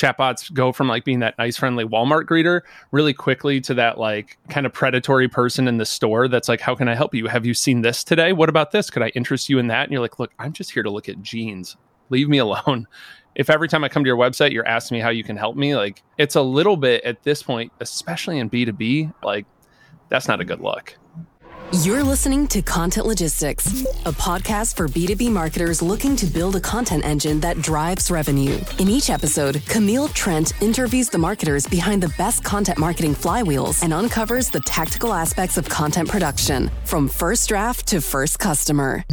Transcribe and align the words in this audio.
chatbots 0.00 0.52
go 0.52 0.72
from 0.72 0.88
like 0.88 1.04
being 1.04 1.20
that 1.20 1.36
nice 1.38 1.56
friendly 1.56 1.84
Walmart 1.84 2.24
greeter 2.24 2.62
really 2.90 3.12
quickly 3.12 3.60
to 3.60 3.74
that 3.74 3.98
like 3.98 4.38
kind 4.48 4.64
of 4.64 4.72
predatory 4.72 5.28
person 5.28 5.68
in 5.68 5.76
the 5.76 5.84
store 5.84 6.28
that's 6.28 6.48
like 6.48 6.60
how 6.60 6.74
can 6.74 6.88
I 6.88 6.94
help 6.94 7.14
you? 7.14 7.26
Have 7.26 7.44
you 7.44 7.54
seen 7.54 7.82
this 7.82 8.02
today? 8.02 8.32
What 8.32 8.48
about 8.48 8.72
this? 8.72 8.90
Could 8.90 9.02
I 9.02 9.08
interest 9.08 9.48
you 9.48 9.58
in 9.58 9.66
that? 9.68 9.84
And 9.84 9.92
you're 9.92 10.00
like, 10.00 10.18
"Look, 10.18 10.32
I'm 10.38 10.52
just 10.52 10.70
here 10.70 10.82
to 10.82 10.90
look 10.90 11.08
at 11.08 11.22
jeans. 11.22 11.76
Leave 12.08 12.28
me 12.28 12.38
alone." 12.38 12.86
If 13.36 13.48
every 13.48 13.68
time 13.68 13.84
I 13.84 13.88
come 13.88 14.02
to 14.02 14.08
your 14.08 14.16
website 14.16 14.52
you're 14.52 14.66
asking 14.66 14.96
me 14.96 15.02
how 15.02 15.10
you 15.10 15.22
can 15.22 15.36
help 15.36 15.56
me, 15.56 15.76
like 15.76 16.02
it's 16.18 16.34
a 16.34 16.42
little 16.42 16.76
bit 16.76 17.04
at 17.04 17.22
this 17.22 17.42
point, 17.42 17.72
especially 17.80 18.38
in 18.38 18.50
B2B, 18.50 19.14
like 19.22 19.46
that's 20.08 20.26
not 20.26 20.40
a 20.40 20.44
good 20.44 20.60
look. 20.60 20.98
You're 21.72 22.02
listening 22.02 22.48
to 22.48 22.62
Content 22.62 23.06
Logistics, 23.06 23.84
a 24.04 24.10
podcast 24.10 24.74
for 24.74 24.88
B2B 24.88 25.30
marketers 25.30 25.80
looking 25.80 26.16
to 26.16 26.26
build 26.26 26.56
a 26.56 26.60
content 26.60 27.04
engine 27.04 27.38
that 27.40 27.62
drives 27.62 28.10
revenue. 28.10 28.58
In 28.80 28.88
each 28.88 29.08
episode, 29.08 29.64
Camille 29.66 30.08
Trent 30.08 30.52
interviews 30.60 31.10
the 31.10 31.18
marketers 31.18 31.68
behind 31.68 32.02
the 32.02 32.12
best 32.18 32.42
content 32.42 32.76
marketing 32.76 33.14
flywheels 33.14 33.84
and 33.84 33.92
uncovers 33.92 34.50
the 34.50 34.58
tactical 34.62 35.12
aspects 35.14 35.58
of 35.58 35.68
content 35.68 36.08
production 36.08 36.72
from 36.86 37.06
first 37.06 37.48
draft 37.48 37.86
to 37.86 38.00
first 38.00 38.40
customer. 38.40 39.04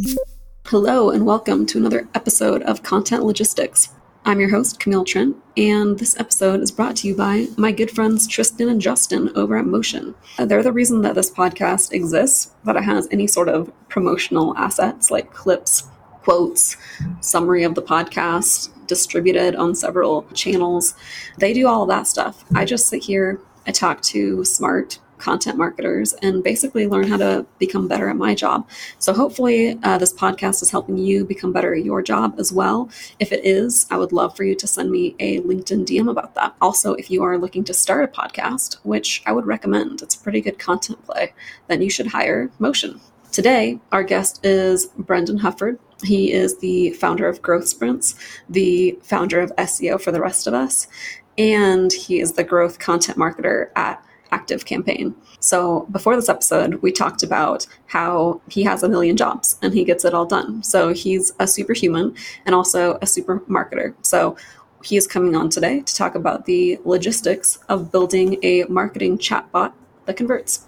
Hello, 0.66 1.10
and 1.10 1.24
welcome 1.24 1.64
to 1.66 1.78
another 1.78 2.08
episode 2.16 2.62
of 2.64 2.82
Content 2.82 3.22
Logistics. 3.22 3.90
I'm 4.28 4.40
your 4.40 4.50
host, 4.50 4.78
Camille 4.78 5.06
Trent, 5.06 5.38
and 5.56 5.98
this 5.98 6.14
episode 6.20 6.60
is 6.60 6.70
brought 6.70 6.96
to 6.96 7.08
you 7.08 7.16
by 7.16 7.46
my 7.56 7.72
good 7.72 7.90
friends 7.90 8.28
Tristan 8.28 8.68
and 8.68 8.78
Justin 8.78 9.30
over 9.34 9.56
at 9.56 9.64
Motion. 9.64 10.14
Uh, 10.38 10.44
they're 10.44 10.62
the 10.62 10.70
reason 10.70 11.00
that 11.00 11.14
this 11.14 11.30
podcast 11.30 11.94
exists, 11.94 12.52
that 12.64 12.76
it 12.76 12.84
has 12.84 13.08
any 13.10 13.26
sort 13.26 13.48
of 13.48 13.72
promotional 13.88 14.54
assets 14.58 15.10
like 15.10 15.32
clips, 15.32 15.88
quotes, 16.24 16.76
summary 17.22 17.62
of 17.62 17.74
the 17.74 17.80
podcast, 17.80 18.68
distributed 18.86 19.56
on 19.56 19.74
several 19.74 20.24
channels. 20.34 20.92
They 21.38 21.54
do 21.54 21.66
all 21.66 21.86
that 21.86 22.06
stuff. 22.06 22.44
I 22.54 22.66
just 22.66 22.86
sit 22.86 23.02
here, 23.02 23.40
I 23.66 23.70
talk 23.70 24.02
to 24.02 24.44
smart, 24.44 24.98
content 25.18 25.58
marketers 25.58 26.12
and 26.14 26.42
basically 26.42 26.86
learn 26.86 27.08
how 27.08 27.16
to 27.16 27.46
become 27.58 27.88
better 27.88 28.08
at 28.08 28.16
my 28.16 28.34
job. 28.34 28.68
So, 28.98 29.12
hopefully, 29.12 29.78
uh, 29.82 29.98
this 29.98 30.12
podcast 30.12 30.62
is 30.62 30.70
helping 30.70 30.98
you 30.98 31.24
become 31.24 31.52
better 31.52 31.74
at 31.74 31.84
your 31.84 32.02
job 32.02 32.36
as 32.38 32.52
well. 32.52 32.88
If 33.18 33.32
it 33.32 33.44
is, 33.44 33.86
I 33.90 33.96
would 33.96 34.12
love 34.12 34.36
for 34.36 34.44
you 34.44 34.54
to 34.54 34.66
send 34.66 34.90
me 34.90 35.14
a 35.18 35.40
LinkedIn 35.40 35.86
DM 35.86 36.10
about 36.10 36.34
that. 36.34 36.54
Also, 36.60 36.94
if 36.94 37.10
you 37.10 37.22
are 37.22 37.38
looking 37.38 37.64
to 37.64 37.74
start 37.74 38.04
a 38.04 38.20
podcast, 38.20 38.78
which 38.84 39.22
I 39.26 39.32
would 39.32 39.46
recommend, 39.46 40.02
it's 40.02 40.14
a 40.14 40.20
pretty 40.20 40.40
good 40.40 40.58
content 40.58 41.04
play, 41.04 41.34
then 41.68 41.82
you 41.82 41.90
should 41.90 42.08
hire 42.08 42.50
Motion. 42.58 43.00
Today, 43.30 43.78
our 43.92 44.02
guest 44.02 44.44
is 44.44 44.86
Brendan 44.96 45.38
Hufford. 45.38 45.78
He 46.02 46.32
is 46.32 46.58
the 46.58 46.90
founder 46.92 47.28
of 47.28 47.42
Growth 47.42 47.68
Sprints, 47.68 48.14
the 48.48 48.98
founder 49.02 49.40
of 49.40 49.54
SEO 49.56 50.00
for 50.00 50.12
the 50.12 50.20
rest 50.20 50.46
of 50.46 50.54
us, 50.54 50.86
and 51.36 51.92
he 51.92 52.20
is 52.20 52.32
the 52.32 52.44
growth 52.44 52.78
content 52.78 53.18
marketer 53.18 53.70
at 53.76 54.02
ActiveCampaign. 54.32 55.14
So 55.40 55.86
before 55.90 56.16
this 56.16 56.28
episode, 56.28 56.76
we 56.76 56.92
talked 56.92 57.22
about 57.22 57.66
how 57.86 58.40
he 58.48 58.62
has 58.64 58.82
a 58.82 58.88
million 58.88 59.16
jobs 59.16 59.58
and 59.62 59.72
he 59.72 59.84
gets 59.84 60.04
it 60.04 60.14
all 60.14 60.26
done. 60.26 60.62
So 60.62 60.92
he's 60.92 61.32
a 61.38 61.46
superhuman 61.46 62.14
and 62.46 62.54
also 62.54 62.98
a 63.02 63.06
super 63.06 63.40
marketer. 63.40 63.94
So 64.02 64.36
he 64.84 64.96
is 64.96 65.06
coming 65.06 65.34
on 65.34 65.48
today 65.48 65.80
to 65.80 65.94
talk 65.94 66.14
about 66.14 66.44
the 66.44 66.78
logistics 66.84 67.58
of 67.68 67.90
building 67.90 68.38
a 68.42 68.64
marketing 68.64 69.18
chatbot 69.18 69.72
that 70.06 70.16
converts. 70.16 70.66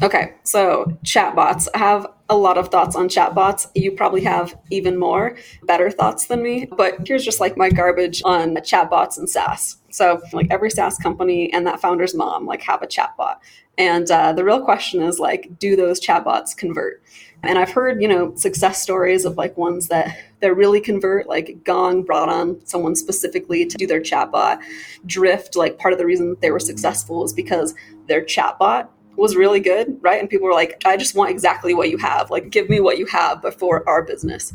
Okay, 0.00 0.34
so 0.44 0.96
chatbots. 1.04 1.66
I 1.74 1.78
have 1.78 2.06
a 2.28 2.36
lot 2.36 2.56
of 2.56 2.68
thoughts 2.68 2.94
on 2.94 3.08
chatbots. 3.08 3.66
You 3.74 3.92
probably 3.92 4.22
have 4.22 4.56
even 4.70 4.96
more 4.96 5.36
better 5.64 5.90
thoughts 5.90 6.26
than 6.26 6.40
me, 6.42 6.66
but 6.66 7.06
here's 7.06 7.24
just 7.24 7.40
like 7.40 7.56
my 7.56 7.68
garbage 7.68 8.22
on 8.24 8.54
chatbots 8.56 9.18
and 9.18 9.28
SaaS. 9.28 9.78
So, 9.98 10.22
like 10.32 10.46
every 10.50 10.70
SaaS 10.70 10.96
company 10.96 11.52
and 11.52 11.66
that 11.66 11.80
founder's 11.80 12.14
mom 12.14 12.46
like 12.46 12.62
have 12.62 12.82
a 12.82 12.86
chatbot. 12.86 13.38
And 13.78 14.08
uh, 14.08 14.32
the 14.32 14.44
real 14.44 14.60
question 14.64 15.02
is 15.02 15.18
like, 15.18 15.58
do 15.58 15.74
those 15.74 16.00
chatbots 16.00 16.56
convert? 16.56 17.02
And 17.42 17.58
I've 17.58 17.70
heard, 17.70 18.00
you 18.00 18.06
know, 18.06 18.32
success 18.36 18.80
stories 18.80 19.24
of 19.24 19.36
like 19.36 19.56
ones 19.56 19.88
that 19.88 20.16
that 20.38 20.54
really 20.54 20.80
convert, 20.80 21.28
like 21.28 21.64
Gong 21.64 22.04
brought 22.04 22.28
on 22.28 22.64
someone 22.64 22.94
specifically 22.94 23.66
to 23.66 23.76
do 23.76 23.88
their 23.88 24.00
chatbot. 24.00 24.60
Drift, 25.04 25.56
like 25.56 25.78
part 25.78 25.92
of 25.92 25.98
the 25.98 26.06
reason 26.06 26.36
they 26.40 26.52
were 26.52 26.60
successful 26.60 27.24
is 27.24 27.32
because 27.32 27.74
their 28.06 28.22
chatbot 28.22 28.86
was 29.16 29.34
really 29.34 29.58
good, 29.58 29.98
right? 30.00 30.20
And 30.20 30.30
people 30.30 30.46
were 30.46 30.54
like, 30.54 30.80
I 30.84 30.96
just 30.96 31.16
want 31.16 31.30
exactly 31.30 31.74
what 31.74 31.90
you 31.90 31.98
have. 31.98 32.30
Like, 32.30 32.50
give 32.50 32.68
me 32.68 32.78
what 32.78 32.98
you 32.98 33.06
have 33.06 33.42
before 33.42 33.88
our 33.88 34.04
business. 34.04 34.52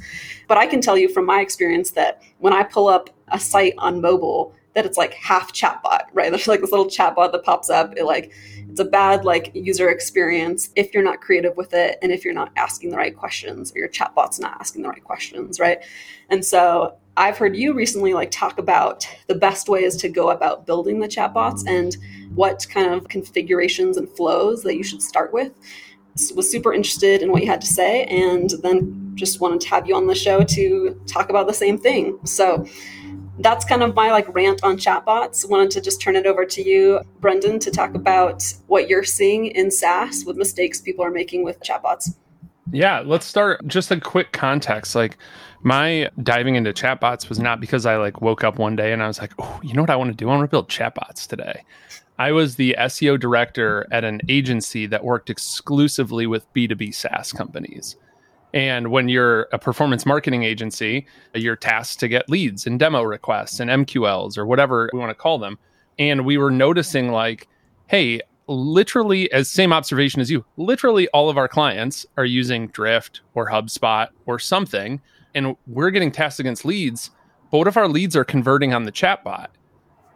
But 0.47 0.57
I 0.57 0.67
can 0.67 0.79
tell 0.79 0.97
you 0.97 1.09
from 1.09 1.25
my 1.25 1.41
experience 1.41 1.91
that 1.91 2.21
when 2.39 2.53
I 2.53 2.63
pull 2.63 2.87
up 2.87 3.09
a 3.27 3.39
site 3.39 3.73
on 3.77 3.99
mobile, 3.99 4.55
that 4.73 4.85
it's 4.85 4.97
like 4.97 5.13
half 5.13 5.53
chatbot, 5.53 6.03
right? 6.13 6.29
There's 6.31 6.47
like 6.47 6.61
this 6.61 6.71
little 6.71 6.87
chatbot 6.87 7.31
that 7.31 7.43
pops 7.43 7.69
up. 7.69 7.93
It 7.97 8.05
like 8.05 8.31
it's 8.69 8.79
a 8.79 8.85
bad 8.85 9.23
like 9.23 9.51
user 9.53 9.89
experience 9.89 10.71
if 10.75 10.93
you're 10.93 11.03
not 11.03 11.21
creative 11.21 11.55
with 11.57 11.73
it 11.73 11.97
and 12.01 12.11
if 12.11 12.25
you're 12.25 12.33
not 12.33 12.51
asking 12.55 12.89
the 12.89 12.97
right 12.97 13.15
questions 13.15 13.71
or 13.75 13.79
your 13.79 13.89
chatbot's 13.89 14.39
not 14.39 14.59
asking 14.59 14.81
the 14.81 14.89
right 14.89 15.03
questions, 15.03 15.59
right? 15.59 15.83
And 16.29 16.43
so 16.43 16.97
I've 17.15 17.37
heard 17.37 17.55
you 17.55 17.73
recently 17.73 18.13
like 18.13 18.31
talk 18.31 18.57
about 18.57 19.07
the 19.27 19.35
best 19.35 19.69
ways 19.69 19.95
to 19.97 20.09
go 20.09 20.31
about 20.31 20.65
building 20.65 20.99
the 20.99 21.07
chatbots 21.07 21.63
and 21.67 21.95
what 22.33 22.65
kind 22.69 22.91
of 22.91 23.07
configurations 23.07 23.97
and 23.97 24.09
flows 24.09 24.63
that 24.63 24.75
you 24.75 24.83
should 24.83 25.01
start 25.01 25.31
with. 25.31 25.51
Was 26.35 26.49
super 26.49 26.73
interested 26.73 27.21
in 27.21 27.31
what 27.31 27.41
you 27.41 27.47
had 27.47 27.61
to 27.61 27.67
say, 27.67 28.03
and 28.03 28.51
then 28.61 29.13
just 29.15 29.41
wanted 29.41 29.61
to 29.61 29.69
have 29.69 29.87
you 29.87 29.95
on 29.95 30.05
the 30.05 30.13
show 30.13 30.43
to 30.43 31.01
talk 31.07 31.31
about 31.31 31.47
the 31.47 31.53
same 31.53 31.75
thing. 31.75 32.19
So 32.23 32.67
that's 33.39 33.65
kind 33.65 33.81
of 33.81 33.95
my 33.95 34.11
like 34.11 34.33
rant 34.33 34.63
on 34.63 34.77
chatbots. 34.77 35.49
Wanted 35.49 35.71
to 35.71 35.81
just 35.81 36.01
turn 36.01 36.15
it 36.15 36.25
over 36.25 36.45
to 36.45 36.61
you, 36.61 37.01
Brendan, 37.19 37.59
to 37.59 37.71
talk 37.71 37.95
about 37.95 38.43
what 38.67 38.89
you're 38.89 39.03
seeing 39.03 39.47
in 39.47 39.71
SaaS 39.71 40.23
with 40.25 40.37
mistakes 40.37 40.81
people 40.81 41.03
are 41.03 41.11
making 41.11 41.43
with 41.43 41.59
chatbots. 41.61 42.15
Yeah, 42.71 43.01
let's 43.05 43.25
start 43.25 43.65
just 43.67 43.91
a 43.91 43.99
quick 43.99 44.31
context. 44.31 44.95
Like 44.95 45.17
my 45.61 46.09
diving 46.21 46.55
into 46.55 46.73
chatbots 46.73 47.29
was 47.29 47.39
not 47.39 47.59
because 47.59 47.85
I 47.85 47.97
like 47.97 48.21
woke 48.21 48.43
up 48.43 48.57
one 48.57 48.75
day 48.75 48.93
and 48.93 49.01
I 49.01 49.07
was 49.07 49.19
like, 49.19 49.33
oh, 49.39 49.59
you 49.63 49.73
know 49.73 49.81
what 49.81 49.89
I 49.89 49.95
want 49.95 50.11
to 50.11 50.15
do? 50.15 50.29
I 50.29 50.35
want 50.35 50.49
to 50.49 50.53
build 50.53 50.69
chatbots 50.69 51.27
today. 51.27 51.63
I 52.19 52.31
was 52.31 52.55
the 52.55 52.75
SEO 52.79 53.19
director 53.19 53.87
at 53.91 54.03
an 54.03 54.21
agency 54.29 54.85
that 54.87 55.03
worked 55.03 55.29
exclusively 55.29 56.27
with 56.27 56.51
B2B 56.53 56.93
SaaS 56.93 57.33
companies. 57.33 57.95
And 58.53 58.91
when 58.91 59.09
you're 59.09 59.47
a 59.51 59.57
performance 59.57 60.05
marketing 60.05 60.43
agency, 60.43 61.07
you're 61.33 61.55
tasked 61.55 61.99
to 62.01 62.07
get 62.07 62.29
leads 62.29 62.67
and 62.67 62.79
demo 62.79 63.01
requests 63.01 63.59
and 63.59 63.69
MQLs 63.69 64.37
or 64.37 64.45
whatever 64.45 64.89
we 64.93 64.99
want 64.99 65.09
to 65.09 65.15
call 65.15 65.39
them. 65.39 65.57
And 65.97 66.25
we 66.25 66.37
were 66.37 66.51
noticing, 66.51 67.11
like, 67.11 67.47
hey, 67.87 68.21
literally, 68.47 69.31
as 69.31 69.49
same 69.49 69.73
observation 69.73 70.21
as 70.21 70.29
you, 70.29 70.45
literally 70.57 71.07
all 71.09 71.29
of 71.29 71.37
our 71.37 71.47
clients 71.47 72.05
are 72.17 72.25
using 72.25 72.67
Drift 72.67 73.21
or 73.33 73.49
HubSpot 73.49 74.09
or 74.25 74.37
something. 74.37 75.01
And 75.33 75.55
we're 75.65 75.89
getting 75.89 76.11
tasked 76.11 76.39
against 76.39 76.63
leads. 76.63 77.09
But 77.49 77.57
what 77.57 77.67
if 77.67 77.77
our 77.77 77.87
leads 77.87 78.15
are 78.15 78.23
converting 78.23 78.73
on 78.73 78.83
the 78.83 78.91
chatbot? 78.91 79.47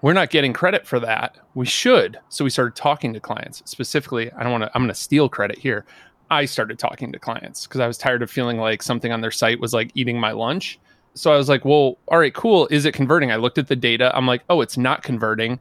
We're 0.04 0.14
not 0.14 0.30
getting 0.30 0.54
credit 0.54 0.86
for 0.86 1.00
that. 1.00 1.38
We 1.56 1.66
should. 1.66 2.20
So 2.30 2.44
we 2.44 2.52
started 2.52 2.76
talking 2.76 3.14
to 3.14 3.20
clients. 3.20 3.64
Specifically, 3.66 4.32
I 4.34 4.44
don't 4.44 4.52
want 4.52 4.64
to, 4.64 4.72
I'm 4.76 4.84
going 4.84 4.90
to 4.90 4.96
steal 4.96 5.28
credit 5.28 5.58
here. 5.58 5.86
I 6.30 6.46
started 6.46 6.80
talking 6.80 7.12
to 7.12 7.20
clients 7.20 7.66
because 7.66 7.80
I 7.80 7.88
was 7.88 7.98
tired 7.98 8.22
of 8.22 8.30
feeling 8.30 8.58
like 8.58 8.84
something 8.84 9.12
on 9.12 9.22
their 9.22 9.32
site 9.32 9.60
was 9.60 9.74
like 9.74 9.92
eating 9.96 10.20
my 10.20 10.32
lunch. 10.32 10.80
So 11.14 11.32
I 11.32 11.38
was 11.38 11.50
like, 11.50 11.66
well, 11.66 11.98
all 12.08 12.20
right, 12.20 12.34
cool. 12.34 12.68
Is 12.70 12.86
it 12.86 12.94
converting? 12.94 13.32
I 13.32 13.38
looked 13.38 13.58
at 13.58 13.68
the 13.68 13.76
data. 13.76 14.16
I'm 14.16 14.28
like, 14.28 14.44
oh, 14.50 14.62
it's 14.62 14.78
not 14.78 15.04
converting. 15.04 15.60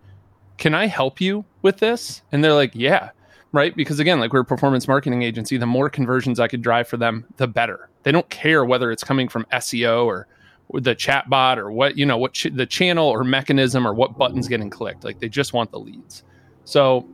Can 0.58 0.74
I 0.74 0.86
help 0.86 1.20
you 1.20 1.44
with 1.62 1.78
this? 1.78 2.22
And 2.32 2.44
they're 2.44 2.54
like, 2.54 2.72
yeah, 2.74 3.10
right. 3.52 3.74
Because 3.74 3.98
again, 3.98 4.20
like 4.20 4.32
we're 4.32 4.40
a 4.40 4.44
performance 4.44 4.86
marketing 4.86 5.22
agency, 5.22 5.56
the 5.56 5.66
more 5.66 5.88
conversions 5.88 6.40
I 6.40 6.48
could 6.48 6.62
drive 6.62 6.88
for 6.88 6.96
them, 6.96 7.24
the 7.36 7.46
better. 7.46 7.88
They 8.02 8.12
don't 8.12 8.28
care 8.28 8.64
whether 8.64 8.90
it's 8.90 9.04
coming 9.04 9.28
from 9.28 9.46
SEO 9.52 10.04
or 10.04 10.26
the 10.74 10.94
chat 10.94 11.28
bot 11.30 11.58
or 11.58 11.70
what, 11.70 11.96
you 11.96 12.04
know, 12.04 12.18
what 12.18 12.34
ch- 12.34 12.52
the 12.52 12.66
channel 12.66 13.08
or 13.08 13.24
mechanism 13.24 13.86
or 13.86 13.94
what 13.94 14.18
buttons 14.18 14.48
getting 14.48 14.68
clicked. 14.68 15.04
Like 15.04 15.20
they 15.20 15.28
just 15.28 15.52
want 15.52 15.70
the 15.70 15.78
leads. 15.78 16.22
So 16.64 17.08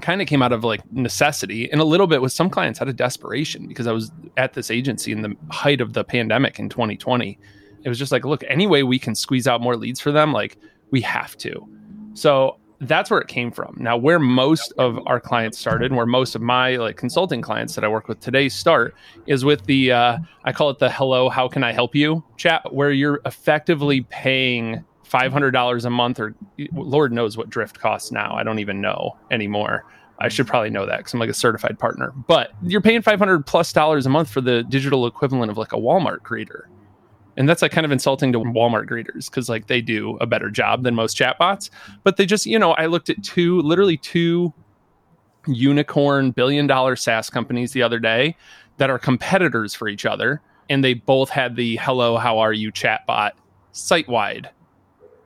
kind 0.00 0.20
of 0.20 0.28
came 0.28 0.42
out 0.42 0.52
of 0.52 0.64
like 0.64 0.80
necessity 0.92 1.70
and 1.70 1.80
a 1.80 1.84
little 1.84 2.06
bit 2.06 2.20
with 2.20 2.32
some 2.32 2.50
clients 2.50 2.80
out 2.80 2.88
of 2.88 2.96
desperation 2.96 3.66
because 3.66 3.86
I 3.86 3.92
was 3.92 4.10
at 4.36 4.54
this 4.54 4.70
agency 4.70 5.12
in 5.12 5.22
the 5.22 5.36
height 5.50 5.80
of 5.80 5.92
the 5.92 6.04
pandemic 6.04 6.58
in 6.58 6.68
2020. 6.68 7.38
It 7.82 7.88
was 7.88 7.98
just 7.98 8.12
like, 8.12 8.24
look, 8.24 8.42
any 8.48 8.66
way 8.66 8.82
we 8.82 8.98
can 8.98 9.14
squeeze 9.14 9.46
out 9.46 9.60
more 9.60 9.76
leads 9.76 10.00
for 10.00 10.10
them, 10.10 10.32
like 10.32 10.56
we 10.90 11.00
have 11.02 11.36
to. 11.38 11.68
So 12.14 12.58
that's 12.80 13.10
where 13.10 13.20
it 13.20 13.28
came 13.28 13.50
from. 13.50 13.76
Now, 13.78 13.96
where 13.96 14.18
most 14.18 14.72
of 14.78 14.98
our 15.06 15.20
clients 15.20 15.58
started, 15.58 15.86
and 15.86 15.96
where 15.96 16.06
most 16.06 16.34
of 16.34 16.42
my 16.42 16.76
like 16.76 16.96
consulting 16.96 17.40
clients 17.40 17.74
that 17.74 17.84
I 17.84 17.88
work 17.88 18.08
with 18.08 18.20
today 18.20 18.48
start, 18.48 18.94
is 19.26 19.44
with 19.44 19.64
the 19.66 19.92
uh, 19.92 20.18
I 20.44 20.52
call 20.52 20.70
it 20.70 20.78
the 20.78 20.90
"Hello, 20.90 21.28
how 21.28 21.48
can 21.48 21.62
I 21.62 21.72
help 21.72 21.94
you?" 21.94 22.24
chat, 22.36 22.72
where 22.72 22.90
you're 22.90 23.20
effectively 23.26 24.02
paying 24.02 24.84
$500 25.04 25.84
a 25.84 25.90
month 25.90 26.18
or 26.18 26.34
lord 26.72 27.12
knows 27.12 27.36
what 27.36 27.50
drift 27.50 27.78
costs 27.78 28.10
now 28.10 28.34
i 28.34 28.42
don't 28.42 28.58
even 28.58 28.80
know 28.80 29.16
anymore 29.30 29.84
i 30.18 30.28
should 30.28 30.46
probably 30.46 30.70
know 30.70 30.86
that 30.86 30.98
because 30.98 31.12
i'm 31.14 31.20
like 31.20 31.30
a 31.30 31.34
certified 31.34 31.78
partner 31.78 32.12
but 32.26 32.52
you're 32.62 32.80
paying 32.80 33.02
500 33.02 33.46
plus 33.46 33.72
dollars 33.72 34.06
a 34.06 34.10
month 34.10 34.30
for 34.30 34.40
the 34.40 34.62
digital 34.64 35.06
equivalent 35.06 35.50
of 35.50 35.58
like 35.58 35.72
a 35.72 35.76
walmart 35.76 36.20
greeter 36.20 36.62
And 37.36 37.48
that's 37.48 37.62
like 37.62 37.72
kind 37.72 37.84
of 37.84 37.90
insulting 37.92 38.32
to 38.32 38.38
Walmart 38.38 38.86
greeters 38.88 39.28
because 39.28 39.48
like 39.48 39.66
they 39.66 39.80
do 39.80 40.16
a 40.20 40.26
better 40.26 40.50
job 40.50 40.84
than 40.84 40.94
most 40.94 41.16
chatbots. 41.16 41.68
But 42.04 42.16
they 42.16 42.26
just, 42.26 42.46
you 42.46 42.58
know, 42.58 42.72
I 42.72 42.86
looked 42.86 43.10
at 43.10 43.22
two, 43.24 43.60
literally 43.62 43.96
two 43.96 44.52
unicorn 45.46 46.30
billion 46.30 46.66
dollar 46.66 46.96
SaaS 46.96 47.30
companies 47.30 47.72
the 47.72 47.82
other 47.82 47.98
day 47.98 48.36
that 48.78 48.88
are 48.88 48.98
competitors 48.98 49.74
for 49.74 49.88
each 49.88 50.06
other. 50.06 50.40
And 50.70 50.82
they 50.84 50.94
both 50.94 51.28
had 51.28 51.56
the 51.56 51.76
hello, 51.76 52.16
how 52.16 52.38
are 52.38 52.52
you 52.52 52.70
chatbot 52.72 53.32
site 53.72 54.08
wide. 54.08 54.48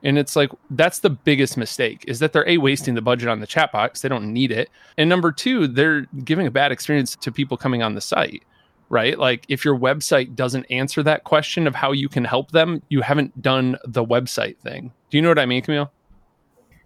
And 0.03 0.19
it's 0.19 0.37
like 0.37 0.51
that's 0.71 1.01
the 1.01 1.11
biggest 1.11 1.57
mistake 1.57 2.05
is 2.07 2.19
that 2.21 2.33
they're 2.33 2.49
a 2.49 2.59
wasting 2.59 2.95
the 2.95 3.03
budget 3.03 3.29
on 3.29 3.41
the 3.41 3.47
chat 3.47 3.73
box. 3.73 4.01
They 4.01 4.09
don't 4.09 4.33
need 4.33 4.53
it. 4.53 4.71
And 4.97 5.09
number 5.09 5.33
two, 5.33 5.67
they're 5.67 6.03
giving 6.25 6.47
a 6.47 6.51
bad 6.51 6.73
experience 6.73 7.17
to 7.17 7.33
people 7.33 7.57
coming 7.57 7.83
on 7.83 7.95
the 7.95 8.01
site. 8.01 8.43
Right. 8.91 9.19
Like 9.19 9.45
if 9.49 9.65
your 9.65 9.79
website 9.79 10.35
doesn't 10.35 10.65
answer 10.67 11.03
that 11.03 11.25
question 11.25 11.67
of 11.67 11.75
how 11.75 11.93
you 11.93 12.09
can 12.09 12.25
help 12.25 12.53
them, 12.53 12.83
you 12.89 13.03
haven't 13.03 13.43
done 13.43 13.77
the 13.85 14.05
website 14.05 14.57
thing. 14.59 14.93
Do 15.11 15.19
you 15.19 15.23
know 15.23 15.29
what 15.29 15.39
I 15.39 15.47
mean, 15.47 15.63
Camille? 15.63 15.93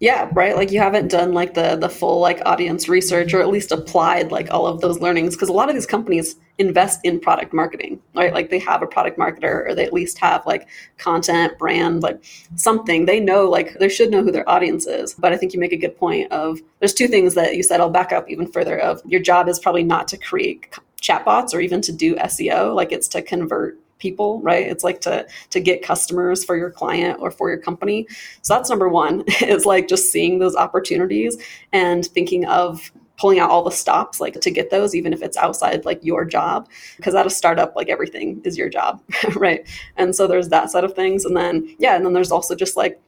Yeah 0.03 0.29
right? 0.33 0.57
Like 0.57 0.69
you 0.69 0.79
haven't 0.79 1.07
done 1.07 1.33
like 1.33 1.53
the 1.53 1.77
the 1.77 1.87
full 1.87 2.19
like 2.19 2.41
audience 2.45 2.89
research 2.89 3.33
or 3.33 3.41
at 3.41 3.47
least 3.47 3.71
applied 3.71 4.33
like 4.33 4.51
all 4.51 4.67
of 4.67 4.81
those 4.81 4.99
learnings 4.99 5.33
because 5.33 5.47
a 5.47 5.53
lot 5.53 5.69
of 5.69 5.75
these 5.75 5.85
companies 5.85 6.35
invest 6.57 6.99
in 7.05 7.21
product 7.21 7.53
marketing 7.53 8.01
right? 8.13 8.33
Like 8.33 8.49
they 8.49 8.59
have 8.59 8.81
a 8.83 8.85
product 8.85 9.17
marketer 9.17 9.65
or 9.65 9.73
they 9.73 9.85
at 9.85 9.93
least 9.93 10.17
have 10.19 10.45
like 10.45 10.67
content 10.97 11.57
brand 11.57 12.03
like 12.03 12.21
something. 12.55 13.05
They 13.05 13.21
know 13.21 13.49
like 13.49 13.79
they 13.79 13.87
should 13.87 14.11
know 14.11 14.23
who 14.23 14.31
their 14.31 14.47
audience 14.49 14.85
is. 14.85 15.13
But 15.13 15.31
i 15.31 15.37
think 15.37 15.53
you 15.53 15.59
make 15.61 15.71
a 15.71 15.77
good 15.77 15.97
point 15.97 16.29
of 16.33 16.59
there's 16.79 16.93
two 16.93 17.07
things 17.07 17.33
that 17.35 17.55
you 17.55 17.63
said 17.63 17.79
i'll 17.79 17.89
back 17.89 18.11
up 18.11 18.29
even 18.29 18.45
further 18.45 18.77
of. 18.77 19.01
Your 19.05 19.21
job 19.21 19.47
is 19.47 19.57
probably 19.57 19.83
not 19.83 20.09
to 20.09 20.17
create 20.17 20.67
chatbots 21.01 21.53
or 21.53 21.61
even 21.61 21.81
to 21.81 21.93
do 21.93 22.15
seo 22.15 22.75
like 22.75 22.91
it's 22.91 23.07
to 23.09 23.21
convert 23.21 23.77
people 24.03 24.41
right? 24.41 24.67
It's 24.67 24.83
like 24.83 24.99
to 25.01 25.25
to 25.49 25.59
get 25.59 25.81
customers 25.81 26.43
for 26.43 26.55
your 26.57 26.69
client 26.69 27.19
or 27.21 27.31
for 27.31 27.49
your 27.49 27.57
company. 27.57 28.05
So 28.41 28.53
that's 28.53 28.69
number 28.69 28.89
one 28.89 29.23
is 29.41 29.65
like 29.65 29.87
just 29.87 30.11
seeing 30.11 30.39
those 30.39 30.55
opportunities 30.55 31.37
and 31.71 32.05
thinking 32.05 32.45
of 32.45 32.91
pulling 33.17 33.39
out 33.39 33.49
all 33.49 33.63
the 33.63 33.71
stops 33.71 34.19
like 34.19 34.33
to 34.41 34.51
get 34.51 34.71
those 34.71 34.95
even 34.95 35.13
if 35.13 35.21
it's 35.21 35.37
outside 35.37 35.85
like 35.85 35.99
your 36.03 36.25
job 36.25 36.67
because 36.97 37.13
at 37.13 37.27
a 37.27 37.29
startup 37.29 37.75
like 37.75 37.87
everything 37.87 38.41
is 38.43 38.57
your 38.57 38.69
job 38.69 39.01
right? 39.35 39.65
And 39.95 40.15
so 40.15 40.27
there's 40.27 40.49
that 40.49 40.69
set 40.69 40.83
of 40.83 40.93
things. 40.93 41.23
And 41.23 41.37
then 41.37 41.75
yeah 41.79 41.95
and 41.95 42.05
then 42.05 42.13
there's 42.13 42.31
also 42.31 42.55
just 42.55 42.75
like 42.75 42.99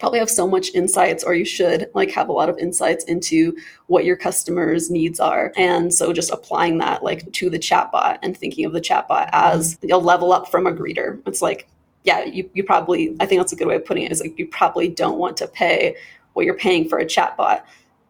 probably 0.00 0.18
have 0.18 0.30
so 0.30 0.48
much 0.48 0.74
insights 0.74 1.22
or 1.22 1.34
you 1.34 1.44
should 1.44 1.88
like 1.94 2.10
have 2.10 2.28
a 2.28 2.32
lot 2.32 2.48
of 2.48 2.58
insights 2.58 3.04
into 3.04 3.56
what 3.86 4.04
your 4.04 4.16
customers 4.16 4.90
needs 4.90 5.20
are. 5.20 5.52
And 5.56 5.92
so 5.94 6.12
just 6.12 6.30
applying 6.30 6.78
that 6.78 7.04
like 7.04 7.30
to 7.30 7.50
the 7.50 7.58
chatbot 7.58 8.18
and 8.22 8.36
thinking 8.36 8.64
of 8.64 8.72
the 8.72 8.80
chatbot 8.80 9.28
as 9.32 9.78
a 9.88 9.98
level 9.98 10.32
up 10.32 10.50
from 10.50 10.66
a 10.66 10.72
greeter. 10.72 11.20
It's 11.26 11.42
like 11.42 11.68
yeah 12.04 12.24
you, 12.24 12.48
you 12.54 12.64
probably 12.64 13.14
i 13.20 13.26
think 13.26 13.40
that's 13.40 13.52
a 13.52 13.56
good 13.56 13.68
way 13.68 13.76
of 13.76 13.84
putting 13.84 14.04
it 14.04 14.12
is 14.12 14.20
like 14.20 14.38
you 14.38 14.46
probably 14.46 14.88
don't 14.88 15.18
want 15.18 15.36
to 15.36 15.46
pay 15.46 15.94
what 16.32 16.44
you're 16.46 16.54
paying 16.54 16.88
for 16.88 16.98
a 16.98 17.04
chatbot 17.04 17.62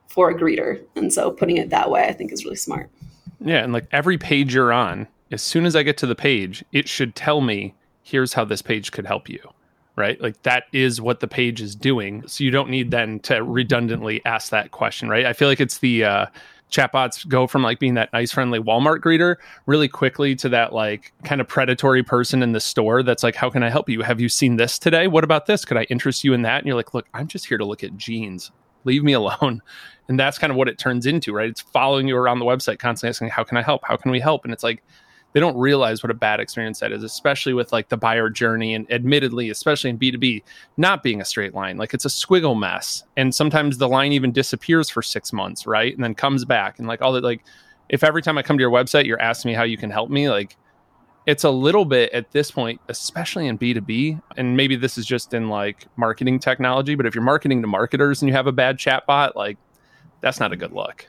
for 0.09 0.31
a 0.31 0.35
greeter. 0.35 0.83
And 0.97 1.13
so 1.13 1.31
putting 1.31 1.57
it 1.57 1.71
that 1.71 1.91
way 1.91 2.05
i 2.05 2.13
think 2.13 2.33
is 2.33 2.45
really 2.45 2.57
smart. 2.57 2.91
Yeah 3.41 3.63
and 3.65 3.73
like 3.73 3.87
every 3.93 4.19
page 4.19 4.55
you're 4.55 4.73
on 4.73 5.09
as 5.33 5.43
soon 5.43 5.67
as 5.67 5.75
i 5.75 5.83
get 5.83 5.97
to 5.99 6.07
the 6.07 6.15
page 6.15 6.65
it 6.73 6.89
should 6.89 7.15
tell 7.15 7.41
me 7.41 7.75
here's 8.03 8.35
how 8.35 8.45
this 8.45 8.63
page 8.63 8.93
could 8.93 9.07
help 9.07 9.29
you 9.29 9.41
right? 10.01 10.21
Like 10.21 10.43
that 10.43 10.65
is 10.73 11.01
what 11.01 11.21
the 11.21 11.29
page 11.29 11.61
is 11.61 11.77
doing. 11.77 12.27
So 12.27 12.43
you 12.43 12.51
don't 12.51 12.71
need 12.71 12.91
then 12.91 13.21
to 13.21 13.45
redundantly 13.45 14.21
ask 14.25 14.51
that 14.51 14.73
question, 14.73 15.09
right? 15.09 15.27
I 15.27 15.33
feel 15.33 15.47
like 15.47 15.61
it's 15.61 15.79
the 15.79 16.05
uh, 16.05 16.27
chatbots 16.71 17.29
go 17.29 17.47
from 17.47 17.63
like 17.63 17.79
being 17.79 17.95
that 17.95 18.13
nice, 18.13 18.33
friendly 18.33 18.59
Walmart 18.59 19.01
greeter 19.01 19.37
really 19.67 19.89
quickly 19.89 20.35
to 20.37 20.49
that 20.49 20.73
like 20.73 21.13
kind 21.25 21.41
of 21.41 21.49
predatory 21.49 22.03
person 22.03 22.43
in 22.43 22.53
the 22.53 22.61
store 22.61 23.03
that's 23.03 23.23
like, 23.23 23.35
how 23.35 23.51
can 23.51 23.63
I 23.63 23.71
help 23.71 23.89
you? 23.89 24.03
Have 24.03 24.21
you 24.21 24.29
seen 24.29 24.57
this 24.57 24.79
today? 24.79 25.07
What 25.07 25.25
about 25.25 25.47
this? 25.47 25.65
Could 25.65 25.77
I 25.77 25.85
interest 25.85 26.25
you 26.25 26.33
in 26.33 26.43
that? 26.43 26.59
And 26.59 26.67
you're 26.67 26.77
like, 26.77 26.95
look, 26.95 27.07
I'm 27.15 27.29
just 27.29 27.47
here 27.47 27.59
to 27.59 27.65
look 27.65 27.85
at 27.85 27.97
jeans. 27.97 28.51
Leave 28.85 29.05
me 29.05 29.13
alone. 29.13 29.61
And 30.09 30.19
that's 30.19 30.39
kind 30.39 30.51
of 30.51 30.57
what 30.57 30.69
it 30.69 30.79
turns 30.79 31.07
into, 31.07 31.33
right? 31.33 31.49
It's 31.49 31.61
following 31.61 32.09
you 32.09 32.17
around 32.17 32.41
the 32.41 32.45
website, 32.45 32.79
constantly 32.79 33.11
asking, 33.11 33.29
how 33.29 33.45
can 33.45 33.57
I 33.57 33.63
help? 33.63 33.83
How 33.85 33.97
can 33.97 34.11
we 34.11 34.19
help? 34.19 34.45
And 34.45 34.53
it's 34.53 34.65
like, 34.65 34.83
they 35.33 35.41
don't 35.41 35.57
realize 35.57 36.03
what 36.03 36.11
a 36.11 36.15
bad 36.15 36.41
experience 36.41 36.81
that 36.81 36.93
is, 36.93 37.03
especially 37.03 37.53
with 37.53 37.73
like 37.73 37.89
the 37.89 37.97
buyer 37.97 38.29
journey 38.29 38.75
and 38.75 38.91
admittedly, 38.91 39.51
especially 39.51 39.91
in 39.91 39.99
B2B, 39.99 40.43
not 40.77 41.03
being 41.03 41.21
a 41.21 41.25
straight 41.25 41.55
line. 41.55 41.77
Like 41.77 41.95
it's 41.95 42.05
a 42.05 42.09
squiggle 42.09 42.59
mess. 42.59 43.05
And 43.17 43.35
sometimes 43.35 43.79
the 43.79 43.89
line 43.89 44.13
even 44.13 44.33
disappears 44.33 44.91
for 44.91 45.03
six 45.03 45.33
months, 45.33 45.67
right? 45.67 45.95
And 45.95 46.03
then 46.03 46.15
comes 46.15 46.45
back. 46.45 46.79
And 46.79 46.89
like 46.89 47.01
all 47.01 47.13
that, 47.13 47.25
like 47.25 47.43
if 47.89 48.03
every 48.03 48.23
time 48.23 48.39
I 48.39 48.43
come 48.43 48.59
to 48.59 48.63
your 48.63 48.71
website, 48.71 49.07
you're 49.07 49.21
asking 49.21 49.51
me 49.51 49.55
how 49.55 49.63
you 49.63 49.77
can 49.77 49.91
help 49.91 50.11
me, 50.11 50.29
like 50.29 50.57
it's 51.27 51.45
a 51.45 51.51
little 51.51 51.85
bit 51.85 52.13
at 52.13 52.33
this 52.33 52.51
point, 52.51 52.81
especially 52.89 53.47
in 53.47 53.59
B2B, 53.59 54.21
and 54.37 54.57
maybe 54.57 54.75
this 54.75 54.99
is 54.99 55.07
just 55.07 55.35
in 55.35 55.49
like 55.49 55.87
marketing 55.97 56.39
technology, 56.41 56.95
but 56.95 57.07
if 57.07 57.15
you're 57.15 57.23
marketing 57.23 57.61
to 57.63 57.69
marketers 57.69 58.23
and 58.23 58.29
you 58.29 58.35
have 58.35 58.47
a 58.47 58.53
bad 58.53 58.79
chatbot, 58.79 59.37
like 59.37 59.59
that's 60.23 60.41
not 60.41 60.53
a 60.53 60.57
good 60.57 60.73
look 60.73 61.09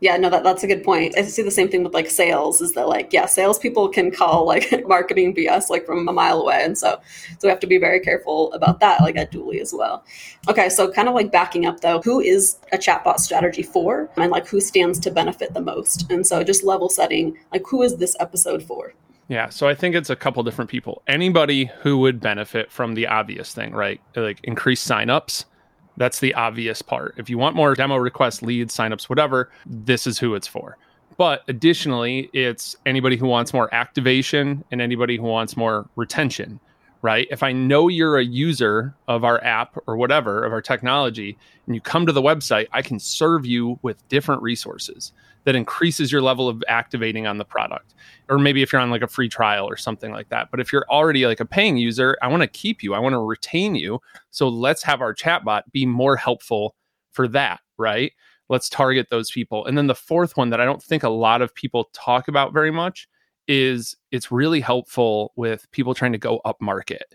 yeah, 0.00 0.16
no, 0.16 0.28
that, 0.28 0.44
that's 0.44 0.62
a 0.62 0.66
good 0.66 0.84
point. 0.84 1.16
I 1.16 1.22
see 1.22 1.42
the 1.42 1.50
same 1.50 1.68
thing 1.68 1.82
with 1.82 1.94
like 1.94 2.10
sales 2.10 2.60
is 2.60 2.72
that 2.72 2.88
like, 2.88 3.12
yeah, 3.12 3.26
salespeople 3.26 3.88
can 3.88 4.10
call 4.10 4.46
like 4.46 4.70
marketing 4.86 5.34
BS 5.34 5.70
like 5.70 5.86
from 5.86 6.06
a 6.06 6.12
mile 6.12 6.40
away. 6.40 6.60
And 6.62 6.76
so, 6.76 7.00
so 7.38 7.38
we 7.44 7.48
have 7.48 7.60
to 7.60 7.66
be 7.66 7.78
very 7.78 8.00
careful 8.00 8.52
about 8.52 8.80
that, 8.80 9.00
like 9.00 9.16
at 9.16 9.32
Dooly 9.32 9.60
as 9.60 9.72
well. 9.72 10.04
Okay. 10.48 10.68
So 10.68 10.90
kind 10.90 11.08
of 11.08 11.14
like 11.14 11.32
backing 11.32 11.64
up 11.64 11.80
though, 11.80 12.00
who 12.02 12.20
is 12.20 12.58
a 12.72 12.78
chatbot 12.78 13.20
strategy 13.20 13.62
for 13.62 14.10
and 14.16 14.30
like 14.30 14.46
who 14.46 14.60
stands 14.60 14.98
to 15.00 15.10
benefit 15.10 15.54
the 15.54 15.62
most? 15.62 16.10
And 16.10 16.26
so 16.26 16.44
just 16.44 16.62
level 16.62 16.90
setting, 16.90 17.36
like 17.52 17.66
who 17.66 17.82
is 17.82 17.96
this 17.96 18.16
episode 18.20 18.62
for? 18.62 18.92
Yeah, 19.28 19.48
so 19.48 19.66
I 19.66 19.74
think 19.74 19.96
it's 19.96 20.10
a 20.10 20.14
couple 20.14 20.42
different 20.44 20.70
people. 20.70 21.02
Anybody 21.08 21.70
who 21.80 21.98
would 21.98 22.20
benefit 22.20 22.70
from 22.70 22.94
the 22.94 23.08
obvious 23.08 23.52
thing, 23.52 23.72
right? 23.72 24.00
Like 24.14 24.38
increased 24.44 24.88
signups 24.88 25.46
that's 25.96 26.20
the 26.20 26.34
obvious 26.34 26.82
part. 26.82 27.14
If 27.16 27.30
you 27.30 27.38
want 27.38 27.56
more 27.56 27.74
demo 27.74 27.96
requests, 27.96 28.42
leads, 28.42 28.76
signups, 28.76 29.04
whatever, 29.04 29.50
this 29.66 30.06
is 30.06 30.18
who 30.18 30.34
it's 30.34 30.46
for. 30.46 30.76
But 31.16 31.42
additionally, 31.48 32.28
it's 32.32 32.76
anybody 32.84 33.16
who 33.16 33.26
wants 33.26 33.54
more 33.54 33.72
activation 33.74 34.62
and 34.70 34.82
anybody 34.82 35.16
who 35.16 35.22
wants 35.22 35.56
more 35.56 35.88
retention, 35.96 36.60
right? 37.06 37.28
If 37.30 37.44
I 37.44 37.52
know 37.52 37.86
you're 37.86 38.18
a 38.18 38.24
user 38.24 38.92
of 39.06 39.22
our 39.22 39.42
app 39.44 39.78
or 39.86 39.96
whatever, 39.96 40.42
of 40.44 40.52
our 40.52 40.60
technology, 40.60 41.38
and 41.66 41.74
you 41.76 41.80
come 41.80 42.04
to 42.04 42.10
the 42.10 42.20
website, 42.20 42.66
I 42.72 42.82
can 42.82 42.98
serve 42.98 43.46
you 43.46 43.78
with 43.82 44.06
different 44.08 44.42
resources 44.42 45.12
that 45.44 45.54
increases 45.54 46.10
your 46.10 46.20
level 46.20 46.48
of 46.48 46.64
activating 46.66 47.24
on 47.24 47.38
the 47.38 47.44
product. 47.44 47.94
Or 48.28 48.38
maybe 48.38 48.60
if 48.60 48.72
you're 48.72 48.82
on 48.82 48.90
like 48.90 49.02
a 49.02 49.06
free 49.06 49.28
trial 49.28 49.68
or 49.68 49.76
something 49.76 50.10
like 50.10 50.30
that. 50.30 50.50
But 50.50 50.58
if 50.58 50.72
you're 50.72 50.84
already 50.90 51.28
like 51.28 51.38
a 51.38 51.44
paying 51.44 51.76
user, 51.76 52.18
I 52.22 52.26
want 52.26 52.42
to 52.42 52.48
keep 52.48 52.82
you, 52.82 52.92
I 52.92 52.98
want 52.98 53.12
to 53.12 53.20
retain 53.20 53.76
you. 53.76 54.00
So 54.32 54.48
let's 54.48 54.82
have 54.82 55.00
our 55.00 55.14
chatbot 55.14 55.62
be 55.70 55.86
more 55.86 56.16
helpful 56.16 56.74
for 57.12 57.28
that, 57.28 57.60
right? 57.78 58.14
Let's 58.48 58.68
target 58.68 59.10
those 59.10 59.30
people. 59.30 59.64
And 59.64 59.78
then 59.78 59.86
the 59.86 59.94
fourth 59.94 60.36
one 60.36 60.50
that 60.50 60.60
I 60.60 60.64
don't 60.64 60.82
think 60.82 61.04
a 61.04 61.08
lot 61.08 61.40
of 61.40 61.54
people 61.54 61.88
talk 61.92 62.26
about 62.26 62.52
very 62.52 62.72
much 62.72 63.08
is 63.48 63.96
it's 64.10 64.32
really 64.32 64.60
helpful 64.60 65.32
with 65.36 65.70
people 65.70 65.94
trying 65.94 66.12
to 66.12 66.18
go 66.18 66.38
up 66.44 66.60
market. 66.60 67.14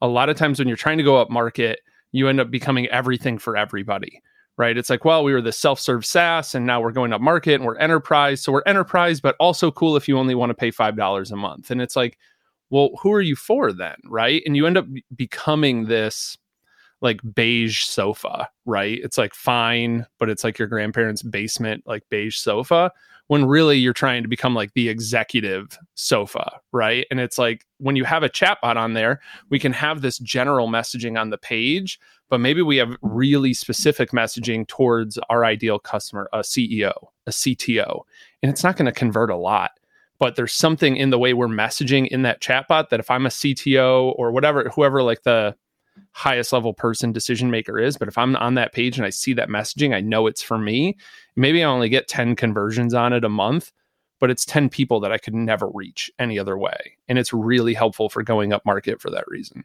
A 0.00 0.08
lot 0.08 0.28
of 0.28 0.36
times 0.36 0.58
when 0.58 0.68
you're 0.68 0.76
trying 0.76 0.98
to 0.98 1.04
go 1.04 1.16
up 1.16 1.30
market, 1.30 1.80
you 2.12 2.28
end 2.28 2.40
up 2.40 2.50
becoming 2.50 2.86
everything 2.88 3.38
for 3.38 3.56
everybody 3.56 4.20
right? 4.56 4.76
It's 4.76 4.90
like, 4.90 5.04
well, 5.04 5.24
we 5.24 5.32
were 5.32 5.40
the 5.40 5.52
self 5.52 5.80
serve 5.80 6.04
SaaS 6.04 6.54
and 6.54 6.66
now 6.66 6.80
we're 6.80 6.92
going 6.92 7.12
up 7.12 7.20
market 7.20 7.54
and 7.54 7.64
we're 7.64 7.78
enterprise. 7.78 8.42
So 8.42 8.52
we're 8.52 8.62
enterprise, 8.66 9.20
but 9.20 9.36
also 9.38 9.70
cool 9.70 9.96
if 9.96 10.08
you 10.08 10.18
only 10.18 10.34
want 10.34 10.50
to 10.50 10.54
pay 10.54 10.70
$5 10.70 11.32
a 11.32 11.36
month. 11.36 11.70
And 11.70 11.80
it's 11.80 11.96
like, 11.96 12.18
well, 12.70 12.90
who 13.00 13.12
are 13.12 13.20
you 13.20 13.36
for 13.36 13.72
then? 13.72 13.96
Right. 14.04 14.42
And 14.46 14.56
you 14.56 14.66
end 14.66 14.78
up 14.78 14.86
becoming 15.16 15.86
this 15.86 16.36
like 17.00 17.20
beige 17.34 17.82
sofa, 17.82 18.48
right? 18.64 19.00
It's 19.02 19.18
like 19.18 19.34
fine, 19.34 20.06
but 20.18 20.30
it's 20.30 20.44
like 20.44 20.58
your 20.58 20.68
grandparents' 20.68 21.22
basement, 21.22 21.82
like 21.86 22.04
beige 22.08 22.36
sofa, 22.36 22.92
when 23.28 23.46
really 23.46 23.78
you're 23.78 23.92
trying 23.92 24.22
to 24.22 24.28
become 24.28 24.54
like 24.54 24.72
the 24.74 24.88
executive 24.88 25.78
sofa, 25.94 26.60
right? 26.72 27.06
And 27.10 27.20
it's 27.20 27.38
like 27.38 27.64
when 27.78 27.96
you 27.96 28.04
have 28.04 28.22
a 28.22 28.28
chatbot 28.28 28.76
on 28.76 28.92
there, 28.94 29.20
we 29.48 29.58
can 29.58 29.72
have 29.72 30.02
this 30.02 30.18
general 30.18 30.68
messaging 30.68 31.18
on 31.18 31.30
the 31.30 31.38
page, 31.38 31.98
but 32.28 32.40
maybe 32.40 32.62
we 32.62 32.76
have 32.76 32.96
really 33.02 33.54
specific 33.54 34.10
messaging 34.10 34.66
towards 34.66 35.18
our 35.30 35.44
ideal 35.44 35.78
customer, 35.78 36.28
a 36.32 36.40
CEO, 36.40 36.92
a 37.26 37.30
CTO, 37.30 38.02
and 38.42 38.50
it's 38.50 38.64
not 38.64 38.76
going 38.76 38.86
to 38.86 38.92
convert 38.92 39.30
a 39.30 39.36
lot. 39.36 39.72
But 40.18 40.36
there's 40.36 40.52
something 40.52 40.96
in 40.96 41.10
the 41.10 41.18
way 41.18 41.34
we're 41.34 41.48
messaging 41.48 42.06
in 42.08 42.22
that 42.22 42.40
chatbot 42.40 42.90
that 42.90 43.00
if 43.00 43.10
I'm 43.10 43.26
a 43.26 43.30
CTO 43.30 44.14
or 44.16 44.30
whatever, 44.30 44.68
whoever 44.68 45.02
like 45.02 45.24
the 45.24 45.56
highest 46.12 46.52
level 46.52 46.72
person 46.72 47.12
decision 47.12 47.50
maker 47.50 47.78
is, 47.78 47.96
but 47.96 48.08
if 48.08 48.16
I'm 48.16 48.36
on 48.36 48.54
that 48.54 48.72
page 48.72 48.96
and 48.96 49.06
I 49.06 49.10
see 49.10 49.32
that 49.34 49.48
messaging, 49.48 49.94
I 49.94 50.00
know 50.00 50.26
it's 50.26 50.42
for 50.42 50.58
me. 50.58 50.96
Maybe 51.36 51.62
I 51.62 51.68
only 51.68 51.88
get 51.88 52.08
10 52.08 52.36
conversions 52.36 52.94
on 52.94 53.12
it 53.12 53.24
a 53.24 53.28
month, 53.28 53.72
but 54.20 54.30
it's 54.30 54.44
10 54.44 54.68
people 54.68 55.00
that 55.00 55.12
I 55.12 55.18
could 55.18 55.34
never 55.34 55.68
reach 55.68 56.10
any 56.18 56.38
other 56.38 56.56
way. 56.56 56.96
And 57.08 57.18
it's 57.18 57.32
really 57.32 57.74
helpful 57.74 58.08
for 58.08 58.22
going 58.22 58.52
up 58.52 58.64
market 58.64 59.00
for 59.00 59.10
that 59.10 59.24
reason. 59.28 59.64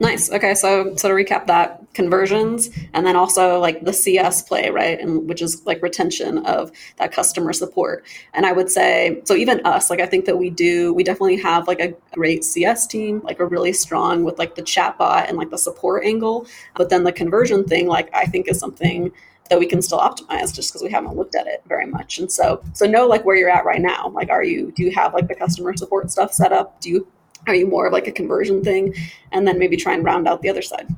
Nice. 0.00 0.28
Okay, 0.28 0.54
so 0.56 0.96
so 0.96 1.06
to 1.06 1.14
recap 1.14 1.46
that, 1.46 1.80
conversions 1.94 2.68
and 2.94 3.06
then 3.06 3.14
also 3.14 3.60
like 3.60 3.84
the 3.84 3.92
CS 3.92 4.42
play, 4.42 4.68
right? 4.70 4.98
And 4.98 5.28
which 5.28 5.40
is 5.40 5.64
like 5.66 5.80
retention 5.82 6.38
of 6.46 6.72
that 6.96 7.12
customer 7.12 7.52
support. 7.52 8.04
And 8.32 8.44
I 8.44 8.50
would 8.50 8.68
say 8.68 9.22
so 9.24 9.36
even 9.36 9.60
us, 9.64 9.90
like 9.90 10.00
I 10.00 10.06
think 10.06 10.24
that 10.24 10.36
we 10.36 10.50
do 10.50 10.92
we 10.92 11.04
definitely 11.04 11.36
have 11.36 11.68
like 11.68 11.78
a 11.78 11.94
great 12.12 12.42
CS 12.42 12.88
team, 12.88 13.20
like 13.22 13.38
we're 13.38 13.46
really 13.46 13.72
strong 13.72 14.24
with 14.24 14.36
like 14.36 14.56
the 14.56 14.62
chatbot 14.62 15.28
and 15.28 15.38
like 15.38 15.50
the 15.50 15.58
support 15.58 16.04
angle. 16.04 16.48
But 16.74 16.90
then 16.90 17.04
the 17.04 17.12
conversion 17.12 17.62
thing, 17.62 17.86
like 17.86 18.12
I 18.12 18.26
think 18.26 18.48
is 18.48 18.58
something 18.58 19.12
that 19.54 19.60
we 19.60 19.66
can 19.66 19.80
still 19.80 20.00
optimize 20.00 20.52
just 20.52 20.72
because 20.72 20.82
we 20.82 20.90
haven't 20.90 21.16
looked 21.16 21.36
at 21.36 21.46
it 21.46 21.62
very 21.68 21.86
much. 21.86 22.18
And 22.18 22.30
so 22.30 22.60
so 22.72 22.86
know 22.86 23.06
like 23.06 23.24
where 23.24 23.36
you're 23.36 23.48
at 23.48 23.64
right 23.64 23.80
now. 23.80 24.08
Like 24.08 24.28
are 24.28 24.42
you 24.42 24.72
do 24.72 24.82
you 24.82 24.90
have 24.90 25.14
like 25.14 25.28
the 25.28 25.34
customer 25.36 25.76
support 25.76 26.10
stuff 26.10 26.32
set 26.32 26.52
up? 26.52 26.80
Do 26.80 26.90
you 26.90 27.06
are 27.46 27.54
you 27.54 27.68
more 27.68 27.86
of 27.86 27.92
like 27.92 28.08
a 28.08 28.12
conversion 28.12 28.64
thing? 28.64 28.94
And 29.30 29.46
then 29.46 29.60
maybe 29.60 29.76
try 29.76 29.94
and 29.94 30.04
round 30.04 30.26
out 30.26 30.42
the 30.42 30.48
other 30.48 30.60
side. 30.60 30.88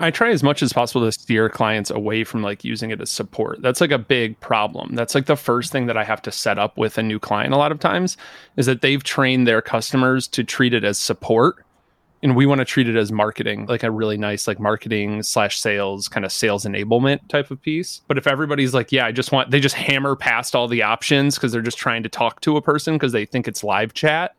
I 0.00 0.10
try 0.10 0.30
as 0.30 0.42
much 0.42 0.60
as 0.60 0.72
possible 0.72 1.04
to 1.04 1.12
steer 1.12 1.48
clients 1.48 1.90
away 1.90 2.24
from 2.24 2.42
like 2.42 2.64
using 2.64 2.90
it 2.90 3.00
as 3.00 3.10
support. 3.10 3.62
That's 3.62 3.80
like 3.80 3.92
a 3.92 3.98
big 3.98 4.38
problem. 4.40 4.96
That's 4.96 5.14
like 5.14 5.26
the 5.26 5.36
first 5.36 5.70
thing 5.70 5.86
that 5.86 5.96
I 5.96 6.02
have 6.02 6.22
to 6.22 6.32
set 6.32 6.58
up 6.58 6.76
with 6.76 6.98
a 6.98 7.02
new 7.02 7.20
client 7.20 7.54
a 7.54 7.58
lot 7.58 7.70
of 7.70 7.78
times 7.78 8.16
is 8.56 8.66
that 8.66 8.80
they've 8.80 9.02
trained 9.04 9.46
their 9.46 9.62
customers 9.62 10.26
to 10.28 10.42
treat 10.42 10.74
it 10.74 10.82
as 10.82 10.98
support. 10.98 11.64
And 12.22 12.34
we 12.34 12.46
want 12.46 12.60
to 12.60 12.64
treat 12.64 12.88
it 12.88 12.96
as 12.96 13.12
marketing, 13.12 13.66
like 13.66 13.84
a 13.84 13.90
really 13.90 14.16
nice, 14.16 14.48
like 14.48 14.58
marketing 14.58 15.22
slash 15.22 15.58
sales 15.58 16.08
kind 16.08 16.26
of 16.26 16.32
sales 16.32 16.64
enablement 16.64 17.28
type 17.28 17.50
of 17.50 17.62
piece. 17.62 18.00
But 18.08 18.18
if 18.18 18.26
everybody's 18.26 18.74
like, 18.74 18.90
yeah, 18.90 19.06
I 19.06 19.12
just 19.12 19.30
want, 19.30 19.52
they 19.52 19.60
just 19.60 19.76
hammer 19.76 20.16
past 20.16 20.56
all 20.56 20.66
the 20.66 20.82
options 20.82 21.36
because 21.36 21.52
they're 21.52 21.62
just 21.62 21.78
trying 21.78 22.02
to 22.02 22.08
talk 22.08 22.40
to 22.40 22.56
a 22.56 22.62
person 22.62 22.94
because 22.94 23.12
they 23.12 23.24
think 23.24 23.46
it's 23.46 23.62
live 23.62 23.94
chat 23.94 24.34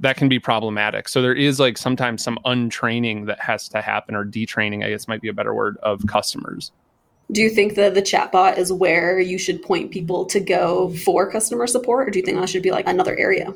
that 0.00 0.16
can 0.16 0.28
be 0.28 0.38
problematic. 0.38 1.08
So 1.08 1.22
there 1.22 1.34
is 1.34 1.60
like 1.60 1.78
sometimes 1.78 2.22
some 2.22 2.38
untraining 2.44 3.26
that 3.26 3.40
has 3.40 3.68
to 3.70 3.80
happen 3.80 4.14
or 4.14 4.24
detraining, 4.24 4.84
I 4.84 4.90
guess 4.90 5.08
might 5.08 5.20
be 5.20 5.28
a 5.28 5.32
better 5.32 5.54
word, 5.54 5.76
of 5.82 6.06
customers. 6.06 6.72
Do 7.32 7.40
you 7.40 7.48
think 7.48 7.74
that 7.76 7.94
the 7.94 8.02
chatbot 8.02 8.58
is 8.58 8.72
where 8.72 9.18
you 9.18 9.38
should 9.38 9.62
point 9.62 9.90
people 9.90 10.26
to 10.26 10.40
go 10.40 10.90
for 11.04 11.30
customer 11.30 11.66
support, 11.66 12.08
or 12.08 12.10
do 12.10 12.18
you 12.18 12.24
think 12.24 12.38
that 12.38 12.48
should 12.48 12.62
be 12.62 12.70
like 12.70 12.86
another 12.86 13.16
area? 13.16 13.52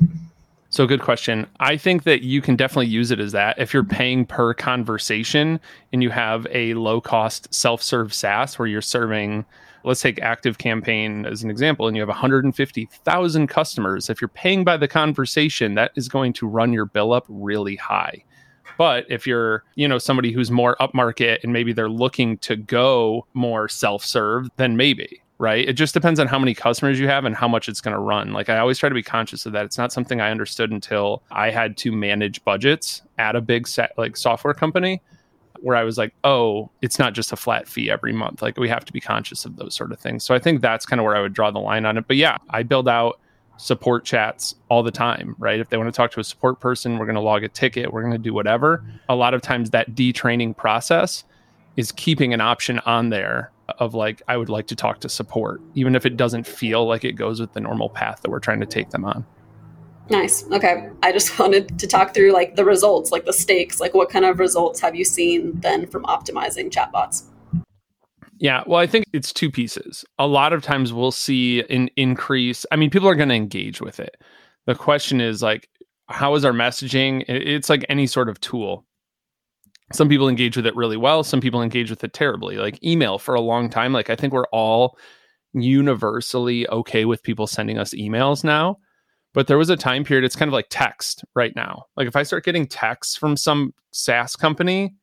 So, 0.71 0.87
good 0.87 1.01
question. 1.01 1.47
I 1.61 1.79
think 1.79 2.03
that 2.05 2.23
you 2.23 2.43
can 2.43 2.55
definitely 2.55 2.89
use 2.89 3.11
it 3.11 3.21
as 3.21 3.33
that. 3.33 3.59
If 3.59 3.73
you're 3.73 3.85
paying 3.85 4.27
per 4.27 4.53
conversation 4.53 5.61
and 5.93 6.03
you 6.03 6.11
have 6.11 6.47
a 6.51 6.75
low 6.75 7.01
cost 7.01 7.53
self 7.55 7.83
serve 7.83 8.13
SaaS 8.13 8.59
where 8.59 8.69
you're 8.69 8.83
serving 8.83 9.47
let's 9.85 10.01
take 10.01 10.17
ActiveCampaign 10.17 11.31
as 11.31 11.43
an 11.43 11.51
example 11.51 11.87
and 11.87 11.97
you 11.97 12.03
have 12.03 12.09
150,000 12.09 13.47
customers 13.47 14.11
if 14.11 14.21
you're 14.21 14.29
paying 14.29 14.65
by 14.65 14.77
the 14.77 14.89
conversation 14.89 15.75
that 15.75 15.93
is 15.95 16.09
going 16.09 16.33
to 16.35 16.47
run 16.47 16.73
your 16.73 16.85
bill 16.85 17.13
up 17.13 17.25
really 17.29 17.77
high 17.77 18.23
but 18.77 19.07
if 19.09 19.27
you're 19.27 19.65
you 19.77 19.89
know 19.89 19.99
somebody 19.99 20.33
who's 20.33 20.51
more 20.51 20.77
upmarket 20.81 21.39
and 21.43 21.53
maybe 21.53 21.73
they're 21.73 21.89
looking 21.89 22.37
to 22.39 22.57
go 22.57 23.27
more 23.35 23.69
self-serve 23.69 24.49
then 24.57 24.77
maybe 24.77 25.23
right 25.39 25.69
it 25.69 25.75
just 25.75 25.95
depends 25.95 26.19
on 26.19 26.27
how 26.27 26.39
many 26.39 26.55
customers 26.55 26.99
you 26.99 27.07
have 27.09 27.25
and 27.25 27.35
how 27.35 27.49
much 27.49 27.69
it's 27.69 27.81
going 27.81 27.95
to 27.95 28.01
run 28.01 28.33
like 28.33 28.49
i 28.49 28.59
always 28.59 28.79
try 28.79 28.89
to 28.89 28.95
be 28.95 29.03
conscious 29.03 29.47
of 29.47 29.53
that 29.53 29.65
it's 29.65 29.79
not 29.79 29.93
something 29.93 30.21
i 30.21 30.31
understood 30.31 30.71
until 30.71 31.23
i 31.31 31.51
had 31.51 31.77
to 31.77 31.93
manage 31.93 32.43
budgets 32.45 33.03
at 33.19 33.37
a 33.37 33.41
big 33.41 33.67
set 33.69 33.93
like 33.97 34.17
software 34.17 34.55
company 34.55 35.01
where 35.61 35.77
I 35.77 35.85
was 35.85 35.99
like, 35.99 36.15
oh, 36.25 36.71
it's 36.83 36.99
not 36.99 37.15
just 37.15 37.33
a 37.33 37.37
flat 37.37 37.69
fee 37.69 37.91
every 37.91 38.13
month. 38.13 38.43
Like 38.43 38.59
we 38.59 38.69
have 38.69 38.85
to 38.85 38.93
be 38.93 39.01
conscious 39.01 39.45
of 39.45 39.57
those 39.57 39.75
sort 39.75 39.93
of 39.93 39.99
things. 39.99 40.25
So 40.25 40.35
I 40.35 40.39
think 40.39 40.61
that's 40.61 40.87
kind 40.87 41.01
of 41.01 41.05
where 41.05 41.17
I 41.17 41.21
would 41.21 41.33
draw 41.33 41.51
the 41.51 41.59
line 41.59 41.85
on 41.85 41.97
it. 41.97 42.07
But 42.07 42.17
yeah, 42.17 42.39
I 42.51 42.63
build 42.63 42.89
out 42.89 43.19
support 43.57 44.05
chats 44.05 44.55
all 44.69 44.83
the 44.83 44.91
time, 44.91 45.35
right? 45.39 45.59
If 45.59 45.69
they 45.69 45.77
want 45.77 45.93
to 45.93 45.97
talk 45.97 46.13
to 46.13 46.21
a 46.21 46.25
support 46.25 46.61
person, 46.61 46.99
we're 46.99 47.07
going 47.07 47.17
to 47.17 47.21
log 47.21 47.43
a 47.43 47.49
ticket, 47.49 47.93
we're 47.93 48.03
going 48.03 48.13
to 48.13 48.19
do 48.19 48.33
whatever. 48.33 48.85
A 49.09 49.17
lot 49.17 49.35
of 49.35 49.43
times 49.43 49.71
that 49.71 49.95
detraining 49.95 50.57
process 50.57 51.25
is 51.77 51.93
keeping 51.93 52.33
an 52.33 52.41
option 52.41 52.79
on 52.81 53.11
there 53.11 53.51
of 53.79 53.95
like, 53.95 54.23
I 54.29 54.37
would 54.37 54.49
like 54.49 54.67
to 54.69 54.77
talk 54.77 55.01
to 55.01 55.09
support, 55.09 55.61
even 55.75 55.95
if 55.95 56.07
it 56.07 56.17
doesn't 56.17 56.47
feel 56.47 56.87
like 56.87 57.05
it 57.05 57.13
goes 57.13 57.41
with 57.41 57.53
the 57.53 57.61
normal 57.61 57.91
path 57.91 58.23
that 58.23 58.31
we're 58.31 58.41
trying 58.41 58.61
to 58.61 58.67
take 58.67 58.91
them 58.91 59.05
on. 59.05 59.27
Nice. 60.11 60.45
Okay. 60.51 60.89
I 61.03 61.13
just 61.13 61.39
wanted 61.39 61.79
to 61.79 61.87
talk 61.87 62.15
through 62.15 62.33
like 62.33 62.57
the 62.57 62.65
results, 62.65 63.13
like 63.13 63.25
the 63.25 63.33
stakes, 63.33 63.81
like 63.81 63.95
what 63.95 64.11
kind 64.11 64.25
of 64.25 64.39
results 64.39 64.81
have 64.81 64.95
you 64.95 65.05
seen 65.05 65.59
then 65.61 65.87
from 65.87 66.05
optimizing 66.05 66.71
chatbots? 66.71 67.25
Yeah, 68.41 68.63
well, 68.67 68.81
I 68.81 68.87
think 68.87 69.07
it's 69.13 69.33
two 69.33 69.51
pieces. 69.51 70.05
A 70.19 70.27
lot 70.27 70.53
of 70.53 70.63
times 70.63 70.93
we'll 70.93 71.11
see 71.11 71.65
an 71.69 71.91
increase. 71.97 72.65
I 72.71 72.77
mean, 72.77 72.89
people 72.89 73.09
are 73.09 73.17
going 73.17 73.31
to 73.31 73.35
engage 73.35 73.81
with 73.81 73.99
it. 73.99 74.23
The 74.67 74.77
question 74.77 75.21
is 75.21 75.43
like, 75.43 75.69
how 76.09 76.35
is 76.37 76.45
our 76.45 76.53
messaging? 76.53 77.25
It's 77.29 77.69
like 77.69 77.85
any 77.89 78.07
sort 78.07 78.29
of 78.29 78.41
tool. 78.41 78.85
Some 79.93 80.09
people 80.09 80.29
engage 80.29 80.57
with 80.57 80.67
it 80.67 80.77
really 80.77 80.97
well. 80.97 81.25
Some 81.25 81.41
people 81.41 81.63
engage 81.63 81.91
with 81.91 82.05
it 82.05 82.13
terribly. 82.13 82.57
Like 82.57 82.83
email 82.85 83.19
for 83.19 83.35
a 83.35 83.41
long 83.41 83.71
time. 83.71 83.93
Like 83.93 84.11
I 84.11 84.17
think 84.17 84.33
we're 84.33 84.47
all 84.49 84.99
universally 85.55 86.69
okay 86.69 87.05
with 87.07 87.23
people 87.23 87.47
sending 87.47 87.79
us 87.79 87.95
emails 87.95 88.45
now 88.45 88.79
but 89.35 89.47
there 89.47 89.59
was 89.59 89.71
a 89.71 89.77
time 89.77 90.05
period, 90.05 90.25
it's 90.25 90.37
kind 90.37 90.49
of 90.49 90.53
like 90.53 90.67
text 90.71 91.25
right 91.35 91.55
now. 91.55 91.85
Like 91.97 92.09
if 92.09 92.17
I 92.17 92.23
start 92.23 92.45
getting 92.45 92.67
texts 92.67 93.17
from 93.17 93.37
some 93.37 93.75
SaaS 93.93 94.37
company, 94.37 94.95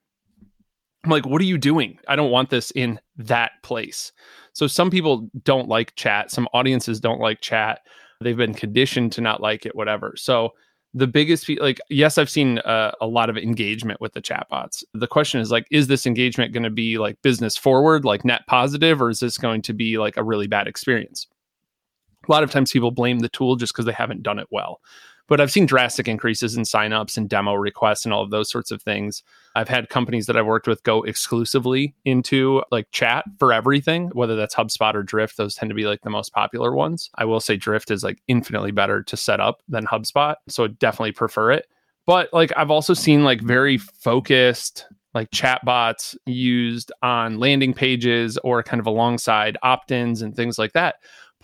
I'm 1.04 1.12
like, 1.12 1.25
what 1.25 1.42
are 1.42 1.46
you 1.46 1.58
doing? 1.58 2.00
I 2.08 2.15
don't 2.15 2.32
want 2.32 2.50
this 2.50 2.72
in 2.72 3.00
that 3.18 3.51
place. 3.63 4.12
So 4.54 4.68
some 4.68 4.89
people 4.89 5.30
don't 5.44 5.70
like 5.70 5.96
chat. 5.96 6.32
Some 6.32 6.50
audiences 6.54 7.00
don't 7.00 7.20
like 7.20 7.42
chat. 7.42 7.82
They've 8.22 8.36
been 8.36 8.54
conditioned 8.54 9.12
to 9.13 9.22
not 9.22 9.42
like 9.42 9.65
it, 9.65 9.75
whatever. 9.75 10.15
So 10.18 10.54
the 10.96 11.06
biggest 11.06 11.48
like 11.60 11.80
yes 11.90 12.18
i've 12.18 12.30
seen 12.30 12.58
uh, 12.60 12.92
a 13.02 13.06
lot 13.06 13.30
of 13.30 13.38
engagement 13.38 14.02
with 14.02 14.14
the 14.14 14.22
chatbots 14.22 14.84
the 14.94 15.08
question 15.08 15.40
is 15.40 15.52
like 15.52 15.68
is 15.70 15.88
this 15.88 16.08
engagement 16.08 16.54
going 16.54 16.64
to 16.64 16.70
be 16.70 16.98
like 16.98 17.22
business 17.22 17.56
forward 17.56 18.04
like 18.04 18.25
net 18.25 18.42
positive 18.48 19.02
or 19.02 19.10
is 19.10 19.20
this 19.20 19.38
going 19.38 19.62
to 19.62 19.74
be 19.74 19.98
like 19.98 20.18
a 20.18 20.24
really 20.24 20.48
bad 20.48 20.68
experience 20.68 21.28
a 22.28 22.32
lot 22.32 22.44
of 22.44 22.52
times 22.52 22.72
people 22.72 22.92
blame 22.92 23.20
the 23.20 23.30
tool 23.30 23.56
just 23.56 23.74
because 23.74 23.86
they 23.86 23.92
haven't 23.92 24.24
done 24.24 24.40
it 24.40 24.48
well. 24.52 24.82
But 25.27 25.41
I've 25.41 25.51
seen 25.51 25.65
drastic 25.65 26.08
increases 26.08 26.55
in 26.55 26.63
signups 26.63 27.17
and 27.17 27.27
demo 27.27 27.53
requests 27.53 28.05
and 28.05 28.13
all 28.13 28.22
of 28.22 28.29
those 28.29 28.50
sorts 28.50 28.72
of 28.72 28.82
things. 28.82 29.24
I've 29.55 29.70
had 29.70 29.89
companies 29.89 30.27
that 30.27 30.38
I've 30.38 30.46
worked 30.46 30.67
with 30.67 30.84
go 30.84 31.01
exclusively 31.01 31.96
into 32.05 32.62
like 32.72 32.91
chat 32.91 33.25
for 33.39 33.51
everything, 33.51 34.10
whether 34.10 34.36
that's 34.36 34.55
HubSpot 34.55 34.94
or 34.94 35.03
Drift. 35.03 35.38
Those 35.38 35.55
tend 35.55 35.70
to 35.70 35.75
be 35.75 35.86
like 35.86 36.01
the 36.01 36.10
most 36.10 36.32
popular 36.34 36.74
ones. 36.74 37.10
I 37.15 37.25
will 37.25 37.39
say 37.39 37.55
Drift 37.55 37.89
is 37.89 38.03
like 38.03 38.22
infinitely 38.27 38.72
better 38.72 39.01
to 39.03 39.17
set 39.17 39.39
up 39.39 39.62
than 39.67 39.86
HubSpot. 39.86 40.36
So 40.48 40.65
I 40.65 40.67
definitely 40.67 41.13
prefer 41.13 41.51
it. 41.51 41.67
But 42.05 42.32
like 42.32 42.51
I've 42.55 42.72
also 42.72 42.94
seen 42.94 43.24
like 43.24 43.41
very 43.41 43.77
focused 43.77 44.86
like 45.15 45.32
chatbots 45.32 46.15
used 46.25 46.91
on 47.01 47.39
landing 47.39 47.74
pages 47.74 48.38
or 48.44 48.62
kind 48.62 48.82
of 48.82 48.86
alongside 48.86 49.58
opt-ins 49.63 50.22
and 50.22 50.36
things 50.36 50.60
like 50.60 50.74
that 50.74 50.96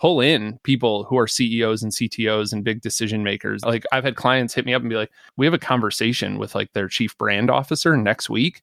pull 0.02 0.20
in 0.20 0.58
people 0.64 1.04
who 1.04 1.16
are 1.16 1.28
CEOs 1.28 1.80
and 1.80 1.92
CTOs 1.92 2.52
and 2.52 2.64
big 2.64 2.80
decision 2.80 3.22
makers. 3.22 3.64
Like 3.64 3.84
I've 3.92 4.02
had 4.02 4.16
clients 4.16 4.52
hit 4.52 4.66
me 4.66 4.74
up 4.74 4.82
and 4.82 4.90
be 4.90 4.96
like, 4.96 5.12
"We 5.36 5.46
have 5.46 5.54
a 5.54 5.58
conversation 5.58 6.38
with 6.38 6.56
like 6.56 6.72
their 6.72 6.88
chief 6.88 7.16
brand 7.18 7.50
officer 7.50 7.96
next 7.96 8.28
week." 8.28 8.62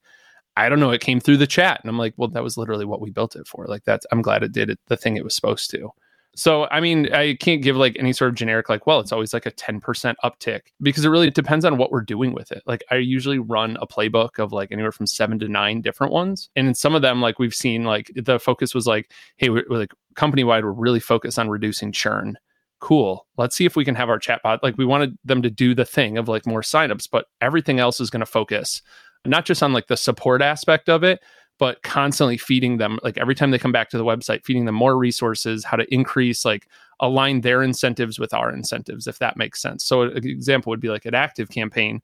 I 0.57 0.67
don't 0.67 0.81
know, 0.81 0.91
it 0.91 0.99
came 0.99 1.21
through 1.21 1.37
the 1.37 1.47
chat 1.47 1.79
and 1.81 1.89
I'm 1.89 1.97
like, 1.97 2.13
"Well, 2.17 2.27
that 2.27 2.43
was 2.43 2.57
literally 2.57 2.83
what 2.83 2.99
we 2.99 3.09
built 3.09 3.37
it 3.37 3.47
for." 3.47 3.67
Like 3.67 3.85
that's 3.85 4.05
I'm 4.11 4.21
glad 4.21 4.43
it 4.43 4.51
did 4.51 4.69
it 4.69 4.79
the 4.87 4.97
thing 4.97 5.15
it 5.15 5.23
was 5.23 5.33
supposed 5.33 5.71
to. 5.71 5.91
So, 6.35 6.67
I 6.71 6.79
mean, 6.79 7.11
I 7.13 7.35
can't 7.35 7.61
give 7.61 7.75
like 7.75 7.97
any 7.99 8.13
sort 8.13 8.29
of 8.29 8.35
generic, 8.35 8.69
like, 8.69 8.85
well, 8.85 8.99
it's 8.99 9.11
always 9.11 9.33
like 9.33 9.45
a 9.45 9.51
10% 9.51 10.15
uptick 10.23 10.61
because 10.81 11.03
it 11.03 11.09
really 11.09 11.29
depends 11.29 11.65
on 11.65 11.77
what 11.77 11.91
we're 11.91 12.01
doing 12.01 12.33
with 12.33 12.51
it. 12.51 12.63
Like, 12.65 12.83
I 12.91 12.95
usually 12.95 13.39
run 13.39 13.77
a 13.81 13.87
playbook 13.87 14.39
of 14.39 14.53
like 14.53 14.71
anywhere 14.71 14.91
from 14.91 15.07
seven 15.07 15.39
to 15.39 15.47
nine 15.47 15.81
different 15.81 16.13
ones. 16.13 16.49
And 16.55 16.67
in 16.67 16.75
some 16.75 16.95
of 16.95 17.01
them, 17.01 17.19
like, 17.19 17.39
we've 17.39 17.53
seen 17.53 17.83
like 17.83 18.11
the 18.15 18.39
focus 18.39 18.75
was 18.75 18.87
like, 18.87 19.11
hey, 19.37 19.49
we're, 19.49 19.65
we're 19.69 19.79
like 19.79 19.93
company 20.19 20.43
wide, 20.43 20.63
we're 20.63 20.71
really 20.71 20.99
focused 20.99 21.39
on 21.39 21.49
reducing 21.49 21.91
churn. 21.91 22.37
Cool. 22.79 23.25
Let's 23.37 23.55
see 23.55 23.65
if 23.65 23.75
we 23.75 23.85
can 23.85 23.95
have 23.95 24.09
our 24.09 24.19
chatbot. 24.19 24.59
Like, 24.61 24.77
we 24.77 24.85
wanted 24.85 25.17
them 25.25 25.41
to 25.41 25.49
do 25.49 25.73
the 25.73 25.85
thing 25.85 26.17
of 26.17 26.27
like 26.27 26.45
more 26.45 26.61
signups, 26.61 27.07
but 27.11 27.25
everything 27.41 27.79
else 27.79 27.99
is 27.99 28.09
going 28.09 28.21
to 28.21 28.25
focus 28.25 28.81
not 29.25 29.45
just 29.45 29.61
on 29.61 29.73
like 29.73 29.87
the 29.87 29.97
support 29.97 30.41
aspect 30.41 30.89
of 30.89 31.03
it, 31.03 31.19
but 31.57 31.81
constantly 31.83 32.37
feeding 32.37 32.77
them 32.77 32.97
like 33.03 33.17
every 33.17 33.35
time 33.35 33.51
they 33.51 33.59
come 33.59 33.71
back 33.71 33.89
to 33.89 33.97
the 33.97 34.05
website 34.05 34.43
feeding 34.45 34.65
them 34.65 34.75
more 34.75 34.97
resources 34.97 35.63
how 35.65 35.77
to 35.77 35.93
increase 35.93 36.45
like 36.45 36.67
align 37.01 37.41
their 37.41 37.61
incentives 37.61 38.17
with 38.17 38.33
our 38.33 38.51
incentives 38.51 39.07
if 39.07 39.19
that 39.19 39.37
makes 39.37 39.61
sense 39.61 39.85
so 39.85 40.03
an 40.03 40.25
example 40.25 40.69
would 40.69 40.79
be 40.79 40.89
like 40.89 41.05
an 41.05 41.13
ActiveCampaign 41.13 41.99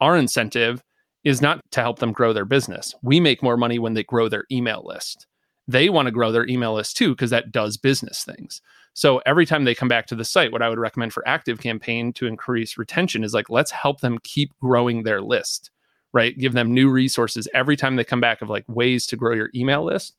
our 0.00 0.16
incentive 0.16 0.82
is 1.24 1.42
not 1.42 1.60
to 1.72 1.80
help 1.80 1.98
them 1.98 2.12
grow 2.12 2.32
their 2.32 2.44
business 2.44 2.94
we 3.02 3.20
make 3.20 3.42
more 3.42 3.56
money 3.56 3.78
when 3.78 3.94
they 3.94 4.04
grow 4.04 4.28
their 4.28 4.44
email 4.50 4.82
list 4.84 5.26
they 5.70 5.88
want 5.88 6.06
to 6.06 6.12
grow 6.12 6.32
their 6.32 6.46
email 6.46 6.74
list 6.74 6.96
too 6.96 7.10
because 7.10 7.30
that 7.30 7.52
does 7.52 7.76
business 7.76 8.24
things 8.24 8.60
so 8.92 9.18
every 9.24 9.46
time 9.46 9.64
they 9.64 9.74
come 9.74 9.88
back 9.88 10.06
to 10.06 10.16
the 10.16 10.24
site 10.24 10.52
what 10.52 10.62
i 10.62 10.68
would 10.68 10.78
recommend 10.78 11.12
for 11.12 11.22
ActiveCampaign 11.26 12.14
to 12.14 12.26
increase 12.26 12.78
retention 12.78 13.24
is 13.24 13.34
like 13.34 13.50
let's 13.50 13.70
help 13.70 14.00
them 14.00 14.18
keep 14.22 14.52
growing 14.60 15.02
their 15.02 15.20
list 15.20 15.70
right? 16.12 16.36
Give 16.36 16.52
them 16.52 16.72
new 16.72 16.90
resources 16.90 17.48
every 17.54 17.76
time 17.76 17.96
they 17.96 18.04
come 18.04 18.20
back 18.20 18.42
of 18.42 18.48
like 18.48 18.64
ways 18.68 19.06
to 19.06 19.16
grow 19.16 19.34
your 19.34 19.50
email 19.54 19.84
list. 19.84 20.16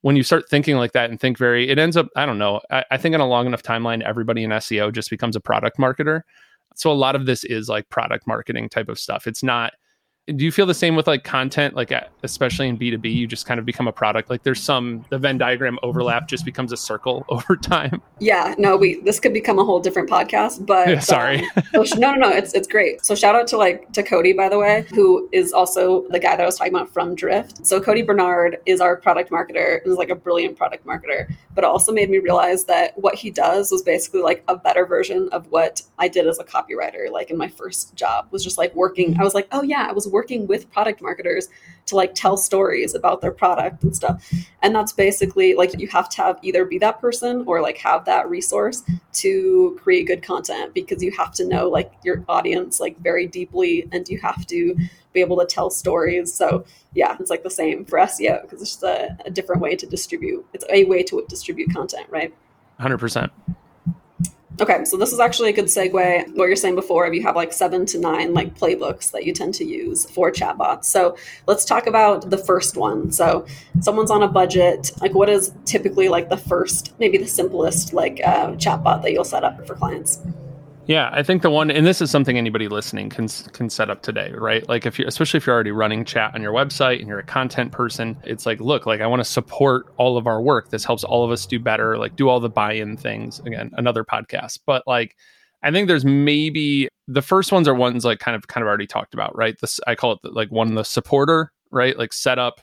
When 0.00 0.16
you 0.16 0.22
start 0.22 0.48
thinking 0.48 0.76
like 0.76 0.92
that 0.92 1.10
and 1.10 1.18
think 1.18 1.38
very, 1.38 1.68
it 1.68 1.78
ends 1.78 1.96
up, 1.96 2.08
I 2.16 2.26
don't 2.26 2.38
know, 2.38 2.60
I, 2.70 2.84
I 2.90 2.96
think 2.98 3.14
on 3.14 3.20
a 3.20 3.26
long 3.26 3.46
enough 3.46 3.62
timeline, 3.62 4.02
everybody 4.02 4.44
in 4.44 4.50
SEO 4.50 4.92
just 4.92 5.10
becomes 5.10 5.36
a 5.36 5.40
product 5.40 5.78
marketer. 5.78 6.22
So 6.76 6.90
a 6.90 6.92
lot 6.92 7.16
of 7.16 7.26
this 7.26 7.44
is 7.44 7.68
like 7.68 7.88
product 7.88 8.26
marketing 8.26 8.68
type 8.68 8.88
of 8.88 8.98
stuff. 8.98 9.26
It's 9.26 9.42
not, 9.42 9.72
do 10.26 10.42
you 10.42 10.50
feel 10.50 10.64
the 10.64 10.74
same 10.74 10.96
with 10.96 11.06
like 11.06 11.22
content? 11.22 11.74
Like 11.74 11.92
especially 12.22 12.66
in 12.68 12.78
b2b 12.78 13.12
you 13.12 13.26
just 13.26 13.44
kind 13.44 13.60
of 13.60 13.66
become 13.66 13.86
a 13.86 13.92
product. 13.92 14.30
Like 14.30 14.42
there's 14.42 14.62
some 14.62 15.04
the 15.10 15.18
venn 15.18 15.36
diagram 15.36 15.78
overlap 15.82 16.28
just 16.28 16.46
becomes 16.46 16.72
a 16.72 16.78
circle 16.78 17.26
over 17.28 17.56
time. 17.56 18.00
Yeah 18.20 18.54
no 18.56 18.76
we 18.76 19.00
this 19.00 19.20
could 19.20 19.34
become 19.34 19.58
a 19.58 19.64
whole 19.64 19.80
different 19.80 20.08
podcast 20.08 20.64
but 20.64 20.88
yeah, 20.88 20.98
sorry. 21.00 21.40
um, 21.56 21.84
no 21.96 22.14
no 22.14 22.14
no 22.14 22.28
it's, 22.30 22.54
it's 22.54 22.66
great. 22.66 23.04
So 23.04 23.14
shout 23.14 23.34
out 23.34 23.46
to 23.48 23.58
like 23.58 23.92
to 23.92 24.02
cody 24.02 24.32
by 24.32 24.48
the 24.48 24.58
way 24.58 24.86
who 24.94 25.28
is 25.32 25.52
also 25.52 26.08
the 26.08 26.18
guy 26.18 26.36
that 26.36 26.42
i 26.42 26.46
was 26.46 26.56
talking 26.56 26.74
about 26.74 26.90
from 26.90 27.14
drift. 27.14 27.66
So 27.66 27.80
cody 27.80 28.02
bernard 28.02 28.58
is 28.64 28.80
our 28.80 28.96
product 28.96 29.30
marketer 29.30 29.82
and 29.82 29.92
is 29.92 29.98
like 29.98 30.10
a 30.10 30.14
brilliant 30.14 30.56
product 30.56 30.86
marketer 30.86 31.30
but 31.54 31.64
it 31.64 31.68
also 31.68 31.92
made 31.92 32.10
me 32.10 32.18
realize 32.18 32.64
that 32.64 32.98
what 32.98 33.14
he 33.14 33.30
does 33.30 33.70
was 33.70 33.82
basically 33.82 34.22
like 34.22 34.42
a 34.48 34.56
better 34.56 34.86
version 34.86 35.28
of 35.32 35.46
what 35.50 35.82
i 35.98 36.08
did 36.08 36.26
as 36.26 36.38
a 36.38 36.44
copywriter 36.44 37.10
like 37.10 37.30
in 37.30 37.36
my 37.36 37.48
first 37.48 37.94
job 37.94 38.26
was 38.30 38.42
just 38.42 38.56
like 38.56 38.74
working. 38.74 39.18
I 39.18 39.22
was 39.22 39.34
like 39.34 39.48
oh 39.52 39.62
yeah 39.62 39.86
i 39.88 39.92
was 39.92 40.08
working 40.14 40.46
with 40.46 40.70
product 40.70 41.02
marketers 41.02 41.48
to 41.86 41.96
like 41.96 42.14
tell 42.14 42.36
stories 42.36 42.94
about 42.94 43.20
their 43.20 43.32
product 43.32 43.82
and 43.82 43.94
stuff. 43.94 44.32
And 44.62 44.74
that's 44.74 44.92
basically 44.92 45.54
like 45.54 45.78
you 45.78 45.88
have 45.88 46.08
to 46.10 46.16
have 46.22 46.38
either 46.40 46.64
be 46.64 46.78
that 46.78 47.00
person 47.00 47.42
or 47.46 47.60
like 47.60 47.76
have 47.78 48.04
that 48.06 48.30
resource 48.30 48.84
to 49.24 49.78
create 49.82 50.06
good 50.06 50.22
content 50.22 50.72
because 50.72 51.02
you 51.02 51.10
have 51.12 51.32
to 51.34 51.46
know 51.46 51.68
like 51.68 51.92
your 52.04 52.24
audience 52.28 52.78
like 52.80 52.96
very 53.00 53.26
deeply 53.26 53.88
and 53.92 54.08
you 54.08 54.18
have 54.20 54.46
to 54.46 54.76
be 55.12 55.20
able 55.20 55.38
to 55.38 55.46
tell 55.46 55.68
stories. 55.68 56.32
So 56.32 56.64
yeah, 56.94 57.16
it's 57.18 57.30
like 57.30 57.42
the 57.42 57.50
same 57.50 57.84
for 57.84 57.98
SEO 57.98 58.42
because 58.42 58.62
it's 58.62 58.70
just 58.70 58.84
a, 58.84 59.16
a 59.26 59.30
different 59.30 59.60
way 59.60 59.74
to 59.76 59.86
distribute. 59.86 60.46
It's 60.54 60.64
a 60.70 60.84
way 60.84 61.02
to 61.02 61.24
distribute 61.28 61.72
content, 61.74 62.06
right? 62.08 62.32
100%. 62.80 63.30
Okay, 64.60 64.84
so 64.84 64.96
this 64.96 65.12
is 65.12 65.18
actually 65.18 65.50
a 65.50 65.52
good 65.52 65.64
segue. 65.64 66.36
What 66.36 66.46
you're 66.46 66.54
saying 66.54 66.76
before, 66.76 67.08
if 67.08 67.14
you 67.14 67.22
have 67.22 67.34
like 67.34 67.52
seven 67.52 67.84
to 67.86 67.98
nine 67.98 68.34
like 68.34 68.56
playbooks 68.56 69.10
that 69.10 69.24
you 69.24 69.32
tend 69.32 69.52
to 69.54 69.64
use 69.64 70.08
for 70.10 70.30
chatbots. 70.30 70.84
So 70.84 71.16
let's 71.48 71.64
talk 71.64 71.88
about 71.88 72.30
the 72.30 72.38
first 72.38 72.76
one. 72.76 73.10
So 73.10 73.46
someone's 73.80 74.12
on 74.12 74.22
a 74.22 74.28
budget. 74.28 74.92
Like, 75.00 75.12
what 75.12 75.28
is 75.28 75.52
typically 75.64 76.08
like 76.08 76.28
the 76.28 76.36
first, 76.36 76.94
maybe 77.00 77.18
the 77.18 77.26
simplest 77.26 77.92
like 77.92 78.20
uh, 78.24 78.52
chatbot 78.52 79.02
that 79.02 79.10
you'll 79.10 79.24
set 79.24 79.42
up 79.42 79.66
for 79.66 79.74
clients? 79.74 80.20
Yeah, 80.86 81.08
I 81.12 81.22
think 81.22 81.40
the 81.40 81.48
one, 81.48 81.70
and 81.70 81.86
this 81.86 82.02
is 82.02 82.10
something 82.10 82.36
anybody 82.36 82.68
listening 82.68 83.08
can 83.08 83.26
can 83.28 83.70
set 83.70 83.88
up 83.88 84.02
today, 84.02 84.32
right? 84.36 84.68
Like 84.68 84.84
if 84.84 84.98
you, 84.98 85.06
especially 85.06 85.38
if 85.38 85.46
you're 85.46 85.54
already 85.54 85.70
running 85.70 86.04
chat 86.04 86.34
on 86.34 86.42
your 86.42 86.52
website 86.52 86.98
and 86.98 87.08
you're 87.08 87.20
a 87.20 87.24
content 87.24 87.72
person, 87.72 88.18
it's 88.24 88.44
like, 88.44 88.60
look, 88.60 88.84
like 88.84 89.00
I 89.00 89.06
want 89.06 89.20
to 89.20 89.24
support 89.24 89.86
all 89.96 90.18
of 90.18 90.26
our 90.26 90.42
work. 90.42 90.68
This 90.68 90.84
helps 90.84 91.02
all 91.02 91.24
of 91.24 91.30
us 91.30 91.46
do 91.46 91.58
better. 91.58 91.96
Like 91.96 92.16
do 92.16 92.28
all 92.28 92.38
the 92.38 92.50
buy-in 92.50 92.98
things. 92.98 93.40
Again, 93.40 93.70
another 93.78 94.04
podcast, 94.04 94.58
but 94.66 94.82
like 94.86 95.16
I 95.62 95.70
think 95.70 95.88
there's 95.88 96.04
maybe 96.04 96.88
the 97.08 97.22
first 97.22 97.50
ones 97.50 97.66
are 97.66 97.74
ones 97.74 98.04
like 98.04 98.18
kind 98.18 98.36
of 98.36 98.48
kind 98.48 98.62
of 98.62 98.68
already 98.68 98.86
talked 98.86 99.14
about, 99.14 99.34
right? 99.34 99.56
This 99.62 99.80
I 99.86 99.94
call 99.94 100.12
it 100.12 100.18
the, 100.22 100.30
like 100.32 100.50
one 100.50 100.74
the 100.74 100.84
supporter, 100.84 101.50
right? 101.70 101.96
Like 101.98 102.12
set 102.12 102.38
up 102.38 102.60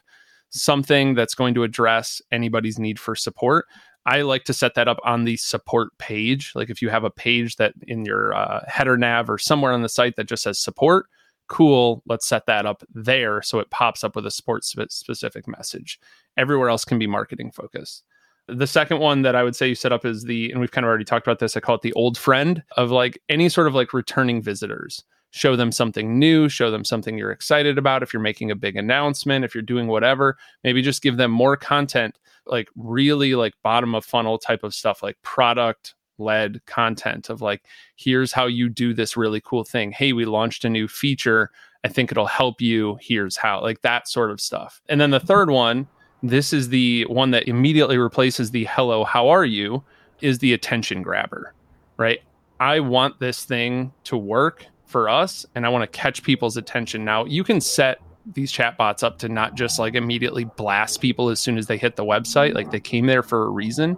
something 0.51 1.15
that's 1.15 1.33
going 1.33 1.55
to 1.55 1.63
address 1.63 2.21
anybody's 2.31 2.77
need 2.77 2.99
for 2.99 3.15
support. 3.15 3.65
I 4.05 4.21
like 4.21 4.45
to 4.45 4.53
set 4.53 4.75
that 4.75 4.87
up 4.87 4.99
on 5.03 5.25
the 5.25 5.37
support 5.37 5.97
page. 5.97 6.53
Like 6.55 6.69
if 6.69 6.81
you 6.81 6.89
have 6.89 7.03
a 7.03 7.11
page 7.11 7.57
that 7.57 7.73
in 7.87 8.05
your 8.05 8.33
uh, 8.33 8.63
header 8.67 8.97
nav 8.97 9.29
or 9.29 9.37
somewhere 9.37 9.73
on 9.73 9.83
the 9.83 9.89
site 9.89 10.15
that 10.15 10.27
just 10.27 10.43
says 10.43 10.59
support, 10.59 11.05
cool, 11.47 12.01
let's 12.07 12.27
set 12.27 12.45
that 12.47 12.65
up 12.65 12.83
there 12.93 13.41
so 13.41 13.59
it 13.59 13.69
pops 13.69 14.03
up 14.03 14.15
with 14.15 14.25
a 14.25 14.31
support 14.31 14.63
specific 14.63 15.47
message. 15.47 15.99
Everywhere 16.37 16.69
else 16.69 16.85
can 16.85 16.97
be 16.97 17.07
marketing 17.07 17.51
focused. 17.51 18.03
The 18.47 18.67
second 18.67 18.99
one 18.99 19.21
that 19.21 19.35
I 19.35 19.43
would 19.43 19.55
say 19.55 19.67
you 19.69 19.75
set 19.75 19.93
up 19.93 20.05
is 20.05 20.23
the, 20.23 20.51
and 20.51 20.59
we've 20.59 20.71
kind 20.71 20.85
of 20.85 20.89
already 20.89 21.05
talked 21.05 21.27
about 21.27 21.39
this, 21.39 21.55
I 21.55 21.59
call 21.59 21.75
it 21.75 21.81
the 21.81 21.93
old 21.93 22.17
friend 22.17 22.63
of 22.77 22.89
like 22.89 23.21
any 23.29 23.49
sort 23.49 23.67
of 23.67 23.75
like 23.75 23.93
returning 23.93 24.41
visitors 24.41 25.03
show 25.31 25.55
them 25.55 25.71
something 25.71 26.19
new, 26.19 26.49
show 26.49 26.69
them 26.69 26.85
something 26.85 27.17
you're 27.17 27.31
excited 27.31 27.77
about. 27.77 28.03
If 28.03 28.13
you're 28.13 28.21
making 28.21 28.51
a 28.51 28.55
big 28.55 28.75
announcement, 28.75 29.45
if 29.45 29.55
you're 29.55 29.61
doing 29.61 29.87
whatever, 29.87 30.37
maybe 30.63 30.81
just 30.81 31.01
give 31.01 31.17
them 31.17 31.31
more 31.31 31.57
content, 31.57 32.17
like 32.45 32.69
really 32.75 33.35
like 33.35 33.53
bottom 33.63 33.95
of 33.95 34.05
funnel 34.05 34.37
type 34.37 34.63
of 34.63 34.73
stuff, 34.73 35.03
like 35.03 35.17
product 35.21 35.95
led 36.17 36.63
content 36.65 37.29
of 37.29 37.41
like, 37.41 37.63
here's 37.95 38.31
how 38.31 38.45
you 38.45 38.69
do 38.69 38.93
this 38.93 39.17
really 39.17 39.41
cool 39.41 39.63
thing. 39.63 39.91
Hey, 39.91 40.13
we 40.13 40.25
launched 40.25 40.65
a 40.65 40.69
new 40.69 40.87
feature. 40.87 41.51
I 41.83 41.87
think 41.87 42.11
it'll 42.11 42.27
help 42.27 42.61
you. 42.61 42.97
Here's 43.01 43.35
how, 43.37 43.61
like 43.61 43.81
that 43.81 44.07
sort 44.07 44.31
of 44.31 44.39
stuff. 44.39 44.81
And 44.87 45.01
then 45.01 45.09
the 45.09 45.17
mm-hmm. 45.17 45.27
third 45.27 45.49
one, 45.49 45.87
this 46.23 46.53
is 46.53 46.69
the 46.69 47.05
one 47.05 47.31
that 47.31 47.47
immediately 47.47 47.97
replaces 47.97 48.51
the 48.51 48.65
hello, 48.65 49.03
how 49.03 49.29
are 49.29 49.45
you? 49.45 49.83
Is 50.21 50.37
the 50.37 50.53
attention 50.53 51.01
grabber, 51.01 51.55
right? 51.97 52.19
I 52.59 52.79
want 52.79 53.19
this 53.19 53.43
thing 53.43 53.91
to 54.03 54.15
work 54.17 54.67
for 54.85 55.09
us 55.09 55.47
and 55.55 55.65
I 55.65 55.69
want 55.69 55.81
to 55.81 55.97
catch 55.97 56.21
people's 56.21 56.57
attention. 56.57 57.03
Now, 57.03 57.25
you 57.25 57.43
can 57.43 57.59
set 57.59 57.99
these 58.25 58.51
chatbots 58.51 59.03
up 59.03 59.19
to 59.19 59.29
not 59.29 59.55
just 59.55 59.79
like 59.79 59.95
immediately 59.95 60.45
blast 60.45 61.01
people 61.01 61.29
as 61.29 61.39
soon 61.39 61.57
as 61.57 61.67
they 61.67 61.77
hit 61.77 61.95
the 61.95 62.05
website, 62.05 62.53
like 62.53 62.71
they 62.71 62.79
came 62.79 63.05
there 63.05 63.23
for 63.23 63.45
a 63.45 63.49
reason. 63.49 63.97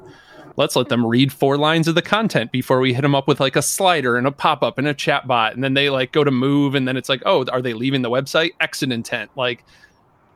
Let's 0.56 0.76
let 0.76 0.90
them 0.90 1.06
read 1.06 1.34
four 1.34 1.58
lines 1.58 1.88
of 1.88 1.96
the 1.96 2.02
content 2.02 2.52
before 2.52 2.80
we 2.80 2.94
hit 2.94 3.02
them 3.02 3.16
up 3.16 3.28
with 3.28 3.40
like 3.40 3.56
a 3.56 3.62
slider 3.62 4.18
and 4.18 4.28
a 4.28 4.32
pop 4.32 4.62
up 4.62 4.78
and 4.78 4.88
a 4.88 4.94
chatbot. 4.94 5.54
And 5.54 5.64
then 5.64 5.74
they 5.74 5.90
like 5.90 6.12
go 6.12 6.24
to 6.24 6.32
move 6.32 6.76
and 6.76 6.88
then 6.88 6.96
it's 6.96 7.10
like, 7.10 7.24
oh, 7.26 7.46
are 7.52 7.62
they 7.62 7.74
leaving 7.74 8.04
the 8.04 8.12
website? 8.12 8.52
Exit 8.60 8.92
intent. 8.92 9.32
Like 9.36 9.66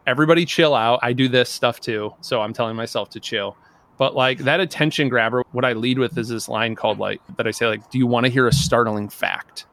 everybody 0.08 0.46
chill 0.46 0.74
out. 0.74 1.00
I 1.04 1.14
do 1.14 1.28
this 1.28 1.50
stuff 1.50 1.80
too. 1.80 2.14
So 2.22 2.42
I'm 2.42 2.54
telling 2.54 2.76
myself 2.76 3.10
to 3.12 3.20
chill. 3.20 3.56
But 3.98 4.16
like 4.16 4.40
that 4.40 4.60
attention 4.60 5.10
grabber, 5.10 5.44
what 5.52 5.66
I 5.66 5.74
lead 5.74 6.00
with 6.00 6.18
is 6.18 6.30
this 6.30 6.50
line 6.50 6.76
called 6.76 6.98
like 6.98 7.22
that 7.38 7.48
I 7.48 7.52
say, 7.52 7.68
like, 7.68 7.90
do 7.92 8.00
you 8.00 8.08
want 8.08 8.26
to 8.26 8.32
hear 8.32 8.48
a 8.48 8.54
startling 8.54 9.10
fact? 9.10 9.66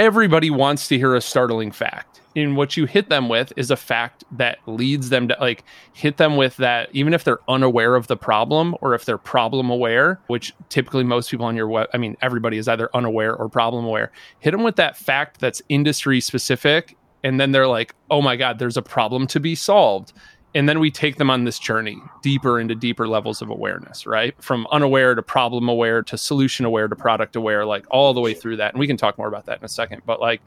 everybody 0.00 0.48
wants 0.48 0.88
to 0.88 0.96
hear 0.96 1.14
a 1.14 1.20
startling 1.20 1.70
fact. 1.70 2.19
And 2.36 2.56
what 2.56 2.76
you 2.76 2.86
hit 2.86 3.08
them 3.08 3.28
with 3.28 3.52
is 3.56 3.70
a 3.70 3.76
fact 3.76 4.24
that 4.32 4.58
leads 4.66 5.08
them 5.08 5.28
to 5.28 5.36
like 5.40 5.64
hit 5.92 6.16
them 6.16 6.36
with 6.36 6.56
that, 6.58 6.88
even 6.92 7.12
if 7.12 7.24
they're 7.24 7.40
unaware 7.48 7.96
of 7.96 8.06
the 8.06 8.16
problem 8.16 8.76
or 8.80 8.94
if 8.94 9.04
they're 9.04 9.18
problem 9.18 9.68
aware, 9.70 10.20
which 10.28 10.54
typically 10.68 11.04
most 11.04 11.30
people 11.30 11.46
on 11.46 11.56
your 11.56 11.68
web, 11.68 11.88
I 11.92 11.98
mean, 11.98 12.16
everybody 12.22 12.56
is 12.56 12.68
either 12.68 12.88
unaware 12.94 13.34
or 13.34 13.48
problem 13.48 13.84
aware. 13.84 14.12
Hit 14.38 14.52
them 14.52 14.62
with 14.62 14.76
that 14.76 14.96
fact 14.96 15.40
that's 15.40 15.60
industry 15.68 16.20
specific. 16.20 16.96
And 17.22 17.40
then 17.40 17.52
they're 17.52 17.66
like, 17.66 17.94
oh 18.10 18.22
my 18.22 18.36
God, 18.36 18.58
there's 18.58 18.76
a 18.76 18.82
problem 18.82 19.26
to 19.28 19.40
be 19.40 19.54
solved 19.54 20.12
and 20.54 20.68
then 20.68 20.80
we 20.80 20.90
take 20.90 21.16
them 21.16 21.30
on 21.30 21.44
this 21.44 21.58
journey 21.58 21.98
deeper 22.22 22.58
into 22.58 22.74
deeper 22.74 23.06
levels 23.06 23.40
of 23.42 23.50
awareness 23.50 24.06
right 24.06 24.34
from 24.42 24.66
unaware 24.72 25.14
to 25.14 25.22
problem 25.22 25.68
aware 25.68 26.02
to 26.02 26.18
solution 26.18 26.64
aware 26.64 26.88
to 26.88 26.96
product 26.96 27.36
aware 27.36 27.64
like 27.64 27.86
all 27.90 28.12
the 28.14 28.20
way 28.20 28.34
through 28.34 28.56
that 28.56 28.72
and 28.72 28.80
we 28.80 28.86
can 28.86 28.96
talk 28.96 29.16
more 29.18 29.28
about 29.28 29.46
that 29.46 29.58
in 29.58 29.64
a 29.64 29.68
second 29.68 30.02
but 30.04 30.20
like 30.20 30.40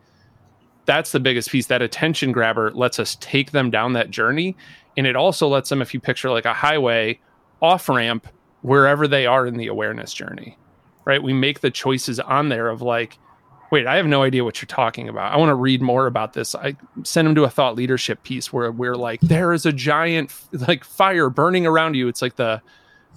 that's 0.86 1.12
the 1.12 1.20
biggest 1.20 1.50
piece 1.50 1.68
that 1.68 1.82
attention 1.82 2.32
grabber 2.32 2.72
lets 2.72 3.00
us 3.00 3.18
take 3.20 3.52
them 3.52 3.70
down 3.70 3.94
that 3.94 4.10
journey 4.10 4.56
and 4.98 5.08
it 5.08 5.16
also 5.16 5.48
lets 5.48 5.70
them 5.70 5.82
if 5.82 5.94
you 5.94 6.00
picture 6.00 6.30
like 6.30 6.46
a 6.46 6.54
highway 6.54 7.20
off 7.62 7.90
ramp 7.90 8.28
wherever 8.62 9.08
they 9.08 9.26
are 9.26 9.46
in 9.46 9.58
the 9.58 9.68
awareness 9.68 10.14
journey 10.14 10.58
right 11.06 11.24
we 11.24 11.34
make 11.34 11.62
the 11.62 11.72
choices 11.72 12.20
on 12.20 12.50
there 12.50 12.70
of 12.70 12.82
like 12.82 13.18
wait, 13.74 13.88
I 13.88 13.96
have 13.96 14.06
no 14.06 14.22
idea 14.22 14.44
what 14.44 14.62
you're 14.62 14.68
talking 14.68 15.10
about. 15.10 15.34
I 15.34 15.38
want 15.38 15.50
to 15.50 15.56
read 15.56 15.82
more 15.82 16.06
about 16.06 16.34
this. 16.34 16.54
I 16.54 16.76
send 17.02 17.28
them 17.28 17.34
to 17.34 17.44
a 17.44 17.50
thought 17.50 17.74
leadership 17.74 18.22
piece 18.22 18.54
where 18.54 18.72
we're 18.72 18.96
like, 18.96 19.20
there 19.22 19.52
is 19.52 19.66
a 19.66 19.74
giant 19.74 20.32
like 20.68 20.84
fire 20.84 21.32
burning 21.32 21.66
around 21.66 21.96
you. 21.96 22.08
It's 22.08 22.22
like 22.22 22.36
the 22.36 22.62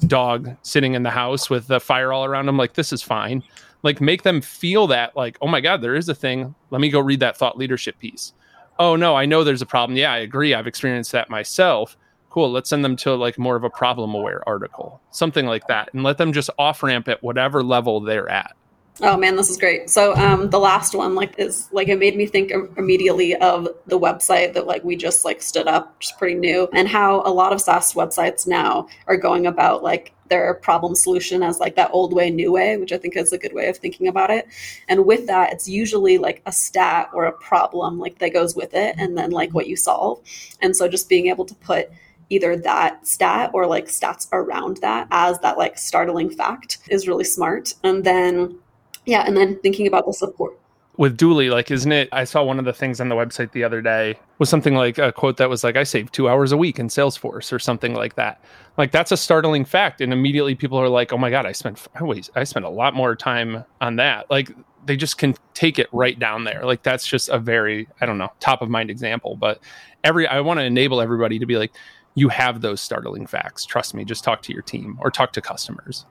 dog 0.07 0.57
sitting 0.62 0.94
in 0.94 1.02
the 1.02 1.11
house 1.11 1.50
with 1.50 1.66
the 1.66 1.79
fire 1.79 2.11
all 2.11 2.24
around 2.24 2.48
him. 2.48 2.57
Like, 2.57 2.72
this 2.72 2.90
is 2.90 3.02
fine. 3.02 3.42
Like, 3.82 4.00
make 4.00 4.22
them 4.22 4.40
feel 4.40 4.86
that, 4.88 5.16
like, 5.16 5.38
oh 5.40 5.48
my 5.48 5.60
God, 5.60 5.80
there 5.80 5.94
is 5.94 6.08
a 6.08 6.14
thing. 6.14 6.54
Let 6.70 6.80
me 6.80 6.88
go 6.88 7.00
read 7.00 7.20
that 7.20 7.36
thought 7.36 7.58
leadership 7.58 7.98
piece. 7.98 8.32
Oh 8.78 8.96
no, 8.96 9.14
I 9.14 9.24
know 9.24 9.42
there's 9.42 9.62
a 9.62 9.66
problem. 9.66 9.96
Yeah, 9.96 10.12
I 10.12 10.18
agree. 10.18 10.54
I've 10.54 10.66
experienced 10.66 11.12
that 11.12 11.30
myself. 11.30 11.96
Cool. 12.30 12.50
Let's 12.52 12.68
send 12.68 12.84
them 12.84 12.96
to 12.96 13.14
like 13.14 13.38
more 13.38 13.56
of 13.56 13.64
a 13.64 13.70
problem 13.70 14.14
aware 14.14 14.46
article, 14.46 15.00
something 15.10 15.46
like 15.46 15.66
that, 15.68 15.88
and 15.94 16.02
let 16.02 16.18
them 16.18 16.32
just 16.32 16.50
off 16.58 16.82
ramp 16.82 17.08
at 17.08 17.22
whatever 17.22 17.62
level 17.62 18.00
they're 18.00 18.28
at. 18.28 18.54
Oh 19.02 19.16
man, 19.18 19.37
this 19.37 19.50
is 19.50 19.59
great. 19.59 19.90
So 19.90 20.14
um, 20.16 20.48
the 20.48 20.59
last 20.59 20.94
one 20.94 21.14
like 21.14 21.38
is 21.38 21.68
like 21.70 21.88
it 21.88 21.98
made 21.98 22.16
me 22.16 22.24
think 22.24 22.50
immediately 22.78 23.37
of 23.37 23.68
the 23.87 23.98
website 23.98 24.54
that 24.54 24.66
like 24.66 24.85
we 24.85 24.96
just 24.96 25.22
like 25.22 25.42
stood 25.42 25.66
up, 25.66 25.96
is 26.02 26.12
pretty 26.18 26.35
new, 26.35 26.66
and 26.72 26.88
how 26.88 27.20
a 27.26 27.32
lot 27.32 27.52
of 27.52 27.61
SaaS 27.61 27.92
websites 27.92 28.46
now 28.46 28.88
are 29.06 29.18
going 29.18 29.46
about 29.46 29.82
like 29.82 30.14
their 30.28 30.54
problem 30.54 30.94
solution 30.94 31.42
as 31.42 31.61
like 31.61 31.76
that 31.76 31.90
old 31.92 32.14
way, 32.14 32.30
new 32.30 32.50
way, 32.50 32.78
which 32.78 32.90
I 32.90 32.96
think 32.96 33.16
is 33.16 33.35
a 33.35 33.38
good 33.38 33.52
way 33.52 33.68
of 33.68 33.76
thinking 33.76 34.09
about 34.09 34.30
it. 34.30 34.48
And 34.88 35.04
with 35.04 35.26
that, 35.26 35.52
it's 35.52 35.68
usually 35.68 36.16
like 36.16 36.40
a 36.46 36.52
stat 36.52 37.11
or 37.12 37.26
a 37.26 37.32
problem 37.32 37.98
like 37.98 38.18
that 38.20 38.32
goes 38.32 38.56
with 38.56 38.72
it, 38.72 38.94
and 38.98 39.16
then 39.16 39.30
like 39.30 39.52
what 39.52 39.66
you 39.66 39.76
solve. 39.76 40.22
And 40.62 40.74
so 40.74 40.88
just 40.88 41.11
being 41.11 41.26
able 41.26 41.44
to 41.44 41.54
put 41.56 41.90
either 42.30 42.56
that 42.56 43.06
stat 43.06 43.50
or 43.52 43.66
like 43.66 43.87
stats 43.87 44.26
around 44.32 44.78
that 44.78 45.06
as 45.11 45.38
that 45.40 45.59
like 45.59 45.76
startling 45.76 46.30
fact 46.30 46.78
is 46.88 47.06
really 47.06 47.24
smart. 47.24 47.74
And 47.85 48.02
then 48.02 48.59
yeah 49.07 49.25
and 49.27 49.37
then 49.37 49.59
thinking 49.61 49.87
about 49.87 50.07
the 50.07 50.12
support 50.12 50.59
with 50.99 51.19
Dooly, 51.19 51.51
like, 51.51 51.71
isn't 51.71 51.92
it? 51.92 52.09
I 52.11 52.25
saw 52.25 52.42
one 52.42 52.59
of 52.59 52.64
the 52.64 52.73
things 52.73 53.03
on 53.03 53.11
the 53.11 53.14
website 53.14 53.53
the 53.53 53.64
other 53.64 53.83
day 53.83 54.19
was 54.38 54.49
something 54.49 54.75
like 54.75 54.97
a 54.97 55.12
quote 55.12 55.37
that 55.37 55.51
was 55.51 55.62
like, 55.62 55.77
I 55.77 55.83
save 55.83 56.11
two 56.11 56.27
hours 56.27 56.53
a 56.53 56.57
week 56.57 56.79
in 56.79 56.88
Salesforce 56.88 57.53
or 57.53 57.59
something 57.59 57.92
like 57.92 58.14
that. 58.14 58.42
Like, 58.79 58.92
that's 58.92 59.12
a 59.12 59.16
startling 59.19 59.66
fact. 59.66 60.01
And 60.01 60.11
immediately 60.11 60.55
people 60.55 60.79
are 60.79 60.88
like, 60.88 61.12
oh 61.12 61.19
my 61.19 61.29
God, 61.29 61.45
I 61.45 61.53
spent, 61.53 61.87
I, 61.95 62.23
I 62.35 62.45
spent 62.45 62.64
a 62.64 62.71
lot 62.71 62.95
more 62.95 63.14
time 63.14 63.62
on 63.83 63.97
that. 63.97 64.31
Like, 64.31 64.53
they 64.87 64.97
just 64.97 65.19
can 65.19 65.35
take 65.53 65.79
it 65.79 65.88
right 65.92 66.19
down 66.19 66.45
there. 66.45 66.64
Like 66.64 66.83
that's 66.83 67.07
just 67.07 67.29
a 67.29 67.38
very, 67.38 67.88
I 68.01 68.07
don't 68.07 68.19
know, 68.19 68.33
top 68.40 68.62
of 68.62 68.71
mind 68.71 68.90
example. 68.90 69.37
But 69.37 69.61
every 70.05 70.27
I 70.27 70.40
want 70.40 70.59
to 70.59 70.64
enable 70.64 71.01
everybody 71.01 71.38
to 71.38 71.47
be 71.47 71.59
like, 71.59 71.73
you 72.14 72.29
have 72.31 72.62
those 72.62 72.81
startling 72.81 73.27
facts. 73.27 73.66
Trust 73.66 73.95
me, 73.95 74.05
just 74.05 74.25
talk 74.25 74.42
to 74.42 74.53
your 74.53 74.62
team 74.62 74.97
or 75.01 75.11
talk 75.11 75.33
to 75.33 75.42
customers. 75.42 76.07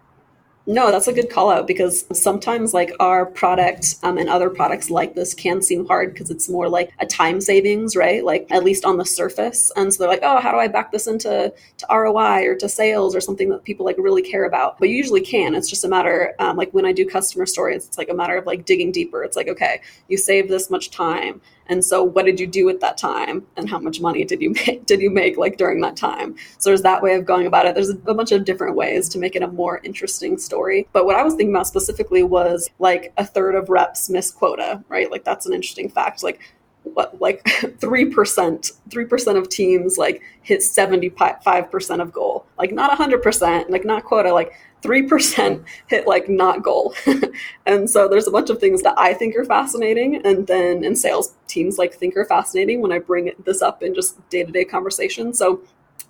No, 0.68 0.90
that's 0.90 1.08
a 1.08 1.14
good 1.14 1.30
call 1.30 1.52
out 1.52 1.68
because 1.68 2.06
sometimes 2.12 2.74
like 2.74 2.92
our 3.00 3.28
product 3.28 3.98
um, 4.02 4.18
and 4.18 4.28
other 4.28 4.50
products 4.50 4.90
like 4.90 5.14
this 5.14 5.36
can 5.36 5.62
seem 5.62 5.86
hard 5.86 6.12
because 6.12 6.32
it's 6.32 6.50
more 6.50 6.68
like 6.68 6.92
a 6.98 7.06
time 7.06 7.40
savings, 7.40 7.96
right? 7.96 8.26
Like 8.26 8.48
at 8.50 8.64
least 8.64 8.84
on 8.84 8.98
the 8.98 9.06
surface. 9.06 9.72
And 9.76 9.94
so 9.94 10.00
they're 10.00 10.10
like, 10.10 10.24
oh, 10.24 10.40
how 10.40 10.52
do 10.52 10.58
I 10.58 10.68
back 10.68 10.92
this 10.92 11.06
into 11.06 11.54
to 11.78 11.88
ROI 11.92 12.46
or 12.48 12.56
to 12.56 12.68
sales 12.68 13.16
or 13.16 13.22
something 13.22 13.50
that 13.50 13.64
people 13.64 13.86
like 13.86 13.98
really 14.00 14.24
care 14.24 14.46
about? 14.46 14.80
But 14.80 14.90
you 14.90 14.96
usually 14.96 15.22
can. 15.22 15.54
It's 15.54 15.70
just 15.70 15.86
a 15.86 15.88
matter 15.88 16.34
um, 16.40 16.58
like 16.58 16.72
when 16.72 16.86
I 16.86 16.94
do 16.94 17.06
customer 17.06 17.46
stories, 17.46 17.86
it's 17.86 18.00
like 18.00 18.10
a 18.10 18.16
matter 18.16 18.36
of 18.36 18.48
like 18.48 18.66
digging 18.66 18.92
deeper. 18.92 19.24
It's 19.24 19.36
like, 19.36 19.48
okay, 19.48 19.82
you 20.08 20.18
save 20.18 20.48
this 20.50 20.72
much 20.72 20.90
time 20.90 21.42
and 21.68 21.84
so 21.84 22.04
what 22.04 22.26
did 22.26 22.40
you 22.40 22.48
do 22.48 22.66
with 22.66 22.80
that 22.82 22.98
time? 22.98 23.46
And 23.58 23.70
how 23.70 23.80
much 23.80 24.00
money 24.00 24.24
did 24.24 24.42
you 24.42 24.50
make 24.68 24.86
did 24.86 25.02
you 25.02 25.10
make 25.10 25.38
like 25.38 25.58
during 25.58 25.82
that 25.82 25.98
time? 25.98 26.36
So 26.58 26.70
there's 26.70 26.84
that 26.84 27.02
way 27.02 27.16
of 27.16 27.26
going 27.26 27.48
about 27.48 27.66
it. 27.66 27.76
There's 27.76 27.90
a 27.90 27.96
bunch 27.96 28.32
of 28.32 28.46
different 28.46 28.76
ways 28.76 29.10
to 29.10 29.20
make 29.20 29.36
it 29.36 29.44
a 29.44 29.48
more 29.48 29.82
interesting 29.84 30.38
story. 30.38 30.88
But 30.94 31.06
what 31.06 31.16
i 31.16 31.24
was 31.24 31.34
thinking 31.34 31.54
about 31.56 31.68
specifically 31.68 32.24
was 32.24 32.70
like 32.80 33.14
a 33.18 33.26
third 33.26 33.56
of 33.56 33.70
reps 33.70 34.10
miss 34.10 34.32
quota 34.32 34.84
right? 34.90 35.12
Like 35.12 35.24
that's 35.24 35.46
an 35.46 35.54
interesting 35.54 35.90
fact. 35.90 36.24
Like 36.24 36.40
what 36.84 37.20
like 37.20 37.44
3% 37.44 38.72
3% 38.90 39.38
of 39.38 39.50
teams 39.50 39.98
like 39.98 40.22
hit 40.42 40.60
75% 40.60 42.02
of 42.02 42.12
goal. 42.12 42.46
Like 42.58 42.72
not 42.72 42.98
100% 42.98 43.70
like 43.70 43.86
not 43.86 44.04
quota. 44.04 44.34
Like 44.34 44.54
3% 44.86 45.64
hit 45.88 46.08
like 46.08 46.30
not 46.30 46.64
goal. 46.64 46.94
and 47.66 47.90
so 47.90 48.08
there's 48.08 48.28
a 48.28 48.32
bunch 48.32 48.50
of 48.50 48.60
things 48.60 48.82
that 48.84 48.94
I 48.98 49.14
think 49.14 49.36
are 49.36 49.46
fascinating. 49.46 50.26
And 50.26 50.48
then 50.48 50.84
in 50.84 50.96
sales 50.96 51.36
teams 51.48 51.78
like 51.78 51.94
think 51.94 52.16
are 52.16 52.26
fascinating 52.26 52.82
when 52.82 52.92
I 52.92 53.00
bring 53.00 53.32
this 53.44 53.62
up 53.62 53.84
in 53.84 53.94
just 53.94 54.28
day 54.30 54.44
to 54.44 54.52
day 54.52 54.66
conversation. 54.66 55.34
So 55.34 55.62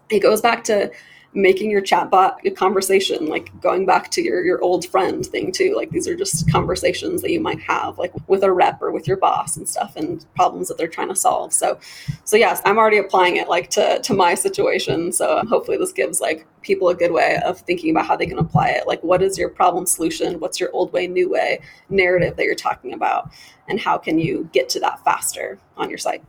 it 0.10 0.20
goes 0.20 0.42
back 0.42 0.64
to 0.66 0.92
making 1.36 1.70
your 1.70 1.82
chatbot 1.82 2.38
a 2.46 2.50
conversation, 2.50 3.28
like 3.28 3.52
going 3.60 3.86
back 3.86 4.10
to 4.10 4.22
your, 4.22 4.44
your 4.44 4.62
old 4.62 4.86
friend 4.88 5.26
thing 5.26 5.52
too. 5.52 5.76
Like 5.76 5.90
these 5.90 6.08
are 6.08 6.16
just 6.16 6.50
conversations 6.50 7.22
that 7.22 7.32
you 7.32 7.42
might 7.42 7.60
have 7.60 7.98
like 7.98 8.14
with 8.28 8.42
a 8.44 8.52
rep 8.52 8.82
or 8.82 8.92
with 8.92 9.06
your 9.08 9.18
boss 9.18 9.58
and 9.58 9.68
stuff 9.68 9.98
and 9.98 10.26
problems 10.36 10.70
that 10.70 10.78
they're 10.78 10.88
trying 10.88 11.10
to 11.10 11.16
solve. 11.16 11.54
So, 11.54 11.78
so 12.24 12.38
yes, 12.38 12.62
I'm 12.64 12.78
already 12.78 12.98
applying 12.98 13.36
it 13.36 13.50
like 13.50 13.70
to, 13.72 14.00
to 14.00 14.14
my 14.14 14.34
situation. 14.34 15.12
So 15.12 15.44
hopefully 15.48 15.78
this 15.78 15.92
gives 15.92 16.22
like 16.22 16.48
people 16.62 16.88
a 16.88 16.96
good 16.96 17.12
way 17.12 17.40
of 17.46 17.60
thinking 17.60 17.92
about 17.92 18.08
how 18.08 18.16
they 18.16 18.28
can 18.28 18.40
apply 18.40 18.70
it. 18.70 18.88
Like 18.88 19.04
what 19.04 19.22
is 19.22 19.38
your 19.38 19.50
problem 19.50 19.86
solution? 19.86 20.40
What's 20.40 20.60
your 20.60 20.72
old 20.72 20.94
way, 20.94 21.06
new 21.06 21.30
way 21.30 21.60
narrative 21.90 22.38
that 22.38 22.46
you're 22.46 22.56
talking 22.56 22.94
about? 22.94 23.30
And 23.68 23.80
how 23.80 23.98
can 23.98 24.20
you 24.20 24.50
get 24.54 24.70
to 24.70 24.80
that 24.80 25.04
faster 25.04 25.60
on 25.76 25.90
your 25.90 25.98
site? 25.98 26.24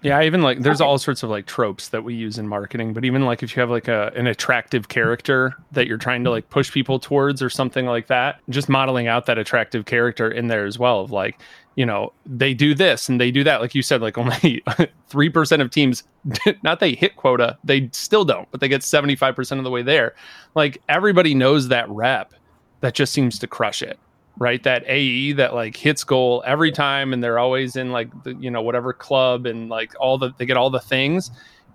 Yeah, 0.00 0.22
even 0.22 0.42
like 0.42 0.60
there's 0.60 0.80
all 0.80 0.96
sorts 0.98 1.24
of 1.24 1.30
like 1.30 1.46
tropes 1.46 1.88
that 1.88 2.04
we 2.04 2.14
use 2.14 2.38
in 2.38 2.46
marketing, 2.46 2.92
but 2.92 3.04
even 3.04 3.24
like 3.24 3.42
if 3.42 3.56
you 3.56 3.60
have 3.60 3.70
like 3.70 3.88
a 3.88 4.12
an 4.14 4.28
attractive 4.28 4.88
character 4.88 5.56
that 5.72 5.88
you're 5.88 5.98
trying 5.98 6.22
to 6.22 6.28
mm-hmm. 6.28 6.34
like 6.34 6.50
push 6.50 6.70
people 6.70 7.00
towards 7.00 7.42
or 7.42 7.50
something 7.50 7.84
like 7.86 8.06
that, 8.06 8.40
just 8.48 8.68
modeling 8.68 9.08
out 9.08 9.26
that 9.26 9.38
attractive 9.38 9.86
character 9.86 10.30
in 10.30 10.46
there 10.46 10.66
as 10.66 10.78
well 10.78 11.00
of 11.00 11.10
like, 11.10 11.40
you 11.74 11.84
know, 11.84 12.12
they 12.26 12.54
do 12.54 12.76
this 12.76 13.08
and 13.08 13.20
they 13.20 13.32
do 13.32 13.42
that. 13.42 13.60
Like 13.60 13.74
you 13.74 13.82
said, 13.82 14.00
like 14.00 14.16
only 14.16 14.62
3% 15.10 15.60
of 15.60 15.70
teams 15.70 16.04
not 16.62 16.78
they 16.78 16.94
hit 16.94 17.16
quota, 17.16 17.58
they 17.64 17.88
still 17.92 18.24
don't, 18.24 18.48
but 18.52 18.60
they 18.60 18.68
get 18.68 18.82
75% 18.82 19.58
of 19.58 19.64
the 19.64 19.70
way 19.70 19.82
there. 19.82 20.14
Like 20.54 20.80
everybody 20.88 21.34
knows 21.34 21.68
that 21.68 21.88
rep 21.88 22.34
that 22.82 22.94
just 22.94 23.12
seems 23.12 23.36
to 23.40 23.48
crush 23.48 23.82
it 23.82 23.98
right? 24.38 24.62
That 24.62 24.84
AE 24.86 25.32
that 25.32 25.54
like 25.54 25.76
hits 25.76 26.04
goal 26.04 26.42
every 26.46 26.72
time 26.72 27.12
and 27.12 27.22
they're 27.22 27.38
always 27.38 27.76
in 27.76 27.90
like 27.90 28.10
the, 28.22 28.34
you 28.34 28.50
know, 28.50 28.62
whatever 28.62 28.92
club 28.92 29.46
and 29.46 29.68
like 29.68 29.94
all 30.00 30.16
the, 30.18 30.32
they 30.38 30.46
get 30.46 30.56
all 30.56 30.70
the 30.70 30.80
things. 30.80 31.30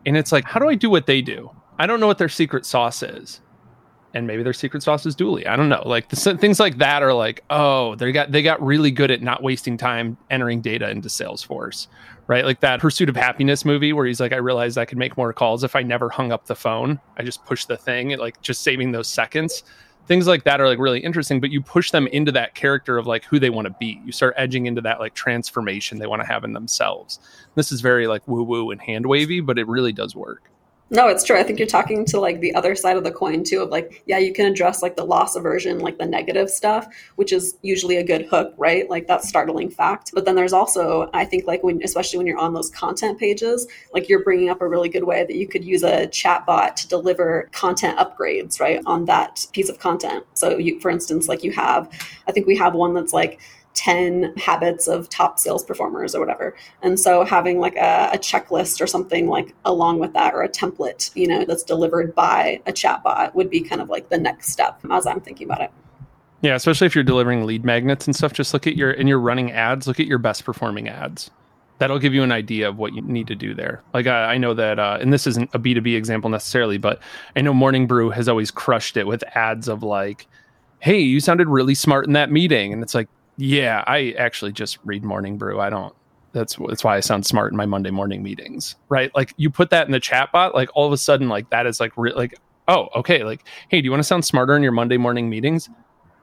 And 0.06 0.18
it's 0.18 0.32
like, 0.32 0.46
how 0.46 0.60
do 0.60 0.70
I 0.70 0.76
do 0.76 0.90
what 0.90 1.06
they 1.06 1.22
do? 1.22 1.52
I 1.78 1.86
don't 1.86 2.00
know 2.00 2.08
what 2.08 2.18
their 2.18 2.30
secret 2.30 2.66
sauce 2.66 3.04
is. 3.04 3.42
And 4.16 4.28
maybe 4.28 4.44
their 4.44 4.54
secret 4.54 4.84
sauce 4.84 5.06
is 5.08 5.16
Dooly. 5.16 5.48
I 5.48 5.56
don't 5.56 5.70
know. 5.70 5.82
Like 5.86 6.10
the, 6.10 6.38
things 6.38 6.60
like 6.60 6.78
that 6.78 7.02
are 7.02 7.14
like, 7.14 7.44
oh, 7.50 7.96
they 7.96 8.12
got 8.12 8.32
they 8.32 8.44
got 8.44 8.64
really 8.64 8.92
good 8.92 9.10
at 9.10 9.24
not 9.24 9.42
wasting 9.42 9.76
time 9.76 10.18
entering 10.30 10.62
data 10.62 10.88
into 10.88 11.10
Salesforce, 11.10 11.88
right? 12.28 12.46
Like 12.46 12.60
that 12.60 12.80
Pursuit 12.80 13.10
of 13.10 13.16
Happiness 13.16 13.66
movie 13.66 13.92
where 13.92 14.06
he's 14.06 14.20
like, 14.20 14.32
I 14.32 14.36
realized 14.36 14.78
I 14.78 14.86
could 14.86 15.00
make 15.00 15.18
more 15.18 15.34
calls 15.34 15.64
if 15.64 15.76
I 15.76 15.82
never 15.82 16.10
hung 16.10 16.32
up 16.32 16.46
the 16.46 16.56
phone. 16.56 17.00
I 17.18 17.24
just 17.24 17.44
pushed 17.46 17.68
the 17.68 17.76
thing, 17.76 18.16
like 18.20 18.40
just 18.44 18.62
saving 18.62 18.92
those 18.92 19.08
seconds 19.08 19.64
things 20.08 20.28
like 20.28 20.44
that 20.44 20.62
are 20.62 20.68
like 20.68 20.80
really 20.80 21.00
interesting 21.00 21.40
but 21.40 21.50
you 21.50 21.62
push 21.62 21.92
them 21.92 22.08
into 22.08 22.32
that 22.32 22.56
character 22.56 22.98
of 22.98 23.08
like 23.08 23.24
who 23.26 23.40
they 23.40 23.50
want 23.50 23.68
to 23.68 23.76
be. 23.80 24.02
You 24.06 24.12
start 24.12 24.34
edging 24.38 24.66
into 24.66 24.82
that 24.82 25.00
like 25.00 25.14
transformation 25.14 26.00
they 26.00 26.08
want 26.08 26.22
to 26.22 26.28
have 26.28 26.44
in 26.44 26.54
themselves. 26.54 27.20
This 27.56 27.72
is 27.72 27.82
very 27.82 28.08
like 28.08 28.28
woo 28.28 28.44
woo 28.44 28.72
and 28.72 28.82
hand 28.82 29.06
wavy 29.06 29.40
but 29.42 29.58
it 29.58 29.68
really 29.68 29.94
does 29.94 30.16
work 30.16 30.50
no, 30.94 31.08
it's 31.08 31.24
true. 31.24 31.38
I 31.40 31.44
think 31.44 31.58
you're 31.58 31.68
talking 31.68 32.06
to 32.06 32.20
like 32.20 32.40
the 32.40 32.54
other 32.54 32.76
side 32.76 32.98
of 32.98 33.04
the 33.04 33.12
coin 33.12 33.44
too 33.44 33.64
of 33.64 33.70
like, 33.70 34.04
yeah, 34.06 34.20
you 34.20 34.32
can 34.32 34.46
address 34.46 34.84
like 34.84 34.96
the 34.96 35.04
loss 35.04 35.36
aversion, 35.36 35.80
like 35.80 35.98
the 35.98 36.06
negative 36.06 36.52
stuff, 36.52 36.88
which 37.16 37.34
is 37.34 37.58
usually 37.64 37.98
a 37.98 38.04
good 38.04 38.28
hook, 38.28 38.54
right? 38.58 38.88
Like 38.90 39.08
that 39.08 39.24
startling 39.24 39.72
fact. 39.72 40.12
But 40.14 40.26
then 40.26 40.36
there's 40.36 40.54
also, 40.54 41.10
I 41.12 41.26
think 41.26 41.48
like 41.48 41.64
when, 41.64 41.82
especially 41.84 42.18
when 42.20 42.28
you're 42.28 42.38
on 42.38 42.54
those 42.54 42.70
content 42.70 43.20
pages, 43.20 43.68
like 43.92 44.08
you're 44.08 44.24
bringing 44.24 44.50
up 44.50 44.62
a 44.62 44.68
really 44.68 44.88
good 44.88 45.04
way 45.04 45.26
that 45.26 45.36
you 45.36 45.48
could 45.48 45.66
use 45.66 45.82
a 45.82 46.06
chat 46.08 46.46
bot 46.46 46.78
to 46.78 46.88
deliver 46.88 47.50
content 47.52 47.98
upgrades, 47.98 48.60
right? 48.60 48.80
On 48.86 49.06
that 49.06 49.48
piece 49.52 49.70
of 49.70 49.80
content. 49.80 50.24
So 50.36 50.58
you, 50.60 50.80
for 50.80 50.92
instance, 50.92 51.28
like 51.28 51.44
you 51.44 51.52
have, 51.54 51.90
I 52.28 52.32
think 52.32 52.46
we 52.46 52.56
have 52.58 52.76
one 52.76 52.94
that's 52.94 53.14
like, 53.14 53.40
10 53.74 54.34
habits 54.38 54.88
of 54.88 55.10
top 55.10 55.40
sales 55.40 55.64
performers 55.64 56.14
or 56.14 56.20
whatever. 56.20 56.56
And 56.82 57.00
so 57.00 57.24
having 57.24 57.60
like 57.60 57.76
a, 57.76 58.12
a, 58.14 58.18
checklist 58.18 58.82
or 58.82 58.88
something 58.88 59.28
like 59.28 59.56
along 59.66 60.00
with 60.00 60.14
that 60.14 60.34
or 60.34 60.44
a 60.44 60.50
template, 60.50 61.12
you 61.16 61.28
know, 61.28 61.44
that's 61.46 61.64
delivered 61.64 62.14
by 62.14 62.62
a 62.66 62.72
chatbot 62.72 63.34
would 63.34 63.50
be 63.50 63.62
kind 63.62 63.82
of 63.82 63.90
like 63.90 64.10
the 64.10 64.18
next 64.18 64.50
step 64.50 64.80
as 64.92 65.08
I'm 65.08 65.22
thinking 65.22 65.48
about 65.48 65.62
it. 65.62 65.72
Yeah, 66.42 66.56
especially 66.56 66.88
if 66.88 66.96
you're 66.96 67.06
delivering 67.06 67.46
lead 67.46 67.64
magnets 67.64 68.06
and 68.06 68.16
stuff, 68.16 68.34
just 68.34 68.54
look 68.54 68.68
at 68.68 68.76
your 68.76 68.92
and 68.92 69.08
you're 69.08 69.20
running 69.20 69.52
ads, 69.52 69.88
look 69.88 70.00
at 70.00 70.08
your 70.08 70.18
best 70.18 70.44
performing 70.44 70.90
ads. 70.90 71.32
That'll 71.80 72.00
give 72.00 72.14
you 72.14 72.22
an 72.22 72.32
idea 72.32 72.70
of 72.70 72.78
what 72.78 72.94
you 72.94 73.02
need 73.02 73.28
to 73.28 73.36
do 73.36 73.54
there. 73.54 73.82
Like 73.94 74.08
I, 74.08 74.34
I 74.34 74.38
know 74.38 74.54
that, 74.54 74.78
uh, 74.78 74.98
and 75.02 75.12
this 75.12 75.26
isn't 75.26 75.50
a 75.54 75.60
B2B 75.60 75.96
example 75.96 76.30
necessarily, 76.30 76.78
but 76.78 77.00
I 77.36 77.42
know 77.42 77.54
Morning 77.54 77.88
Brew 77.88 78.10
has 78.10 78.28
always 78.30 78.52
crushed 78.52 78.98
it 78.98 79.08
with 79.08 79.24
ads 79.36 79.68
of 79.68 79.84
like, 79.84 80.28
hey, 80.80 81.00
you 81.00 81.22
sounded 81.22 81.48
really 81.48 81.76
smart 81.76 82.06
in 82.06 82.14
that 82.14 82.30
meeting. 82.30 82.74
And 82.74 82.84
it's 82.84 82.94
like, 82.94 83.08
yeah, 83.38 83.84
I 83.88 84.12
actually 84.18 84.52
just 84.52 84.78
read 84.84 85.04
Morning 85.04 85.38
Brew. 85.38 85.60
I 85.60 85.70
don't. 85.70 85.94
That's 86.34 86.56
that's 86.68 86.84
why 86.84 86.98
I 86.98 87.00
sound 87.00 87.26
smart 87.26 87.52
in 87.52 87.58
my 87.58 87.66
Monday 87.66 87.92
morning 87.92 88.24
meetings, 88.24 88.76
right? 88.90 89.14
Like 89.16 89.34
you 89.38 89.50
put 89.50 89.70
that 89.70 89.86
in 89.86 89.92
the 89.92 90.00
chat 90.00 90.32
bot, 90.32 90.56
like 90.56 90.70
all 90.74 90.88
of 90.88 90.94
a 90.94 90.98
sudden, 90.98 91.30
like 91.30 91.50
that 91.52 91.68
is 91.68 91.80
like 91.80 91.94
re- 91.96 92.14
like 92.14 92.36
oh 92.68 92.90
okay, 92.96 93.24
like 93.24 93.46
hey, 93.70 93.82
do 93.82 93.86
you 93.86 93.92
want 93.92 94.00
to 94.00 94.06
sound 94.06 94.26
smarter 94.26 94.56
in 94.56 94.64
your 94.64 94.72
Monday 94.72 94.98
morning 94.98 95.30
meetings? 95.30 95.70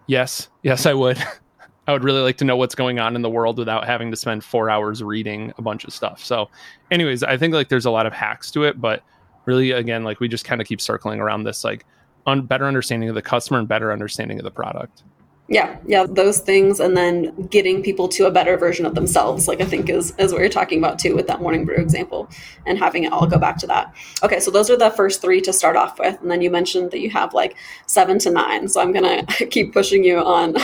Yes, 0.07 0.49
yes, 0.63 0.87
I 0.87 0.95
would. 0.95 1.23
I 1.87 1.93
would 1.93 2.05
really 2.05 2.21
like 2.21 2.37
to 2.39 2.45
know 2.45 2.57
what's 2.57 2.75
going 2.75 3.01
on 3.01 3.17
in 3.17 3.23
the 3.23 3.31
world 3.31 3.59
without 3.59 3.85
having 3.85 4.11
to 4.11 4.17
spend 4.17 4.45
four 4.45 4.71
hours 4.71 5.03
reading 5.03 5.53
a 5.59 5.63
bunch 5.63 5.85
of 5.85 5.93
stuff. 5.93 6.25
So, 6.25 6.49
anyways, 6.91 7.23
I 7.25 7.37
think 7.37 7.55
like 7.55 7.69
there's 7.69 7.87
a 7.87 7.91
lot 7.91 8.07
of 8.07 8.13
hacks 8.13 8.51
to 8.53 8.65
it, 8.65 8.81
but 8.81 9.03
really, 9.45 9.73
again, 9.73 10.05
like 10.05 10.21
we 10.21 10.29
just 10.29 10.45
kind 10.45 10.61
of 10.61 10.69
keep 10.69 10.81
circling 10.81 11.21
around 11.21 11.45
this 11.45 11.65
like 11.65 11.85
on 12.27 12.47
better 12.47 12.67
understanding 12.67 13.09
of 13.09 13.15
the 13.15 13.23
customer 13.23 13.59
and 13.59 13.67
better 13.67 13.93
understanding 13.93 14.39
of 14.39 14.45
the 14.45 14.51
product. 14.51 15.03
Yeah, 15.53 15.79
yeah, 15.85 16.07
those 16.09 16.39
things, 16.39 16.79
and 16.79 16.97
then 16.97 17.35
getting 17.49 17.83
people 17.83 18.07
to 18.11 18.27
a 18.27 18.31
better 18.31 18.57
version 18.57 18.87
of 18.87 18.95
themselves, 18.95 19.49
like 19.49 19.61
I 19.61 19.65
think 19.65 19.91
is 19.91 20.15
is 20.17 20.31
what 20.31 20.43
you're 20.43 20.49
talking 20.49 20.79
about 20.79 21.01
too 21.01 21.17
with 21.17 21.27
that 21.27 21.43
morning 21.43 21.65
brew 21.65 21.75
example, 21.75 22.31
and 22.67 22.79
having 22.79 23.03
it 23.03 23.13
all 23.13 23.27
go 23.27 23.37
back 23.37 23.59
to 23.59 23.67
that. 23.67 23.93
Okay, 24.23 24.39
so 24.39 24.53
those 24.53 24.71
are 24.71 24.77
the 24.77 24.91
first 24.91 25.21
three 25.21 25.41
to 25.41 25.53
start 25.53 25.75
off 25.75 25.99
with, 25.99 26.23
and 26.23 26.31
then 26.31 26.41
you 26.41 26.53
mentioned 26.53 26.93
that 26.93 27.01
you 27.01 27.11
have 27.11 27.35
like 27.35 27.57
seven 27.87 28.17
to 28.21 28.31
nine. 28.31 28.69
So 28.69 28.81
I'm 28.81 28.93
gonna 28.93 29.27
keep 29.51 29.73
pushing 29.73 30.05
you 30.05 30.19
on 30.19 30.55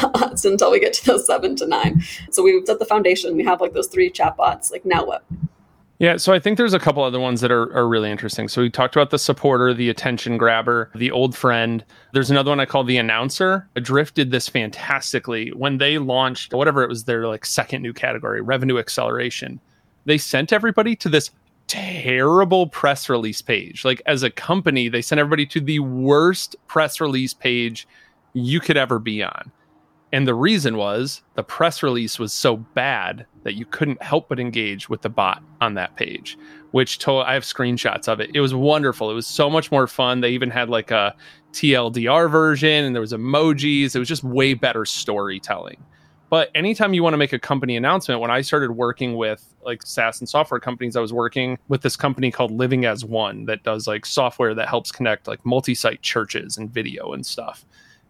until 0.44 0.70
we 0.70 0.78
get 0.78 0.92
to 0.92 1.04
those 1.04 1.26
seven 1.26 1.56
to 1.56 1.66
nine. 1.66 2.04
So 2.30 2.44
we've 2.44 2.64
set 2.64 2.78
the 2.78 2.84
foundation. 2.84 3.36
We 3.36 3.42
have 3.42 3.60
like 3.60 3.72
those 3.72 3.88
three 3.88 4.08
chatbots. 4.08 4.70
Like 4.70 4.84
now 4.84 5.04
what? 5.04 5.24
Yeah, 5.98 6.18
so 6.18 6.34
I 6.34 6.38
think 6.38 6.58
there's 6.58 6.74
a 6.74 6.78
couple 6.78 7.02
other 7.02 7.18
ones 7.20 7.40
that 7.40 7.50
are, 7.50 7.74
are 7.74 7.88
really 7.88 8.10
interesting. 8.10 8.48
So 8.48 8.60
we 8.60 8.68
talked 8.68 8.94
about 8.94 9.10
the 9.10 9.18
supporter, 9.18 9.72
the 9.72 9.88
attention 9.88 10.36
grabber, 10.36 10.90
the 10.94 11.10
old 11.10 11.34
friend. 11.34 11.82
There's 12.12 12.30
another 12.30 12.50
one 12.50 12.60
I 12.60 12.66
call 12.66 12.84
the 12.84 12.98
announcer. 12.98 13.66
Drift 13.76 14.14
did 14.14 14.30
this 14.30 14.46
fantastically 14.46 15.50
when 15.54 15.78
they 15.78 15.96
launched 15.96 16.52
whatever 16.52 16.82
it 16.82 16.90
was 16.90 17.04
their 17.04 17.26
like 17.26 17.46
second 17.46 17.80
new 17.80 17.94
category, 17.94 18.42
revenue 18.42 18.78
acceleration. 18.78 19.58
They 20.04 20.18
sent 20.18 20.52
everybody 20.52 20.96
to 20.96 21.08
this 21.08 21.30
terrible 21.66 22.66
press 22.66 23.08
release 23.08 23.40
page. 23.40 23.82
Like 23.82 24.02
as 24.04 24.22
a 24.22 24.30
company, 24.30 24.88
they 24.90 25.02
sent 25.02 25.18
everybody 25.18 25.46
to 25.46 25.60
the 25.60 25.78
worst 25.78 26.56
press 26.66 27.00
release 27.00 27.32
page 27.32 27.88
you 28.34 28.60
could 28.60 28.76
ever 28.76 28.98
be 28.98 29.22
on. 29.22 29.50
And 30.12 30.26
the 30.26 30.34
reason 30.34 30.76
was 30.76 31.22
the 31.34 31.42
press 31.42 31.82
release 31.82 32.18
was 32.18 32.32
so 32.32 32.56
bad 32.56 33.26
that 33.42 33.54
you 33.54 33.66
couldn't 33.66 34.02
help 34.02 34.28
but 34.28 34.38
engage 34.38 34.88
with 34.88 35.02
the 35.02 35.08
bot 35.08 35.42
on 35.60 35.74
that 35.74 35.96
page, 35.96 36.38
which 36.70 36.98
to- 36.98 37.16
I 37.18 37.34
have 37.34 37.42
screenshots 37.42 38.06
of 38.06 38.20
it. 38.20 38.30
It 38.32 38.40
was 38.40 38.54
wonderful. 38.54 39.10
It 39.10 39.14
was 39.14 39.26
so 39.26 39.50
much 39.50 39.72
more 39.72 39.86
fun. 39.86 40.20
They 40.20 40.30
even 40.30 40.50
had 40.50 40.70
like 40.70 40.90
a 40.90 41.14
TLDR 41.52 42.30
version 42.30 42.84
and 42.84 42.94
there 42.94 43.00
was 43.00 43.12
emojis. 43.12 43.96
It 43.96 43.98
was 43.98 44.08
just 44.08 44.22
way 44.22 44.54
better 44.54 44.84
storytelling. 44.84 45.82
But 46.28 46.50
anytime 46.54 46.92
you 46.92 47.02
want 47.02 47.14
to 47.14 47.18
make 47.18 47.32
a 47.32 47.38
company 47.38 47.76
announcement, 47.76 48.20
when 48.20 48.32
I 48.32 48.40
started 48.40 48.72
working 48.72 49.16
with 49.16 49.54
like 49.64 49.82
SaaS 49.84 50.20
and 50.20 50.28
software 50.28 50.58
companies, 50.58 50.96
I 50.96 51.00
was 51.00 51.12
working 51.12 51.56
with 51.68 51.82
this 51.82 51.96
company 51.96 52.30
called 52.32 52.50
Living 52.50 52.84
as 52.84 53.04
One 53.04 53.44
that 53.46 53.62
does 53.62 53.86
like 53.86 54.04
software 54.04 54.54
that 54.54 54.68
helps 54.68 54.90
connect 54.90 55.28
like 55.28 55.44
multi 55.46 55.74
site 55.74 56.02
churches 56.02 56.58
and 56.58 56.70
video 56.70 57.12
and 57.12 57.24
stuff. 57.24 57.64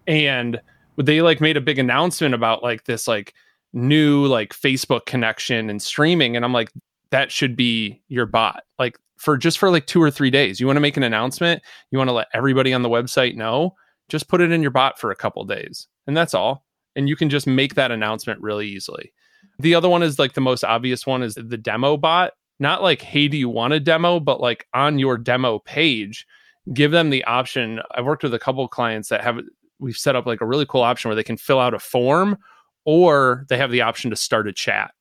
And 0.06 0.60
they 0.96 1.22
like 1.22 1.40
made 1.40 1.56
a 1.56 1.60
big 1.60 1.78
announcement 1.78 2.34
about 2.34 2.62
like 2.62 2.84
this 2.84 3.06
like 3.06 3.34
new 3.72 4.26
like 4.26 4.54
Facebook 4.54 5.06
connection 5.06 5.68
and 5.68 5.82
streaming. 5.82 6.36
And 6.36 6.44
I'm 6.44 6.52
like, 6.52 6.70
that 7.10 7.30
should 7.30 7.56
be 7.56 8.02
your 8.08 8.26
bot. 8.26 8.62
Like 8.78 8.98
for 9.16 9.36
just 9.36 9.58
for 9.58 9.70
like 9.70 9.86
two 9.86 10.02
or 10.02 10.10
three 10.10 10.30
days. 10.30 10.60
You 10.60 10.66
want 10.66 10.76
to 10.76 10.80
make 10.80 10.96
an 10.96 11.02
announcement, 11.02 11.62
you 11.90 11.98
want 11.98 12.08
to 12.08 12.14
let 12.14 12.28
everybody 12.34 12.72
on 12.72 12.82
the 12.82 12.88
website 12.88 13.34
know, 13.34 13.74
just 14.08 14.28
put 14.28 14.40
it 14.40 14.52
in 14.52 14.62
your 14.62 14.70
bot 14.70 14.98
for 14.98 15.10
a 15.10 15.16
couple 15.16 15.44
days. 15.44 15.88
And 16.06 16.16
that's 16.16 16.34
all 16.34 16.66
and 16.96 17.08
you 17.08 17.14
can 17.14 17.30
just 17.30 17.46
make 17.46 17.74
that 17.74 17.92
announcement 17.92 18.40
really 18.40 18.66
easily. 18.66 19.12
The 19.60 19.74
other 19.74 19.88
one 19.88 20.02
is 20.02 20.18
like 20.18 20.32
the 20.32 20.40
most 20.40 20.64
obvious 20.64 21.06
one 21.06 21.22
is 21.22 21.34
the 21.34 21.58
demo 21.58 21.96
bot. 21.96 22.32
Not 22.58 22.82
like, 22.82 23.02
hey, 23.02 23.28
do 23.28 23.36
you 23.36 23.50
want 23.50 23.74
a 23.74 23.80
demo? 23.80 24.18
But 24.18 24.40
like 24.40 24.66
on 24.72 24.98
your 24.98 25.18
demo 25.18 25.58
page, 25.60 26.26
give 26.72 26.90
them 26.90 27.10
the 27.10 27.22
option. 27.24 27.80
I've 27.92 28.06
worked 28.06 28.22
with 28.22 28.34
a 28.34 28.38
couple 28.38 28.66
clients 28.66 29.10
that 29.10 29.22
have, 29.22 29.40
we've 29.78 29.96
set 29.96 30.16
up 30.16 30.26
like 30.26 30.40
a 30.40 30.46
really 30.46 30.66
cool 30.66 30.82
option 30.82 31.08
where 31.08 31.16
they 31.16 31.24
can 31.24 31.36
fill 31.36 31.60
out 31.60 31.74
a 31.74 31.78
form 31.78 32.36
or 32.84 33.44
they 33.48 33.56
have 33.56 33.70
the 33.70 33.82
option 33.82 34.10
to 34.10 34.16
start 34.16 34.48
a 34.48 34.52
chat. 34.52 34.92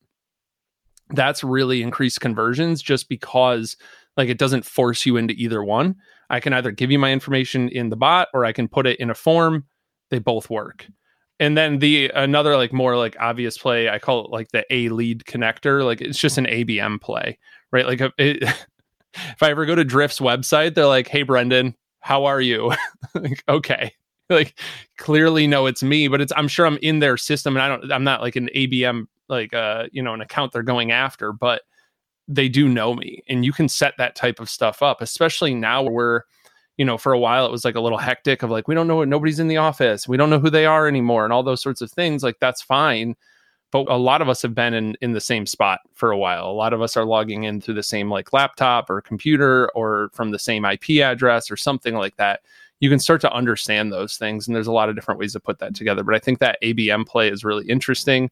That's 1.11 1.43
really 1.43 1.81
increased 1.81 2.21
conversions 2.21 2.81
just 2.81 3.09
because 3.09 3.77
like 4.17 4.29
it 4.29 4.37
doesn't 4.37 4.65
force 4.65 5.05
you 5.05 5.17
into 5.17 5.33
either 5.35 5.63
one. 5.63 5.95
I 6.29 6.39
can 6.39 6.53
either 6.53 6.71
give 6.71 6.89
you 6.89 6.97
my 6.97 7.11
information 7.11 7.69
in 7.69 7.89
the 7.89 7.95
bot 7.95 8.29
or 8.33 8.45
I 8.45 8.53
can 8.53 8.67
put 8.67 8.87
it 8.87 8.99
in 8.99 9.09
a 9.09 9.15
form. 9.15 9.65
They 10.09 10.19
both 10.19 10.49
work 10.49 10.87
and 11.39 11.57
then 11.57 11.79
the 11.79 12.09
another 12.15 12.55
like 12.55 12.71
more 12.71 12.97
like 12.97 13.15
obvious 13.19 13.57
play 13.57 13.89
i 13.89 13.99
call 13.99 14.25
it 14.25 14.31
like 14.31 14.49
the 14.51 14.65
a 14.69 14.89
lead 14.89 15.23
connector 15.25 15.83
like 15.83 16.01
it's 16.01 16.19
just 16.19 16.37
an 16.37 16.45
abm 16.45 16.99
play 16.99 17.37
right 17.71 17.85
like 17.85 18.01
it, 18.17 18.43
if 19.13 19.43
i 19.43 19.49
ever 19.49 19.65
go 19.65 19.75
to 19.75 19.83
drift's 19.83 20.19
website 20.19 20.75
they're 20.75 20.85
like 20.85 21.07
hey 21.07 21.23
brendan 21.23 21.75
how 21.99 22.25
are 22.25 22.41
you 22.41 22.71
like 23.15 23.43
okay 23.47 23.91
like 24.29 24.59
clearly 24.97 25.45
know 25.47 25.65
it's 25.65 25.83
me 25.83 26.07
but 26.07 26.21
it's 26.21 26.33
i'm 26.35 26.47
sure 26.47 26.65
i'm 26.65 26.79
in 26.81 26.99
their 26.99 27.17
system 27.17 27.55
and 27.55 27.63
i 27.63 27.67
don't 27.67 27.91
i'm 27.91 28.03
not 28.03 28.21
like 28.21 28.35
an 28.35 28.49
abm 28.55 29.07
like 29.29 29.53
uh 29.53 29.85
you 29.91 30.01
know 30.01 30.13
an 30.13 30.21
account 30.21 30.51
they're 30.51 30.63
going 30.63 30.91
after 30.91 31.31
but 31.31 31.63
they 32.27 32.49
do 32.49 32.67
know 32.67 32.95
me 32.95 33.23
and 33.29 33.45
you 33.45 33.53
can 33.53 33.69
set 33.69 33.93
that 33.97 34.15
type 34.15 34.39
of 34.39 34.49
stuff 34.49 34.81
up 34.81 35.01
especially 35.01 35.53
now 35.53 35.83
where 35.83 36.25
you 36.77 36.85
know, 36.85 36.97
for 36.97 37.13
a 37.13 37.19
while 37.19 37.45
it 37.45 37.51
was 37.51 37.63
like 37.63 37.75
a 37.75 37.81
little 37.81 37.97
hectic 37.97 38.43
of 38.43 38.51
like, 38.51 38.67
we 38.67 38.75
don't 38.75 38.87
know 38.87 38.97
what 38.97 39.07
nobody's 39.07 39.39
in 39.39 39.47
the 39.47 39.57
office. 39.57 40.07
We 40.07 40.17
don't 40.17 40.29
know 40.29 40.39
who 40.39 40.49
they 40.49 40.65
are 40.65 40.87
anymore 40.87 41.23
and 41.23 41.31
all 41.31 41.43
those 41.43 41.61
sorts 41.61 41.81
of 41.81 41.91
things. 41.91 42.23
Like 42.23 42.39
that's 42.39 42.61
fine. 42.61 43.15
But 43.71 43.89
a 43.89 43.97
lot 43.97 44.21
of 44.21 44.29
us 44.29 44.41
have 44.41 44.53
been 44.53 44.73
in, 44.73 44.95
in 45.01 45.13
the 45.13 45.21
same 45.21 45.45
spot 45.45 45.79
for 45.93 46.11
a 46.11 46.17
while. 46.17 46.49
A 46.49 46.53
lot 46.53 46.73
of 46.73 46.81
us 46.81 46.95
are 46.95 47.05
logging 47.05 47.43
in 47.43 47.59
through 47.59 47.73
the 47.73 47.83
same 47.83 48.09
like 48.09 48.31
laptop 48.33 48.89
or 48.89 49.01
computer 49.01 49.69
or 49.73 50.09
from 50.13 50.31
the 50.31 50.39
same 50.39 50.65
IP 50.65 51.01
address 51.01 51.49
or 51.49 51.57
something 51.57 51.95
like 51.95 52.15
that. 52.17 52.41
You 52.85 52.91
can 52.91 52.99
start 52.99 53.19
to 53.21 53.33
understand 53.33 53.91
those 53.91 54.15
things. 54.15 54.45
And 54.45 54.55
there's 54.55 54.67
a 54.67 54.71
lot 54.71 54.89
of 54.89 54.95
different 54.95 55.19
ways 55.19 55.33
to 55.33 55.39
put 55.39 55.57
that 55.57 55.73
together. 55.73 56.03
But 56.03 56.13
I 56.13 56.19
think 56.19 56.37
that 56.37 56.61
ABM 56.61 57.07
play 57.07 57.29
is 57.29 57.43
really 57.43 57.67
interesting. 57.67 58.29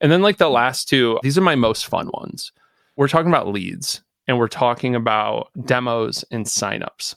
And 0.00 0.12
then 0.12 0.22
like 0.22 0.36
the 0.36 0.48
last 0.48 0.88
two, 0.88 1.18
these 1.24 1.36
are 1.36 1.40
my 1.42 1.56
most 1.56 1.86
fun 1.86 2.08
ones. 2.12 2.52
We're 2.94 3.08
talking 3.08 3.32
about 3.32 3.48
leads 3.48 4.00
and 4.28 4.38
we're 4.38 4.46
talking 4.46 4.94
about 4.94 5.50
demos 5.64 6.24
and 6.30 6.46
signups. 6.46 7.16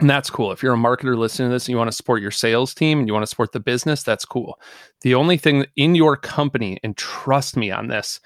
And 0.00 0.10
that's 0.10 0.30
cool. 0.30 0.50
If 0.50 0.64
you're 0.64 0.74
a 0.74 0.76
marketer 0.76 1.16
listening 1.16 1.50
to 1.50 1.52
this 1.52 1.66
and 1.66 1.70
you 1.70 1.76
want 1.76 1.86
to 1.86 1.96
support 1.96 2.20
your 2.20 2.32
sales 2.32 2.74
team 2.74 2.98
and 2.98 3.06
you 3.06 3.14
want 3.14 3.22
to 3.22 3.28
support 3.28 3.52
the 3.52 3.60
business, 3.60 4.02
that's 4.02 4.24
cool. 4.24 4.58
The 5.02 5.14
only 5.14 5.36
thing 5.36 5.64
in 5.76 5.94
your 5.94 6.16
company, 6.16 6.80
and 6.82 6.96
trust 6.96 7.56
me 7.56 7.70
on 7.70 7.86
this, 7.86 8.18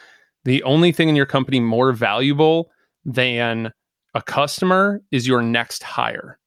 the 0.47 0.63
only 0.63 0.91
thing 0.91 1.11
in 1.11 1.17
your 1.17 1.27
company 1.27 1.61
more 1.61 1.93
valuable 1.93 2.71
than 3.05 3.75
a 4.15 4.23
customer 4.23 5.03
is 5.11 5.29
your 5.29 5.43
next 5.43 5.83
hire. 5.83 6.39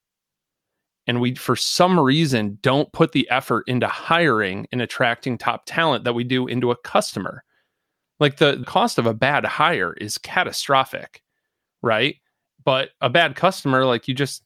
And 1.09 1.19
we, 1.19 1.33
for 1.33 1.55
some 1.55 1.99
reason, 1.99 2.59
don't 2.61 2.93
put 2.93 3.13
the 3.13 3.27
effort 3.31 3.63
into 3.65 3.87
hiring 3.87 4.67
and 4.71 4.79
attracting 4.79 5.39
top 5.39 5.63
talent 5.65 6.03
that 6.03 6.13
we 6.13 6.23
do 6.23 6.45
into 6.45 6.69
a 6.69 6.75
customer. 6.75 7.43
Like 8.19 8.37
the 8.37 8.63
cost 8.67 8.99
of 8.99 9.07
a 9.07 9.13
bad 9.15 9.43
hire 9.43 9.93
is 9.93 10.19
catastrophic, 10.19 11.23
right? 11.81 12.17
But 12.63 12.91
a 13.01 13.09
bad 13.09 13.35
customer, 13.35 13.85
like 13.85 14.07
you 14.07 14.13
just, 14.13 14.43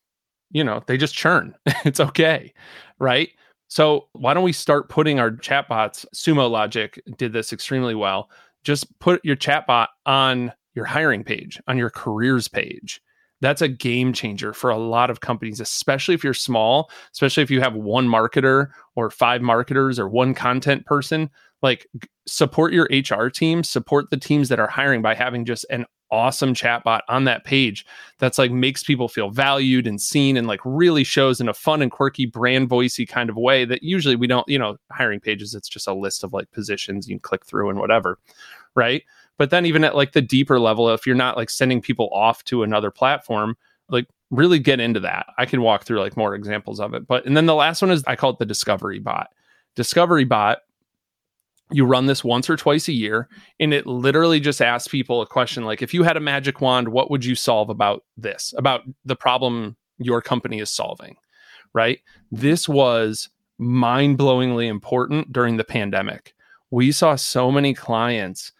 you 0.51 0.63
know, 0.63 0.81
they 0.87 0.95
just 0.95 1.13
churn. 1.13 1.53
it's 1.83 1.99
okay. 1.99 2.53
Right. 2.97 3.31
So 3.67 4.07
why 4.13 4.33
don't 4.33 4.45
we 4.45 4.53
start 4.53 4.87
putting 4.87 5.19
our 5.19 5.31
chatbots? 5.31 6.05
Sumo 6.15 6.49
Logic 6.49 6.97
did 7.17 7.33
this 7.33 7.51
extremely 7.51 7.93
well. 7.93 8.29
Just 8.63 8.97
put 8.99 9.19
your 9.25 9.35
chatbot 9.35 9.87
on 10.05 10.53
your 10.75 10.85
hiring 10.85 11.25
page, 11.25 11.59
on 11.67 11.77
your 11.77 11.89
careers 11.89 12.47
page. 12.47 13.01
That's 13.43 13.61
a 13.61 13.67
game 13.67 14.13
changer 14.13 14.53
for 14.53 14.69
a 14.69 14.77
lot 14.77 15.09
of 15.09 15.19
companies, 15.19 15.59
especially 15.59 16.15
if 16.15 16.23
you're 16.23 16.33
small, 16.33 16.89
especially 17.11 17.43
if 17.43 17.51
you 17.51 17.59
have 17.59 17.75
one 17.75 18.07
marketer 18.07 18.69
or 18.95 19.09
five 19.09 19.41
marketers 19.41 19.99
or 19.99 20.07
one 20.07 20.33
content 20.33 20.85
person. 20.85 21.29
Like, 21.61 21.85
support 22.25 22.71
your 22.71 22.87
HR 22.89 23.27
team, 23.27 23.65
support 23.65 24.09
the 24.11 24.17
teams 24.17 24.47
that 24.47 24.59
are 24.59 24.67
hiring 24.67 25.01
by 25.01 25.13
having 25.13 25.43
just 25.43 25.65
an 25.69 25.85
awesome 26.09 26.53
chatbot 26.53 27.01
on 27.09 27.25
that 27.25 27.43
page 27.43 27.85
that's 28.19 28.37
like 28.37 28.51
makes 28.51 28.83
people 28.83 29.09
feel 29.09 29.29
valued 29.29 29.87
and 29.87 29.99
seen 29.99 30.37
and 30.37 30.47
like 30.47 30.59
really 30.63 31.03
shows 31.03 31.41
in 31.41 31.49
a 31.49 31.53
fun 31.53 31.81
and 31.81 31.91
quirky 31.91 32.25
brand 32.25 32.69
voicey 32.69 33.05
kind 33.05 33.29
of 33.29 33.35
way 33.35 33.65
that 33.65 33.83
usually 33.83 34.15
we 34.15 34.27
don't, 34.27 34.47
you 34.47 34.59
know, 34.59 34.77
hiring 34.91 35.19
pages, 35.19 35.53
it's 35.53 35.67
just 35.67 35.87
a 35.87 35.93
list 35.93 36.23
of 36.23 36.31
like 36.31 36.49
positions 36.51 37.09
you 37.09 37.15
can 37.15 37.19
click 37.19 37.45
through 37.45 37.69
and 37.69 37.79
whatever. 37.79 38.19
Right. 38.75 39.03
But 39.37 39.49
then 39.49 39.65
even 39.65 39.83
at 39.83 39.95
like 39.95 40.13
the 40.13 40.21
deeper 40.21 40.59
level, 40.59 40.89
if 40.89 41.07
you're 41.07 41.15
not 41.15 41.37
like 41.37 41.49
sending 41.49 41.81
people 41.81 42.09
off 42.13 42.43
to 42.45 42.63
another 42.63 42.91
platform, 42.91 43.57
like 43.89 44.07
really 44.29 44.59
get 44.59 44.79
into 44.79 44.99
that. 45.01 45.27
I 45.37 45.45
can 45.45 45.61
walk 45.61 45.83
through 45.83 45.99
like 45.99 46.17
more 46.17 46.35
examples 46.35 46.79
of 46.79 46.93
it. 46.93 47.07
But 47.07 47.25
and 47.25 47.35
then 47.35 47.45
the 47.45 47.55
last 47.55 47.81
one 47.81 47.91
is 47.91 48.03
I 48.05 48.15
call 48.15 48.31
it 48.31 48.39
the 48.39 48.45
discovery 48.45 48.99
bot. 48.99 49.29
Discovery 49.75 50.23
bot 50.23 50.59
you 51.71 51.85
run 51.85 52.05
this 52.05 52.23
once 52.23 52.49
or 52.49 52.55
twice 52.55 52.87
a 52.87 52.93
year 52.93 53.27
and 53.59 53.73
it 53.73 53.87
literally 53.87 54.39
just 54.39 54.61
asks 54.61 54.87
people 54.87 55.21
a 55.21 55.27
question 55.27 55.63
like 55.63 55.81
if 55.81 55.93
you 55.93 56.03
had 56.03 56.17
a 56.17 56.21
magic 56.21 56.61
wand 56.61 56.89
what 56.89 57.09
would 57.09 57.25
you 57.25 57.35
solve 57.35 57.69
about 57.69 58.03
this 58.17 58.53
about 58.57 58.81
the 59.05 59.15
problem 59.15 59.75
your 59.97 60.21
company 60.21 60.59
is 60.59 60.69
solving 60.69 61.15
right 61.73 61.99
this 62.31 62.67
was 62.67 63.29
mind-blowingly 63.57 64.67
important 64.67 65.31
during 65.31 65.57
the 65.57 65.63
pandemic 65.63 66.33
we 66.69 66.91
saw 66.91 67.15
so 67.15 67.51
many 67.51 67.73
clients 67.73 68.51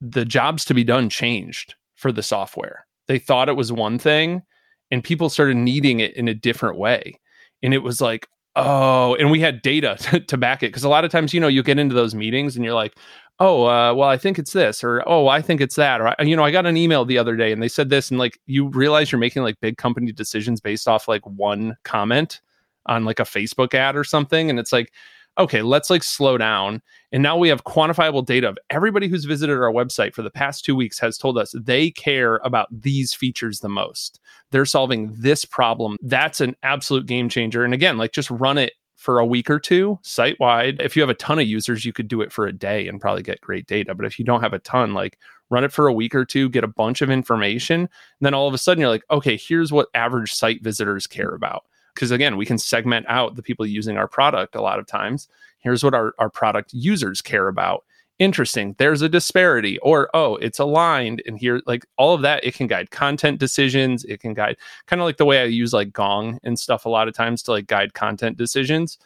the 0.00 0.24
jobs 0.24 0.64
to 0.66 0.74
be 0.74 0.84
done 0.84 1.08
changed 1.08 1.74
for 1.96 2.12
the 2.12 2.22
software. 2.22 2.86
They 3.06 3.18
thought 3.18 3.48
it 3.48 3.56
was 3.56 3.72
one 3.72 3.98
thing 3.98 4.42
and 4.90 5.04
people 5.04 5.28
started 5.28 5.56
needing 5.56 6.00
it 6.00 6.14
in 6.14 6.28
a 6.28 6.34
different 6.34 6.78
way. 6.78 7.20
And 7.62 7.74
it 7.74 7.82
was 7.82 8.00
like 8.00 8.28
Oh, 8.60 9.14
and 9.14 9.30
we 9.30 9.38
had 9.38 9.62
data 9.62 9.96
to, 10.00 10.20
to 10.20 10.36
back 10.36 10.62
it 10.62 10.68
because 10.68 10.84
a 10.84 10.88
lot 10.88 11.04
of 11.04 11.12
times, 11.12 11.32
you 11.32 11.40
know, 11.40 11.48
you 11.48 11.62
get 11.62 11.78
into 11.78 11.94
those 11.94 12.14
meetings 12.14 12.56
and 12.56 12.64
you're 12.64 12.74
like, 12.74 12.98
oh, 13.38 13.66
uh, 13.66 13.94
well, 13.94 14.08
I 14.08 14.16
think 14.16 14.36
it's 14.36 14.52
this, 14.52 14.82
or 14.82 15.04
oh, 15.06 15.28
I 15.28 15.40
think 15.40 15.60
it's 15.60 15.76
that, 15.76 16.00
or 16.00 16.12
you 16.24 16.34
know, 16.34 16.42
I 16.42 16.50
got 16.50 16.66
an 16.66 16.76
email 16.76 17.04
the 17.04 17.18
other 17.18 17.36
day 17.36 17.52
and 17.52 17.62
they 17.62 17.68
said 17.68 17.88
this, 17.88 18.10
and 18.10 18.18
like 18.18 18.40
you 18.46 18.66
realize 18.66 19.12
you're 19.12 19.20
making 19.20 19.44
like 19.44 19.60
big 19.60 19.76
company 19.76 20.10
decisions 20.10 20.60
based 20.60 20.88
off 20.88 21.06
like 21.06 21.24
one 21.24 21.76
comment 21.84 22.40
on 22.86 23.04
like 23.04 23.20
a 23.20 23.24
Facebook 23.24 23.74
ad 23.74 23.96
or 23.96 24.02
something, 24.02 24.50
and 24.50 24.58
it's 24.58 24.72
like, 24.72 24.92
okay, 25.38 25.62
let's 25.62 25.90
like 25.90 26.02
slow 26.02 26.36
down. 26.36 26.82
And 27.12 27.22
now 27.22 27.36
we 27.36 27.48
have 27.48 27.64
quantifiable 27.64 28.24
data 28.24 28.48
of 28.48 28.58
everybody 28.70 29.08
who's 29.08 29.24
visited 29.24 29.56
our 29.56 29.72
website 29.72 30.14
for 30.14 30.22
the 30.22 30.30
past 30.30 30.64
two 30.64 30.74
weeks 30.74 30.98
has 30.98 31.16
told 31.16 31.38
us 31.38 31.54
they 31.56 31.90
care 31.90 32.36
about 32.44 32.68
these 32.70 33.14
features 33.14 33.60
the 33.60 33.68
most. 33.68 34.20
They're 34.50 34.66
solving 34.66 35.14
this 35.16 35.44
problem. 35.44 35.96
That's 36.02 36.40
an 36.40 36.56
absolute 36.62 37.06
game 37.06 37.28
changer. 37.28 37.64
And 37.64 37.72
again, 37.72 37.96
like 37.98 38.12
just 38.12 38.30
run 38.30 38.58
it 38.58 38.72
for 38.96 39.20
a 39.20 39.26
week 39.26 39.48
or 39.48 39.60
two 39.60 39.98
site 40.02 40.38
wide. 40.40 40.80
If 40.80 40.96
you 40.96 41.02
have 41.02 41.08
a 41.08 41.14
ton 41.14 41.38
of 41.38 41.46
users, 41.46 41.84
you 41.84 41.92
could 41.92 42.08
do 42.08 42.20
it 42.20 42.32
for 42.32 42.46
a 42.46 42.52
day 42.52 42.88
and 42.88 43.00
probably 43.00 43.22
get 43.22 43.40
great 43.40 43.66
data. 43.66 43.94
But 43.94 44.06
if 44.06 44.18
you 44.18 44.24
don't 44.24 44.42
have 44.42 44.52
a 44.52 44.58
ton, 44.58 44.92
like 44.92 45.18
run 45.50 45.64
it 45.64 45.72
for 45.72 45.86
a 45.86 45.92
week 45.92 46.14
or 46.14 46.24
two, 46.24 46.48
get 46.48 46.64
a 46.64 46.68
bunch 46.68 47.00
of 47.00 47.08
information. 47.08 47.82
And 47.82 47.88
then 48.20 48.34
all 48.34 48.48
of 48.48 48.54
a 48.54 48.58
sudden 48.58 48.80
you're 48.80 48.90
like, 48.90 49.04
okay, 49.10 49.36
here's 49.36 49.72
what 49.72 49.88
average 49.94 50.32
site 50.32 50.62
visitors 50.62 51.06
care 51.06 51.34
about 51.34 51.64
because 51.98 52.12
again 52.12 52.36
we 52.36 52.46
can 52.46 52.58
segment 52.58 53.04
out 53.08 53.34
the 53.34 53.42
people 53.42 53.66
using 53.66 53.96
our 53.96 54.06
product 54.06 54.54
a 54.54 54.60
lot 54.60 54.78
of 54.78 54.86
times. 54.86 55.26
Here's 55.58 55.82
what 55.82 55.94
our, 55.94 56.14
our 56.20 56.30
product 56.30 56.72
users 56.72 57.20
care 57.20 57.48
about. 57.48 57.84
Interesting. 58.20 58.76
There's 58.78 59.02
a 59.02 59.08
disparity. 59.08 59.78
Or 59.78 60.08
oh 60.14 60.36
it's 60.36 60.60
aligned. 60.60 61.22
And 61.26 61.36
here 61.36 61.60
like 61.66 61.84
all 61.96 62.14
of 62.14 62.22
that 62.22 62.44
it 62.44 62.54
can 62.54 62.68
guide 62.68 62.92
content 62.92 63.40
decisions. 63.40 64.04
It 64.04 64.20
can 64.20 64.32
guide 64.32 64.58
kind 64.86 65.02
of 65.02 65.06
like 65.06 65.16
the 65.16 65.24
way 65.24 65.40
i 65.40 65.44
use 65.44 65.72
like 65.72 65.92
gong 65.92 66.38
and 66.44 66.56
stuff 66.56 66.84
a 66.84 66.88
lot 66.88 67.08
of 67.08 67.14
times 67.14 67.42
to 67.44 67.50
like 67.50 67.66
guide 67.66 67.94
content 67.94 68.36
decisions. 68.36 68.98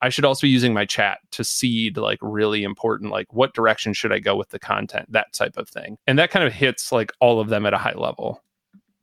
I 0.00 0.08
should 0.08 0.24
also 0.24 0.42
be 0.42 0.50
using 0.50 0.72
my 0.72 0.84
chat 0.84 1.18
to 1.32 1.42
seed 1.42 1.96
like 1.96 2.18
really 2.22 2.62
important 2.62 3.10
like 3.10 3.32
what 3.32 3.54
direction 3.54 3.92
should 3.92 4.12
i 4.12 4.20
go 4.20 4.36
with 4.36 4.50
the 4.50 4.60
content? 4.60 5.10
That 5.10 5.32
type 5.32 5.56
of 5.56 5.68
thing. 5.68 5.98
And 6.06 6.16
that 6.20 6.30
kind 6.30 6.44
of 6.44 6.52
hits 6.52 6.92
like 6.92 7.10
all 7.18 7.40
of 7.40 7.48
them 7.48 7.66
at 7.66 7.74
a 7.74 7.78
high 7.78 7.94
level 7.96 8.40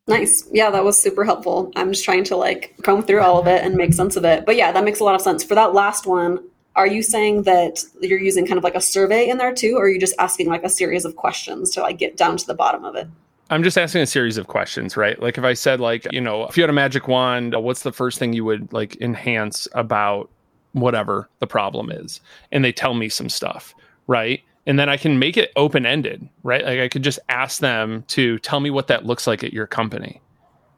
Nice. 0.08 0.48
Yeah, 0.52 0.70
that 0.72 0.84
was 0.84 0.98
super 0.98 1.24
helpful. 1.24 1.72
I'm 1.76 1.92
just 1.92 2.04
trying 2.04 2.26
to 2.26 2.36
like 2.36 2.76
comb 2.84 3.04
through 3.04 3.22
all 3.22 3.40
of 3.40 3.48
it 3.48 3.64
and 3.64 3.76
make 3.76 3.94
sense 3.94 4.16
of 4.16 4.26
it. 4.26 4.46
But 4.46 4.58
yeah, 4.58 4.72
that 4.72 4.84
makes 4.84 5.00
a 5.00 5.04
lot 5.04 5.16
of 5.16 5.22
sense. 5.22 5.44
For 5.44 5.56
that 5.56 5.74
last 5.74 6.06
one, 6.06 6.40
are 6.76 6.88
you 6.88 7.04
saying 7.04 7.44
that 7.44 7.84
you're 8.02 8.20
using 8.20 8.46
kind 8.46 8.58
of 8.58 8.64
like 8.64 8.76
a 8.76 8.82
survey 8.82 9.30
in 9.30 9.38
there 9.38 9.54
too 9.54 9.76
or 9.78 9.86
are 9.86 9.90
you 9.90 10.00
just 10.00 10.16
asking 10.20 10.48
like 10.48 10.64
a 10.64 10.70
series 10.70 11.06
of 11.06 11.16
questions 11.16 11.70
to 11.72 11.82
like 11.82 11.98
get 11.98 12.18
down 12.18 12.38
to 12.38 12.48
the 12.48 12.54
bottom 12.54 12.84
of 12.84 12.96
it 12.96 13.08
I'm 13.50 13.62
just 13.62 13.78
asking 13.78 14.02
a 14.02 14.08
series 14.08 14.38
of 14.38 14.48
questions, 14.48 14.98
right? 14.98 15.22
Like 15.22 15.38
if 15.38 15.44
I 15.44 15.54
said 15.54 15.80
like, 15.80 16.12
you 16.12 16.22
know, 16.22 16.48
if 16.48 16.58
you 16.58 16.64
had 16.64 16.72
a 16.72 16.74
magic 16.74 17.08
wand, 17.08 17.54
what's 17.62 17.84
the 17.84 17.92
first 17.92 18.18
thing 18.18 18.34
you 18.34 18.44
would 18.46 18.72
like 18.74 19.00
enhance 19.00 19.68
about 19.74 20.32
whatever 20.72 21.30
the 21.38 21.46
problem 21.46 21.92
is? 21.92 22.20
And 22.52 22.66
they 22.66 22.72
tell 22.72 22.96
me 22.96 23.10
some 23.10 23.30
stuff, 23.30 23.76
right? 24.08 24.42
And 24.66 24.80
then 24.80 24.90
I 24.90 24.98
can 24.98 25.20
make 25.20 25.36
it 25.36 25.52
open 25.56 25.86
ended, 25.86 26.28
right? 26.44 26.64
Like 26.64 26.80
I 26.80 26.88
could 26.88 27.04
just 27.04 27.20
ask 27.30 27.60
them 27.60 28.04
to 28.10 28.40
tell 28.40 28.60
me 28.60 28.70
what 28.70 28.88
that 28.88 29.06
looks 29.06 29.28
like 29.28 29.44
at 29.44 29.54
your 29.54 29.68
company. 29.68 30.22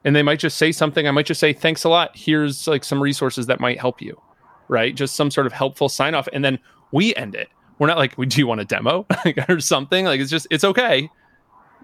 And 0.04 0.14
they 0.14 0.22
might 0.22 0.40
just 0.40 0.58
say 0.58 0.72
something. 0.72 1.06
I 1.06 1.10
might 1.12 1.26
just 1.26 1.40
say, 1.40 1.52
thanks 1.52 1.84
a 1.84 1.88
lot. 1.88 2.10
Here's 2.14 2.66
like 2.66 2.84
some 2.84 3.02
resources 3.02 3.46
that 3.46 3.60
might 3.60 3.78
help 3.78 4.02
you, 4.02 4.20
right? 4.68 4.94
Just 4.94 5.14
some 5.14 5.30
sort 5.30 5.46
of 5.46 5.52
helpful 5.52 5.88
sign 5.88 6.14
off. 6.14 6.28
And 6.32 6.44
then 6.44 6.58
we 6.92 7.14
end 7.14 7.34
it. 7.34 7.48
We're 7.78 7.86
not 7.86 7.98
like, 7.98 8.16
do 8.16 8.40
you 8.40 8.46
want 8.46 8.60
a 8.60 8.64
demo 8.64 9.06
or 9.48 9.60
something? 9.60 10.04
Like 10.04 10.20
it's 10.20 10.30
just, 10.30 10.46
it's 10.50 10.64
okay 10.64 11.10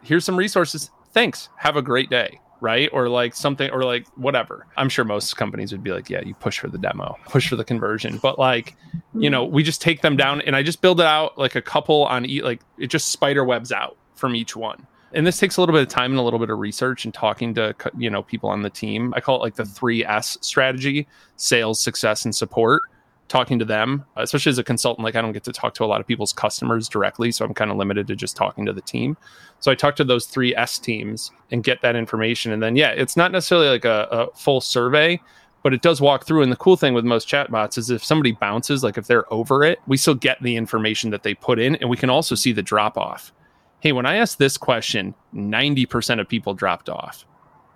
here's 0.02 0.24
some 0.24 0.36
resources. 0.36 0.90
Thanks. 1.12 1.48
Have 1.56 1.76
a 1.76 1.82
great 1.82 2.10
day. 2.10 2.40
Right. 2.62 2.88
Or 2.92 3.08
like 3.08 3.34
something, 3.34 3.68
or 3.72 3.82
like 3.82 4.06
whatever. 4.14 4.66
I'm 4.76 4.88
sure 4.88 5.04
most 5.04 5.36
companies 5.36 5.72
would 5.72 5.82
be 5.82 5.90
like, 5.90 6.08
yeah, 6.08 6.22
you 6.24 6.32
push 6.34 6.60
for 6.60 6.68
the 6.68 6.78
demo, 6.78 7.18
push 7.26 7.48
for 7.48 7.56
the 7.56 7.64
conversion. 7.64 8.18
But 8.22 8.38
like, 8.38 8.76
you 9.14 9.28
hmm. 9.28 9.32
know, 9.32 9.44
we 9.44 9.64
just 9.64 9.82
take 9.82 10.00
them 10.00 10.16
down 10.16 10.42
and 10.42 10.54
I 10.54 10.62
just 10.62 10.80
build 10.80 11.00
it 11.00 11.06
out 11.06 11.36
like 11.36 11.56
a 11.56 11.62
couple 11.62 12.04
on 12.04 12.24
each, 12.24 12.44
like 12.44 12.60
it 12.78 12.86
just 12.86 13.08
spider 13.08 13.44
webs 13.44 13.72
out 13.72 13.96
from 14.14 14.36
each 14.36 14.54
one. 14.54 14.86
And 15.12 15.26
this 15.26 15.38
takes 15.38 15.56
a 15.56 15.60
little 15.60 15.74
bit 15.74 15.82
of 15.82 15.88
time 15.88 16.12
and 16.12 16.20
a 16.20 16.22
little 16.22 16.38
bit 16.38 16.50
of 16.50 16.58
research 16.60 17.04
and 17.04 17.12
talking 17.12 17.52
to, 17.54 17.74
you 17.98 18.08
know, 18.08 18.22
people 18.22 18.48
on 18.48 18.62
the 18.62 18.70
team. 18.70 19.12
I 19.16 19.20
call 19.20 19.36
it 19.36 19.42
like 19.42 19.56
the 19.56 19.64
hmm. 19.64 19.70
three 19.70 20.04
S 20.04 20.38
strategy 20.40 21.08
sales, 21.36 21.80
success, 21.80 22.24
and 22.24 22.32
support 22.32 22.82
talking 23.28 23.58
to 23.58 23.64
them, 23.64 24.04
especially 24.16 24.50
as 24.50 24.58
a 24.58 24.64
consultant. 24.64 25.04
Like 25.04 25.16
I 25.16 25.22
don't 25.22 25.32
get 25.32 25.44
to 25.44 25.52
talk 25.52 25.74
to 25.74 25.84
a 25.84 25.86
lot 25.86 26.00
of 26.00 26.06
people's 26.06 26.32
customers 26.32 26.88
directly, 26.88 27.32
so 27.32 27.44
I'm 27.44 27.54
kind 27.54 27.70
of 27.70 27.76
limited 27.76 28.06
to 28.08 28.16
just 28.16 28.36
talking 28.36 28.66
to 28.66 28.72
the 28.72 28.82
team. 28.82 29.16
So 29.60 29.70
I 29.70 29.74
talk 29.74 29.96
to 29.96 30.04
those 30.04 30.26
three 30.26 30.54
S 30.54 30.78
teams 30.78 31.30
and 31.50 31.64
get 31.64 31.82
that 31.82 31.96
information. 31.96 32.52
And 32.52 32.62
then 32.62 32.76
yeah, 32.76 32.90
it's 32.90 33.16
not 33.16 33.32
necessarily 33.32 33.68
like 33.68 33.84
a, 33.84 34.08
a 34.10 34.36
full 34.36 34.60
survey, 34.60 35.20
but 35.62 35.72
it 35.72 35.82
does 35.82 36.00
walk 36.00 36.26
through. 36.26 36.42
And 36.42 36.52
the 36.52 36.56
cool 36.56 36.76
thing 36.76 36.94
with 36.94 37.04
most 37.04 37.28
chatbots 37.28 37.78
is 37.78 37.90
if 37.90 38.04
somebody 38.04 38.32
bounces, 38.32 38.82
like 38.82 38.98
if 38.98 39.06
they're 39.06 39.32
over 39.32 39.62
it, 39.64 39.78
we 39.86 39.96
still 39.96 40.14
get 40.14 40.42
the 40.42 40.56
information 40.56 41.10
that 41.10 41.22
they 41.22 41.34
put 41.34 41.58
in, 41.58 41.76
and 41.76 41.88
we 41.88 41.96
can 41.96 42.10
also 42.10 42.34
see 42.34 42.52
the 42.52 42.62
drop 42.62 42.98
off. 42.98 43.32
Hey, 43.80 43.92
when 43.92 44.06
I 44.06 44.16
asked 44.16 44.38
this 44.38 44.56
question, 44.56 45.14
90% 45.34 46.20
of 46.20 46.28
people 46.28 46.54
dropped 46.54 46.88
off. 46.88 47.24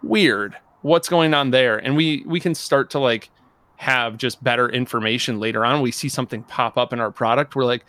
Weird. 0.03 0.57
What's 0.83 1.09
going 1.09 1.35
on 1.35 1.51
there? 1.51 1.79
And 1.79 1.97
we 1.97 2.23
we 2.27 2.39
can 2.39 2.55
start 2.55 2.91
to 2.91 2.99
like 2.99 3.31
have 3.77 4.17
just 4.17 4.43
better 4.43 4.69
information 4.69 5.39
later 5.39 5.65
on. 5.65 5.83
We 5.83 5.93
see 5.93 6.09
something 6.09 6.43
pop 6.45 6.77
up 6.77 6.93
in 6.93 7.01
our 7.01 7.11
product. 7.11 7.55
We're 7.55 7.65
like, 7.65 7.85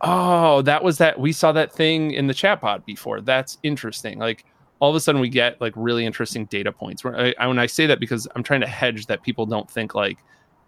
oh, 0.00 0.62
that 0.62 0.82
was 0.82 0.98
that. 0.98 1.18
We 1.20 1.32
saw 1.32 1.52
that 1.52 1.72
thing 1.72 2.10
in 2.10 2.26
the 2.26 2.34
chatbot 2.34 2.84
before. 2.84 3.20
That's 3.20 3.58
interesting. 3.62 4.18
Like 4.18 4.44
all 4.80 4.90
of 4.90 4.96
a 4.96 5.00
sudden, 5.00 5.20
we 5.20 5.28
get 5.28 5.60
like 5.60 5.72
really 5.76 6.04
interesting 6.04 6.46
data 6.46 6.72
points. 6.72 7.04
When 7.04 7.14
I, 7.14 7.34
I, 7.38 7.46
when 7.46 7.58
I 7.58 7.66
say 7.66 7.86
that, 7.86 8.00
because 8.00 8.28
I'm 8.34 8.42
trying 8.42 8.60
to 8.60 8.66
hedge 8.66 9.06
that 9.06 9.22
people 9.22 9.46
don't 9.46 9.70
think 9.70 9.94
like 9.94 10.18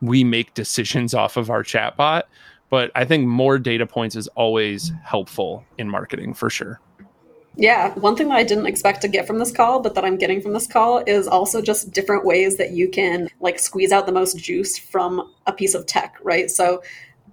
we 0.00 0.24
make 0.24 0.54
decisions 0.54 1.14
off 1.14 1.36
of 1.36 1.50
our 1.50 1.62
chatbot. 1.62 2.22
But 2.70 2.90
I 2.94 3.04
think 3.04 3.26
more 3.26 3.58
data 3.58 3.86
points 3.86 4.14
is 4.14 4.28
always 4.28 4.92
helpful 5.02 5.64
in 5.78 5.88
marketing 5.88 6.34
for 6.34 6.50
sure. 6.50 6.80
Yeah, 7.60 7.92
one 7.94 8.14
thing 8.14 8.28
that 8.28 8.36
I 8.36 8.44
didn't 8.44 8.66
expect 8.66 9.00
to 9.02 9.08
get 9.08 9.26
from 9.26 9.40
this 9.40 9.50
call, 9.50 9.80
but 9.80 9.96
that 9.96 10.04
I'm 10.04 10.16
getting 10.16 10.40
from 10.40 10.52
this 10.52 10.68
call 10.68 11.02
is 11.08 11.26
also 11.26 11.60
just 11.60 11.90
different 11.90 12.24
ways 12.24 12.56
that 12.56 12.70
you 12.70 12.88
can 12.88 13.28
like 13.40 13.58
squeeze 13.58 13.90
out 13.90 14.06
the 14.06 14.12
most 14.12 14.38
juice 14.38 14.78
from 14.78 15.34
a 15.44 15.52
piece 15.52 15.74
of 15.74 15.84
tech, 15.84 16.14
right? 16.22 16.48
So 16.48 16.84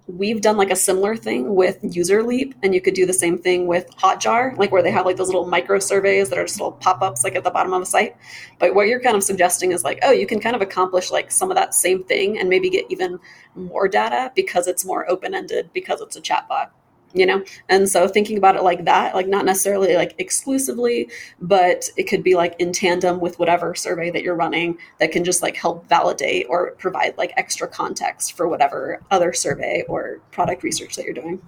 we've 0.08 0.42
done 0.42 0.58
like 0.58 0.72
a 0.72 0.76
similar 0.76 1.16
thing 1.16 1.54
with 1.54 1.80
UserLeap, 1.84 2.56
and 2.64 2.74
you 2.74 2.82
could 2.82 2.96
do 2.96 3.06
the 3.06 3.14
same 3.14 3.38
thing 3.38 3.68
with 3.68 3.88
Hotjar, 3.98 4.58
like 4.58 4.72
where 4.72 4.82
they 4.82 4.90
have 4.90 5.06
like 5.06 5.18
those 5.18 5.28
little 5.28 5.46
micro 5.46 5.78
surveys 5.78 6.30
that 6.30 6.40
are 6.40 6.46
just 6.46 6.60
little 6.60 6.72
pop 6.72 7.04
ups 7.04 7.24
like 7.24 7.36
at 7.36 7.44
the 7.44 7.52
bottom 7.52 7.74
of 7.74 7.84
a 7.84 7.86
site. 7.86 8.18
But 8.58 8.74
what 8.74 8.88
you're 8.88 9.02
kind 9.02 9.16
of 9.16 9.24
suggesting 9.24 9.74
is 9.74 9.84
like, 9.84 10.00
oh, 10.02 10.12
you 10.12 10.26
can 10.26 10.40
kind 10.40 10.56
of 10.56 10.62
accomplish 10.64 11.12
like 11.12 11.30
some 11.30 11.52
of 11.52 11.56
that 11.56 11.76
same 11.76 12.04
thing 12.04 12.40
and 12.40 12.50
maybe 12.50 12.72
get 12.72 12.86
even 12.90 13.20
more 13.54 13.88
data 13.88 14.32
because 14.36 14.66
it's 14.66 14.84
more 14.84 15.08
open 15.08 15.36
ended 15.36 15.70
because 15.72 16.02
it's 16.02 16.16
a 16.16 16.22
chatbot 16.22 16.72
you 17.16 17.26
know? 17.26 17.44
And 17.70 17.90
so 17.90 18.08
thinking 18.08 18.38
about 18.38 18.56
it 18.56 18.64
like 18.64 18.86
that 18.86 19.16
like 19.16 19.28
not 19.28 19.46
necessarily 19.46 19.96
like 19.96 20.14
exclusively 20.18 21.10
but 21.40 21.90
it 21.98 22.04
could 22.04 22.24
be 22.24 22.36
like 22.36 22.56
in 22.60 22.74
tandem 22.74 23.20
with 23.20 23.40
whatever 23.40 23.74
survey 23.74 24.12
that 24.12 24.22
you're 24.22 24.36
running 24.36 24.78
that 25.00 25.12
can 25.12 25.24
just 25.24 25.42
like 25.42 25.56
help 25.56 25.88
validate 25.88 26.46
or 26.50 26.72
provide 26.72 27.18
like 27.18 27.34
extra 27.38 27.68
context 27.68 28.34
for 28.34 28.48
whatever 28.48 29.02
other 29.12 29.34
survey 29.34 29.84
or 29.88 30.20
product 30.32 30.62
research 30.62 30.96
that 30.96 31.06
you're 31.06 31.14
doing. 31.14 31.42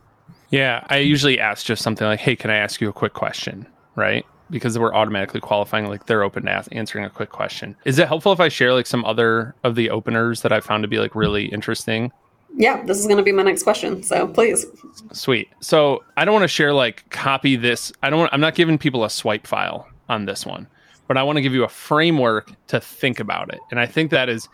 Yeah 0.50 0.86
i 0.90 0.98
usually 0.98 1.40
ask 1.40 1.66
just 1.66 1.84
something 1.84 2.08
like 2.08 2.20
hey 2.20 2.36
can 2.36 2.50
i 2.50 2.56
ask 2.56 2.80
you 2.82 2.90
a 2.90 2.94
quick 2.94 3.14
question? 3.14 3.68
Right? 3.96 4.26
Because 4.50 4.80
we're 4.80 4.94
automatically 4.94 5.42
qualifying 5.42 5.88
like 5.88 6.06
they're 6.06 6.24
open 6.24 6.46
to 6.46 6.64
answering 6.72 7.04
a 7.04 7.10
quick 7.10 7.30
question. 7.30 7.76
Is 7.84 8.00
it 8.00 8.08
helpful 8.08 8.32
if 8.32 8.40
i 8.40 8.48
share 8.48 8.74
like 8.74 8.88
some 8.88 9.04
other 9.04 9.56
of 9.66 9.76
the 9.76 9.90
openers 9.90 10.42
that 10.44 10.54
i 10.54 10.62
found 10.62 10.84
to 10.84 10.88
be 10.88 11.00
like 11.00 11.14
really 11.16 11.46
interesting 11.48 12.12
yeah, 12.56 12.84
this 12.84 12.98
is 13.00 13.06
going 13.06 13.18
to 13.18 13.24
be 13.24 13.32
my 13.32 13.44
next 13.44 13.64
question. 13.64 14.04
So 14.04 14.28
please. 14.28 14.66
Sweet. 15.12 15.50
So 15.60 16.04
I 16.16 16.26
don't 16.26 16.34
want 16.34 16.44
to 16.44 16.48
share 16.48 16.74
like 16.74 17.10
copy 17.10 17.56
this. 17.56 17.92
I 18.04 18.10
don't. 18.10 18.20
Want, 18.20 18.34
I'm 18.34 18.42
not 18.42 18.56
giving 18.56 18.78
people 18.78 19.04
a 19.04 19.10
swipe 19.10 19.46
file 19.46 19.88
on 20.10 20.26
this 20.26 20.46
one, 20.46 20.68
but 21.08 21.18
I 21.18 21.24
want 21.24 21.38
to 21.38 21.42
give 21.42 21.54
you 21.54 21.64
a 21.64 21.70
framework 21.70 22.52
to 22.68 22.80
think 22.80 23.20
about 23.20 23.54
it, 23.54 23.60
and 23.72 23.80
I 23.80 23.86
think 23.86 24.12
that 24.12 24.30
is 24.30 24.48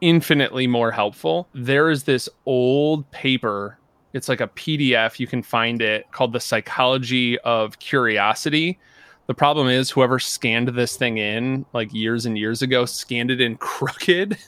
infinitely 0.00 0.66
more 0.66 0.90
helpful. 0.90 1.48
There 1.54 1.90
is 1.90 2.04
this 2.04 2.28
old 2.46 3.10
paper. 3.10 3.78
It's 4.12 4.28
like 4.28 4.40
a 4.40 4.48
PDF. 4.48 5.18
You 5.18 5.26
can 5.26 5.42
find 5.42 5.82
it 5.82 6.10
called 6.12 6.32
The 6.32 6.40
Psychology 6.40 7.38
of 7.40 7.78
Curiosity. 7.78 8.78
The 9.26 9.34
problem 9.34 9.68
is, 9.68 9.90
whoever 9.90 10.18
scanned 10.18 10.68
this 10.68 10.96
thing 10.96 11.18
in 11.18 11.64
like 11.72 11.92
years 11.94 12.26
and 12.26 12.36
years 12.36 12.62
ago 12.62 12.84
scanned 12.84 13.30
it 13.30 13.40
in 13.40 13.56
crooked 13.58 14.38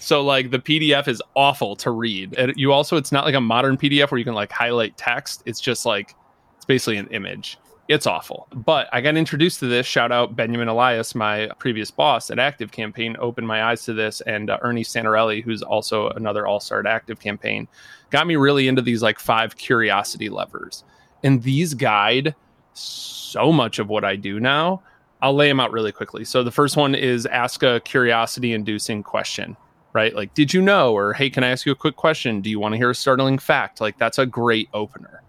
so 0.00 0.22
like 0.22 0.50
the 0.50 0.58
PDF 0.58 1.08
is 1.08 1.22
awful 1.34 1.76
to 1.76 1.90
read. 1.90 2.34
And 2.34 2.52
you 2.56 2.72
also 2.72 2.96
it's 2.96 3.12
not 3.12 3.24
like 3.24 3.34
a 3.34 3.40
modern 3.40 3.76
PDF 3.76 4.10
where 4.10 4.18
you 4.18 4.24
can 4.24 4.34
like 4.34 4.52
highlight 4.52 4.96
text. 4.96 5.42
It's 5.46 5.60
just 5.60 5.86
like 5.86 6.14
it's 6.56 6.64
basically 6.64 6.96
an 6.96 7.08
image. 7.08 7.58
It's 7.88 8.06
awful. 8.06 8.48
But 8.54 8.86
I 8.92 9.00
got 9.00 9.16
introduced 9.16 9.60
to 9.60 9.66
this. 9.66 9.86
Shout 9.86 10.12
out 10.12 10.36
Benjamin 10.36 10.68
Elias, 10.68 11.14
my 11.14 11.48
previous 11.58 11.90
boss 11.90 12.30
at 12.30 12.36
ActiveCampaign, 12.36 13.16
opened 13.18 13.48
my 13.48 13.64
eyes 13.64 13.84
to 13.84 13.94
this, 13.94 14.20
and 14.20 14.50
uh, 14.50 14.58
Ernie 14.60 14.84
Santarelli, 14.84 15.42
who's 15.42 15.62
also 15.62 16.10
another 16.10 16.46
all 16.46 16.60
star 16.60 16.86
at 16.86 17.06
ActiveCampaign, 17.06 17.66
got 18.10 18.26
me 18.26 18.36
really 18.36 18.68
into 18.68 18.82
these 18.82 19.02
like 19.02 19.18
five 19.18 19.56
curiosity 19.56 20.28
levers. 20.28 20.84
And 21.24 21.42
these 21.42 21.72
guide 21.72 22.34
so 22.74 23.52
much 23.52 23.78
of 23.78 23.88
what 23.88 24.04
I 24.04 24.16
do 24.16 24.38
now. 24.38 24.82
I'll 25.20 25.34
lay 25.34 25.48
them 25.48 25.58
out 25.58 25.72
really 25.72 25.90
quickly. 25.90 26.24
So 26.24 26.44
the 26.44 26.50
first 26.50 26.76
one 26.76 26.94
is 26.94 27.26
ask 27.26 27.62
a 27.62 27.80
curiosity 27.80 28.52
inducing 28.52 29.02
question 29.02 29.56
right? 29.92 30.14
Like, 30.14 30.34
did 30.34 30.52
you 30.52 30.62
know? 30.62 30.92
Or, 30.92 31.12
hey, 31.12 31.30
can 31.30 31.44
I 31.44 31.48
ask 31.48 31.66
you 31.66 31.72
a 31.72 31.76
quick 31.76 31.96
question? 31.96 32.40
Do 32.40 32.50
you 32.50 32.60
want 32.60 32.72
to 32.72 32.76
hear 32.76 32.90
a 32.90 32.94
startling 32.94 33.38
fact? 33.38 33.80
Like, 33.80 33.98
that's 33.98 34.18
a 34.18 34.26
great 34.26 34.68
opener. 34.74 35.22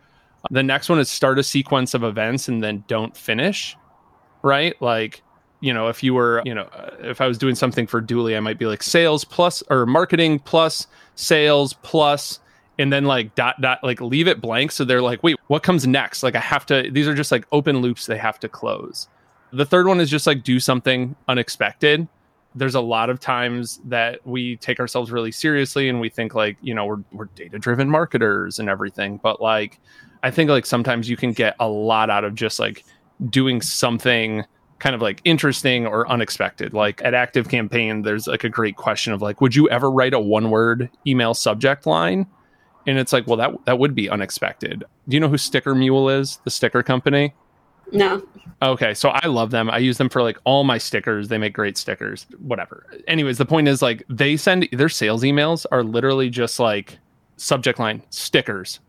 The 0.52 0.64
next 0.64 0.90
one 0.90 1.00
is 1.00 1.10
start 1.10 1.38
a 1.38 1.44
sequence 1.44 1.94
of 1.94 2.04
events 2.04 2.48
and 2.48 2.64
then 2.64 2.84
don't 2.88 3.16
finish, 3.16 3.76
right? 4.42 4.80
Like, 4.82 5.22
you 5.60 5.74
know, 5.74 5.90
if 5.90 6.02
you 6.02 6.14
were, 6.14 6.42
you 6.46 6.56
know, 6.56 6.70
if 7.00 7.20
I 7.20 7.28
was 7.28 7.38
doing 7.38 7.56
something 7.56 7.86
for 7.86 8.02
Dooly, 8.02 8.38
I 8.38 8.40
might 8.40 8.58
be 8.58 8.66
like 8.66 8.82
sales 8.82 9.26
plus 9.26 9.62
or 9.70 9.86
marketing 9.86 10.40
plus 10.40 10.88
sales 11.16 11.74
plus, 11.74 12.40
and 12.78 12.94
then 12.94 13.04
like 13.04 13.36
dot 13.36 13.60
dot, 13.60 13.84
like 13.84 14.00
leave 14.00 14.30
it 14.30 14.40
blank. 14.40 14.72
So 14.72 14.86
they're 14.86 15.02
like, 15.02 15.22
wait, 15.22 15.36
what 15.48 15.64
comes 15.64 15.86
next? 15.86 16.24
Like, 16.24 16.36
I 16.36 16.40
have 16.40 16.66
to, 16.68 16.90
these 16.90 17.10
are 17.10 17.14
just 17.14 17.32
like 17.34 17.46
open 17.52 17.80
loops 17.80 18.06
they 18.06 18.18
have 18.18 18.40
to 18.40 18.48
close. 18.48 19.10
The 19.52 19.66
third 19.66 19.88
one 19.88 20.00
is 20.00 20.10
just 20.10 20.26
like 20.26 20.44
do 20.44 20.62
something 20.62 21.16
unexpected 21.28 22.08
there's 22.56 22.76
a 22.76 22.82
lot 22.82 23.10
of 23.10 23.20
times 23.20 23.80
that 23.86 24.26
we 24.26 24.58
take 24.58 24.80
ourselves 24.80 25.12
really 25.12 25.32
seriously 25.32 25.88
and 25.88 26.00
we 26.00 26.10
think 26.10 26.34
like 26.34 26.58
you 26.62 26.74
know 26.74 26.86
we're, 26.86 27.04
we're 27.12 27.26
data 27.26 27.60
driven 27.60 27.90
marketers 27.90 28.60
and 28.60 28.70
everything. 28.70 29.20
But 29.22 29.42
like 29.42 29.80
i 30.22 30.30
think 30.30 30.50
like 30.50 30.66
sometimes 30.66 31.10
you 31.10 31.16
can 31.16 31.32
get 31.32 31.56
a 31.62 31.68
lot 31.70 32.10
out 32.10 32.26
of 32.26 32.36
just 32.36 32.60
like 32.60 32.84
doing 33.30 33.62
something 33.62 34.44
kind 34.80 34.96
of 34.96 35.02
like 35.02 35.22
interesting 35.26 35.86
or 35.86 36.10
unexpected. 36.10 36.74
Like 36.74 37.02
at 37.04 37.14
ActiveCampaign 37.14 38.04
there's 38.04 38.28
like 38.28 38.44
a 38.44 38.50
great 38.50 38.76
question 38.76 39.14
of 39.14 39.22
like 39.22 39.42
would 39.42 39.56
you 39.56 39.70
ever 39.70 39.92
write 39.92 40.14
a 40.14 40.20
one 40.20 40.50
word 40.50 40.90
email 41.06 41.34
subject 41.34 41.86
line? 41.86 42.26
And 42.88 42.98
it's 42.98 43.14
like 43.14 43.28
well 43.28 43.38
that 43.38 43.52
that 43.66 43.80
would 43.80 43.94
be 43.94 44.10
unexpected. 44.10 44.84
Do 45.08 45.16
you 45.16 45.20
know 45.20 45.30
who 45.30 45.38
sticker 45.38 45.76
mule 45.76 46.10
is? 46.10 46.40
The 46.44 46.52
sticker 46.52 46.82
company 46.82 47.34
no. 47.92 48.24
Okay, 48.62 48.94
so 48.94 49.10
I 49.10 49.28
love 49.28 49.52
them. 49.52 49.70
I 49.70 49.78
use 49.78 49.98
them 49.98 50.10
for 50.10 50.22
like 50.22 50.38
all 50.44 50.64
my 50.64 50.78
stickers. 50.78 51.30
They 51.30 51.38
make 51.38 51.54
great 51.54 51.78
stickers. 51.78 52.26
Whatever. 52.40 52.86
Anyways, 53.08 53.38
the 53.38 53.46
point 53.46 53.68
is 53.68 53.82
like 53.82 54.04
they 54.10 54.36
send 54.36 54.68
their 54.72 54.90
sales 54.90 55.24
emails 55.24 55.66
are 55.72 55.84
literally 55.84 56.30
just 56.30 56.60
like 56.60 57.00
subject 57.38 57.80
line 57.80 58.04
stickers, 58.10 58.80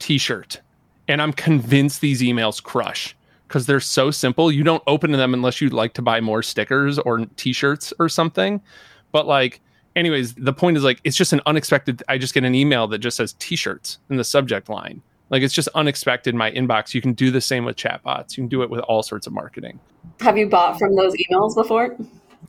t-shirt. 0.00 0.60
And 1.06 1.22
I'm 1.22 1.32
convinced 1.32 2.00
these 2.00 2.20
emails 2.20 2.62
crush 2.62 3.14
because 3.46 3.66
they're 3.66 3.80
so 3.80 4.10
simple. 4.10 4.50
You 4.50 4.64
don't 4.64 4.82
open 4.86 5.12
them 5.12 5.34
unless 5.34 5.60
you'd 5.60 5.72
like 5.72 5.94
to 5.94 6.02
buy 6.02 6.20
more 6.20 6.42
stickers 6.42 6.98
or 6.98 7.24
t-shirts 7.36 7.92
or 8.00 8.08
something. 8.08 8.60
But 9.12 9.26
like 9.26 9.60
anyways, 9.96 10.34
the 10.34 10.52
point 10.52 10.76
is 10.76 10.84
like 10.84 11.00
it's 11.04 11.16
just 11.16 11.32
an 11.32 11.40
unexpected. 11.46 12.02
I 12.08 12.18
just 12.18 12.34
get 12.34 12.44
an 12.44 12.54
email 12.54 12.86
that 12.88 12.98
just 12.98 13.16
says 13.16 13.34
T-shirts 13.38 13.98
in 14.10 14.16
the 14.16 14.24
subject 14.24 14.68
line. 14.68 15.02
Like 15.32 15.42
it's 15.42 15.54
just 15.54 15.68
unexpected 15.74 16.34
my 16.34 16.52
inbox. 16.52 16.94
You 16.94 17.00
can 17.00 17.14
do 17.14 17.30
the 17.30 17.40
same 17.40 17.64
with 17.64 17.76
chatbots. 17.76 18.36
You 18.36 18.42
can 18.42 18.48
do 18.48 18.62
it 18.62 18.68
with 18.68 18.80
all 18.80 19.02
sorts 19.02 19.26
of 19.26 19.32
marketing. 19.32 19.80
Have 20.20 20.36
you 20.36 20.46
bought 20.46 20.78
from 20.78 20.94
those 20.94 21.14
emails 21.14 21.54
before? 21.54 21.96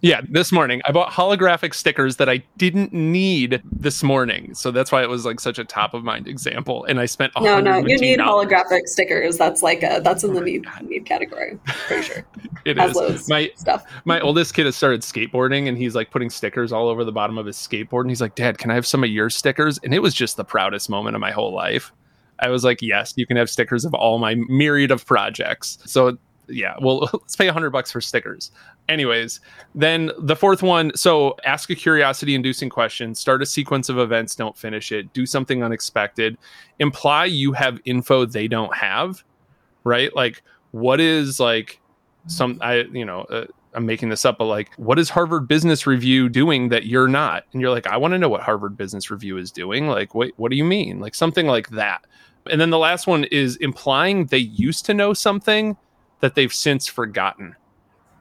Yeah, 0.02 0.20
this 0.28 0.52
morning 0.52 0.82
I 0.86 0.92
bought 0.92 1.10
holographic 1.10 1.74
stickers 1.74 2.18
that 2.18 2.28
I 2.28 2.44
didn't 2.58 2.92
need 2.92 3.62
this 3.72 4.04
morning, 4.04 4.54
so 4.54 4.70
that's 4.70 4.92
why 4.92 5.02
it 5.02 5.08
was 5.08 5.26
like 5.26 5.40
such 5.40 5.60
a 5.60 5.64
top 5.64 5.94
of 5.94 6.04
mind 6.04 6.28
example. 6.28 6.84
And 6.84 7.00
I 7.00 7.06
spent 7.06 7.32
no, 7.40 7.62
no, 7.62 7.78
you 7.78 7.98
need 7.98 8.20
holographic 8.20 8.88
stickers. 8.88 9.38
That's 9.38 9.64
like 9.64 9.82
a 9.82 10.02
that's 10.04 10.26
in 10.26 10.32
oh 10.32 10.34
the 10.34 10.42
need 10.42 10.66
need 10.82 11.06
category, 11.06 11.58
pretty 11.66 12.04
sure. 12.04 12.26
it 12.66 12.78
is 12.78 13.30
my 13.30 13.50
stuff. 13.56 13.86
My 14.04 14.20
oldest 14.20 14.56
kid 14.56 14.66
has 14.66 14.76
started 14.76 15.04
skateboarding, 15.04 15.70
and 15.70 15.78
he's 15.78 15.96
like 15.96 16.12
putting 16.12 16.30
stickers 16.30 16.74
all 16.74 16.90
over 16.90 17.06
the 17.06 17.14
bottom 17.14 17.38
of 17.38 17.46
his 17.46 17.56
skateboard. 17.56 18.02
And 18.02 18.10
he's 18.10 18.20
like, 18.20 18.36
"Dad, 18.36 18.58
can 18.58 18.72
I 18.72 18.76
have 18.76 18.86
some 18.86 19.06
of 19.06 19.10
your 19.10 19.30
stickers?" 19.30 19.80
And 19.86 19.94
it 19.94 20.00
was 20.00 20.14
just 20.14 20.36
the 20.36 20.44
proudest 20.44 20.90
moment 20.90 21.16
of 21.16 21.22
my 21.22 21.32
whole 21.32 21.54
life. 21.54 21.94
I 22.40 22.50
was 22.50 22.64
like, 22.64 22.82
"Yes, 22.82 23.14
you 23.16 23.26
can 23.26 23.38
have 23.38 23.50
stickers 23.50 23.86
of 23.86 23.94
all 23.94 24.20
my 24.20 24.36
myriad 24.36 24.92
of 24.92 25.06
projects." 25.06 25.78
So 25.86 26.18
yeah, 26.48 26.76
well, 26.82 27.10
let's 27.14 27.36
pay 27.36 27.48
a 27.48 27.54
hundred 27.54 27.72
bucks 27.72 27.92
for 27.92 28.02
stickers. 28.02 28.52
Anyways, 28.90 29.40
then 29.76 30.12
the 30.20 30.36
fourth 30.36 30.62
one. 30.62 30.92
So 30.96 31.38
ask 31.46 31.70
a 31.70 31.76
curiosity 31.76 32.36
inducing 32.36 32.70
question, 32.70 33.16
start 33.16 33.42
a 33.42 33.46
sequence 33.46 33.90
of 33.90 33.98
events, 33.98 34.36
don't 34.36 34.58
finish 34.58 34.92
it, 34.92 35.14
do 35.14 35.26
something 35.26 35.64
unexpected, 35.64 36.38
imply 36.80 37.26
you 37.26 37.54
have 37.54 37.80
info 37.86 38.26
they 38.26 38.48
don't 38.48 38.76
have, 38.76 39.24
right? 39.84 40.14
Like, 40.16 40.44
what 40.72 41.00
is 41.00 41.40
like 41.40 41.80
some, 42.28 42.58
I, 42.62 42.84
you 42.92 43.06
know, 43.06 43.22
uh, 43.22 43.46
I'm 43.76 43.86
making 43.86 44.10
this 44.10 44.26
up, 44.26 44.38
but 44.38 44.46
like, 44.46 44.74
what 44.76 45.00
is 45.00 45.10
Harvard 45.10 45.48
Business 45.48 45.88
Review 45.88 46.30
doing 46.30 46.70
that 46.70 46.86
you're 46.86 47.08
not? 47.08 47.46
And 47.52 47.62
you're 47.62 47.72
like, 47.72 47.88
I 47.88 47.98
want 47.98 48.14
to 48.14 48.18
know 48.18 48.30
what 48.30 48.42
Harvard 48.42 48.78
Business 48.78 49.10
Review 49.10 49.38
is 49.38 49.52
doing. 49.52 49.88
Like, 49.88 50.14
wait, 50.14 50.34
what 50.38 50.52
do 50.52 50.58
you 50.58 50.64
mean? 50.64 51.00
Like 51.00 51.16
something 51.16 51.48
like 51.48 51.70
that. 51.70 52.06
And 52.50 52.60
then 52.60 52.70
the 52.70 52.78
last 52.78 53.08
one 53.08 53.24
is 53.26 53.56
implying 53.58 54.26
they 54.26 54.38
used 54.38 54.86
to 54.86 54.94
know 54.94 55.14
something 55.14 55.78
that 56.20 56.36
they've 56.36 56.54
since 56.54 56.88
forgotten, 56.88 57.56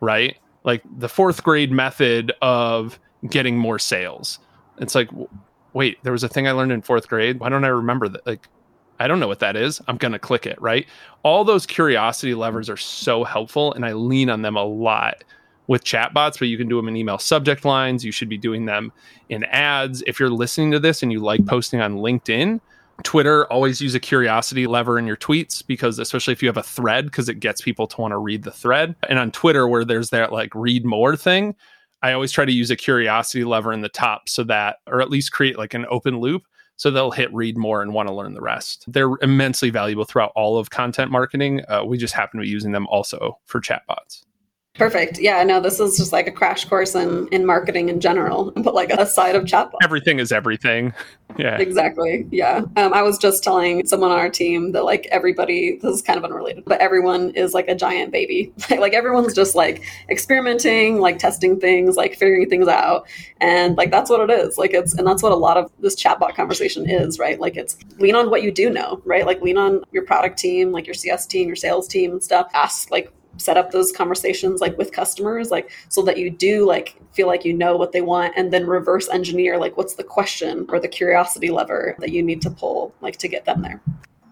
right? 0.01 0.37
Like 0.65 0.83
the 0.99 1.09
fourth 1.09 1.43
grade 1.43 1.73
method 1.73 2.33
of 2.41 2.99
getting 3.29 3.57
more 3.57 3.79
sales. 3.79 4.39
It's 4.79 4.95
like, 4.95 5.11
wait, 5.73 6.03
there 6.03 6.13
was 6.13 6.25
a 6.25 6.29
thing 6.29 6.47
I 6.47 6.53
learned 6.53 6.73
in 6.73 6.83
fourth 6.83 7.09
grade. 7.09 7.41
Why 7.41 7.49
don't 7.49 7.65
I 7.65 7.69
remember 7.69 8.09
that? 8.09 8.27
Like, 8.27 8.49
I 9.01 9.09
don't 9.09 9.19
know 9.19 9.29
what 9.29 9.41
that 9.41 9.57
is. 9.57 9.81
I'm 9.89 9.97
going 9.97 10.13
to 10.13 10.19
click 10.19 10.47
it, 10.47 10.61
right? 10.61 10.87
All 11.25 11.45
those 11.45 11.67
curiosity 11.67 12.35
levers 12.35 12.71
are 12.71 12.77
so 12.77 13.25
helpful, 13.25 13.73
and 13.73 13.85
I 13.85 13.95
lean 13.95 14.31
on 14.31 14.43
them 14.43 14.57
a 14.57 14.65
lot 14.65 15.25
with 15.73 15.85
chatbots, 15.85 16.39
but 16.39 16.49
you 16.49 16.59
can 16.59 16.69
do 16.69 16.77
them 16.77 16.87
in 16.87 16.97
email 16.97 17.17
subject 17.17 17.65
lines. 17.65 18.05
You 18.05 18.13
should 18.13 18.29
be 18.29 18.37
doing 18.37 18.67
them 18.67 18.93
in 19.31 19.43
ads. 19.45 20.03
If 20.07 20.21
you're 20.21 20.29
listening 20.29 20.71
to 20.73 20.79
this 20.79 21.03
and 21.03 21.11
you 21.11 21.19
like 21.19 21.47
posting 21.47 21.81
on 21.81 21.97
LinkedIn, 21.97 22.61
Twitter, 23.05 23.51
always 23.51 23.81
use 23.81 23.95
a 23.95 23.99
curiosity 23.99 24.67
lever 24.67 24.99
in 24.99 25.07
your 25.07 25.17
tweets 25.17 25.67
because, 25.67 25.99
especially 25.99 26.33
if 26.33 26.43
you 26.43 26.49
have 26.49 26.59
a 26.59 26.63
thread, 26.63 27.07
because 27.07 27.31
it 27.31 27.41
gets 27.41 27.63
people 27.63 27.87
to 27.87 28.03
want 28.03 28.13
to 28.13 28.19
read 28.19 28.43
the 28.43 28.51
thread. 28.51 28.95
And 29.09 29.19
on 29.19 29.31
Twitter, 29.33 29.67
where 29.67 29.83
there's 29.83 30.11
that 30.11 30.31
like 30.31 30.55
read 30.55 30.85
more 30.85 31.17
thing, 31.17 31.57
I 32.03 32.13
always 32.13 32.33
try 32.33 32.45
to 32.45 32.53
use 32.53 32.71
a 32.71 32.77
curiosity 32.77 33.45
lever 33.45 33.73
in 33.73 33.81
the 33.81 33.89
top 33.89 34.29
so 34.29 34.45
that, 34.45 34.77
or 34.87 35.01
at 35.01 35.09
least 35.09 35.33
create 35.33 35.57
like 35.57 35.73
an 35.73 35.87
open 35.89 36.21
loop 36.21 36.43
so 36.77 36.91
they'll 36.91 37.13
hit 37.13 37.33
read 37.33 37.57
more 37.57 37.81
and 37.81 37.95
want 37.95 38.11
to 38.11 38.15
learn 38.15 38.35
the 38.35 38.43
rest. 38.43 38.85
They're 38.89 39.15
immensely 39.23 39.71
valuable 39.71 40.05
throughout 40.05 40.33
all 40.37 40.59
of 40.59 40.69
content 40.69 41.11
marketing. 41.11 41.63
Uh, 41.67 41.83
we 41.87 41.97
just 41.97 42.13
happen 42.13 42.41
to 42.41 42.45
be 42.45 42.51
using 42.51 42.73
them 42.73 42.87
also 42.89 43.39
for 43.47 43.63
chatbots. 43.63 44.25
Perfect. 44.75 45.19
Yeah, 45.19 45.43
no, 45.43 45.61
this 45.61 45.79
is 45.79 45.99
just 45.99 46.13
like 46.13 46.27
a 46.27 46.33
crash 46.33 46.65
course 46.65 46.95
in, 46.95 47.29
in 47.29 47.45
marketing 47.45 47.91
in 47.91 48.01
general, 48.01 48.53
but 48.57 48.75
like 48.75 48.91
a 48.91 49.05
side 49.05 49.37
of 49.37 49.45
chatbot. 49.45 49.75
Everything 49.83 50.19
is 50.19 50.33
everything. 50.33 50.93
Yeah. 51.39 51.57
Exactly. 51.57 52.27
Yeah. 52.31 52.61
Um, 52.77 52.93
I 52.93 53.01
was 53.01 53.17
just 53.17 53.43
telling 53.43 53.87
someone 53.87 54.11
on 54.11 54.19
our 54.19 54.29
team 54.29 54.73
that 54.73 54.85
like 54.85 55.09
everybody, 55.11 55.79
this 55.81 55.95
is 55.95 56.03
kind 56.03 56.19
of 56.19 56.27
unrelated, 56.27 56.63
but 56.67 56.79
everyone 56.79 57.31
is 57.31 57.55
like 57.55 57.69
a 57.69 57.75
giant 57.75 58.13
baby. 58.13 58.53
like 58.71 58.93
everyone's 58.93 59.33
just 59.33 59.55
like 59.55 59.83
experimenting, 60.11 61.01
like 61.01 61.19
testing 61.19 61.59
things, 61.59 61.97
like 61.97 62.17
figuring 62.17 62.51
things 62.51 62.69
out. 62.69 63.09
And 63.41 63.79
like 63.79 63.91
that's 63.91 64.11
what 64.11 64.29
it 64.29 64.31
is. 64.31 64.59
Like 64.59 64.75
it's, 64.75 64.93
and 64.93 65.07
that's 65.07 65.23
what 65.23 65.33
a 65.33 65.37
lot 65.37 65.57
of 65.57 65.73
this 65.81 65.97
chatbot 65.97 66.35
conversation 66.35 66.87
is, 66.87 67.19
right? 67.19 67.41
Like 67.41 67.57
it's 67.57 67.79
lean 67.97 68.15
on 68.15 68.29
what 68.29 68.43
you 68.43 68.53
do 68.53 68.69
know, 68.69 69.01
right? 69.07 69.25
Like 69.25 69.41
lean 69.41 69.57
on 69.57 69.85
your 69.91 70.05
product 70.05 70.39
team, 70.39 70.71
like 70.71 70.87
your 70.87 70.93
CS 70.93 71.25
team, 71.25 71.47
your 71.47 71.57
sales 71.57 71.89
team 71.89 72.13
and 72.13 72.23
stuff. 72.23 72.51
Ask 72.53 72.91
like 72.91 73.11
set 73.37 73.57
up 73.57 73.71
those 73.71 73.93
conversations 73.93 74.61
like 74.61 74.77
with 74.79 74.93
customers 74.93 75.51
like 75.51 75.71
so 75.89 76.03
that 76.03 76.19
you 76.19 76.31
do 76.31 76.67
like 76.67 76.97
feel 77.13 77.27
like 77.27 77.45
you 77.45 77.53
know 77.53 77.77
what 77.77 77.93
they 77.93 78.01
want 78.03 78.33
and 78.37 78.53
then 78.53 78.67
reverse 78.67 79.09
engineer 79.09 79.59
like 79.59 79.77
what's 79.77 79.95
the 79.95 80.05
question 80.05 80.67
or 80.69 80.79
the 80.79 80.89
curiosity 80.89 81.51
lever 81.51 81.97
that 81.99 82.11
you 82.11 82.23
need 82.23 82.43
to 82.43 82.51
pull 82.51 82.95
like 83.01 83.17
to 83.17 83.29
get 83.29 83.45
them 83.45 83.63
there 83.63 83.81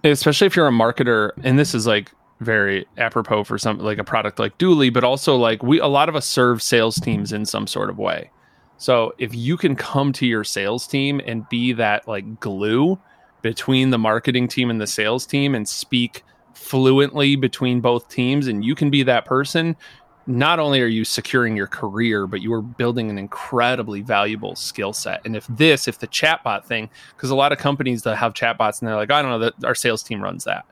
especially 0.05 0.47
if 0.47 0.55
you're 0.55 0.69
a 0.69 0.73
marketer 0.73 1.31
and 1.43 1.59
this 1.59 1.75
is 1.75 1.87
like 1.87 2.11
very 2.41 2.87
apropos 2.97 3.45
for 3.45 3.59
something 3.59 3.85
like 3.85 3.99
a 3.99 4.05
product 4.05 4.39
like 4.39 4.57
Dooly, 4.59 4.93
but 4.93 5.05
also 5.05 5.37
like 5.37 5.63
we 5.63 5.79
a 5.79 5.87
lot 5.87 6.09
of 6.09 6.17
us 6.17 6.27
serve 6.27 6.63
sales 6.63 6.97
teams 6.97 7.33
in 7.33 7.45
some 7.45 7.67
sort 7.67 7.91
of 7.91 7.99
way. 7.99 8.31
So 8.79 9.13
if 9.19 9.35
you 9.35 9.57
can 9.57 9.77
come 9.77 10.13
to 10.15 10.27
your 10.27 10.43
sales 10.43 10.87
team 10.87 11.21
and 11.27 11.49
be 11.51 11.73
that 11.75 12.09
like 12.09 12.41
glue 12.41 12.99
between 13.43 13.91
the 13.91 13.99
marketing 13.99 14.49
team 14.49 14.71
and 14.71 14.81
the 14.81 14.87
sales 14.87 15.27
team 15.27 15.55
and 15.55 15.69
speak 15.69 16.25
fluently 16.61 17.37
between 17.37 17.81
both 17.81 18.09
teams 18.11 18.47
and 18.47 18.63
you 18.65 18.75
can 18.75 18.91
be 18.91 19.03
that 19.03 19.25
person. 19.25 19.75
Not 20.27 20.61
only 20.61 20.83
are 20.83 20.87
you 20.87 21.05
securing 21.05 21.57
your 21.57 21.67
career 21.67 22.27
but 22.27 22.43
you 22.43 22.53
are 22.53 22.61
building 22.61 23.09
an 23.09 23.19
incredibly 23.19 24.03
valuable 24.03 24.55
skill 24.55 24.93
set. 24.93 25.23
And 25.25 25.35
if 25.35 25.47
this 25.47 25.89
if 25.89 25.99
the 25.99 26.07
chatbot 26.07 26.65
thing 26.67 26.91
because 27.17 27.31
a 27.31 27.35
lot 27.35 27.51
of 27.53 27.59
companies 27.59 28.03
that 28.03 28.17
have 28.17 28.35
chatbots 28.35 28.81
and 28.81 28.89
they're 28.89 28.95
like 28.95 29.11
i 29.11 29.23
don't 29.23 29.31
know 29.31 29.39
that 29.39 29.65
our 29.65 29.75
sales 29.75 30.03
team 30.03 30.23
runs 30.23 30.45
that. 30.45 30.67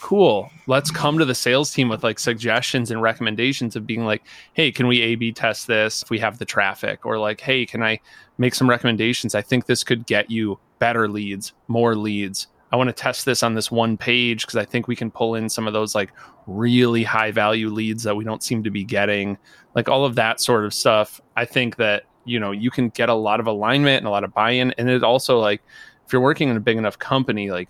Cool. 0.00 0.50
Let's 0.66 0.90
come 0.90 1.18
to 1.18 1.24
the 1.24 1.34
sales 1.34 1.72
team 1.72 1.88
with 1.88 2.04
like 2.04 2.18
suggestions 2.18 2.90
and 2.90 3.00
recommendations 3.00 3.74
of 3.74 3.86
being 3.86 4.04
like 4.04 4.22
hey 4.52 4.70
can 4.70 4.86
we 4.86 5.00
a 5.00 5.14
b 5.14 5.32
test 5.32 5.66
this 5.66 6.02
if 6.02 6.10
we 6.10 6.18
have 6.18 6.38
the 6.38 6.44
traffic? 6.44 7.06
Or 7.06 7.18
like 7.18 7.40
hey 7.40 7.64
can 7.64 7.82
i 7.82 7.98
make 8.36 8.54
some 8.54 8.68
recommendations? 8.68 9.34
I 9.34 9.42
think 9.42 9.64
this 9.64 9.82
could 9.82 10.04
get 10.06 10.30
you 10.30 10.58
better 10.78 11.08
leads 11.08 11.54
more 11.68 11.96
leads 11.96 12.48
I 12.72 12.76
want 12.76 12.88
to 12.88 12.94
test 12.94 13.26
this 13.26 13.42
on 13.42 13.54
this 13.54 13.70
one 13.70 13.98
page 13.98 14.46
because 14.46 14.56
I 14.56 14.64
think 14.64 14.88
we 14.88 14.96
can 14.96 15.10
pull 15.10 15.34
in 15.34 15.50
some 15.50 15.66
of 15.66 15.74
those 15.74 15.94
like 15.94 16.10
really 16.46 17.04
high 17.04 17.30
value 17.30 17.68
leads 17.68 18.02
that 18.04 18.16
we 18.16 18.24
don't 18.24 18.42
seem 18.42 18.62
to 18.64 18.70
be 18.70 18.82
getting. 18.82 19.36
Like 19.74 19.90
all 19.90 20.06
of 20.06 20.14
that 20.14 20.40
sort 20.40 20.64
of 20.64 20.72
stuff. 20.72 21.20
I 21.36 21.44
think 21.44 21.76
that, 21.76 22.04
you 22.24 22.40
know, 22.40 22.50
you 22.50 22.70
can 22.70 22.88
get 22.88 23.10
a 23.10 23.14
lot 23.14 23.40
of 23.40 23.46
alignment 23.46 23.98
and 23.98 24.06
a 24.06 24.10
lot 24.10 24.24
of 24.24 24.32
buy 24.32 24.52
in. 24.52 24.72
And 24.78 24.88
it 24.88 25.04
also, 25.04 25.38
like, 25.38 25.62
if 26.06 26.12
you're 26.12 26.22
working 26.22 26.48
in 26.48 26.56
a 26.56 26.60
big 26.60 26.78
enough 26.78 26.98
company, 26.98 27.50
like, 27.50 27.68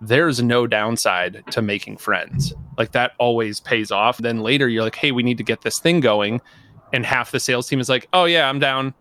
there's 0.00 0.42
no 0.42 0.66
downside 0.66 1.42
to 1.50 1.60
making 1.60 1.96
friends. 1.96 2.54
Like, 2.78 2.92
that 2.92 3.12
always 3.18 3.58
pays 3.58 3.90
off. 3.90 4.18
Then 4.18 4.40
later 4.40 4.68
you're 4.68 4.84
like, 4.84 4.96
hey, 4.96 5.10
we 5.10 5.22
need 5.22 5.38
to 5.38 5.44
get 5.44 5.62
this 5.62 5.80
thing 5.80 5.98
going. 5.98 6.40
And 6.92 7.04
half 7.04 7.32
the 7.32 7.40
sales 7.40 7.66
team 7.66 7.80
is 7.80 7.88
like, 7.88 8.08
oh, 8.12 8.26
yeah, 8.26 8.48
I'm 8.48 8.60
down. 8.60 8.94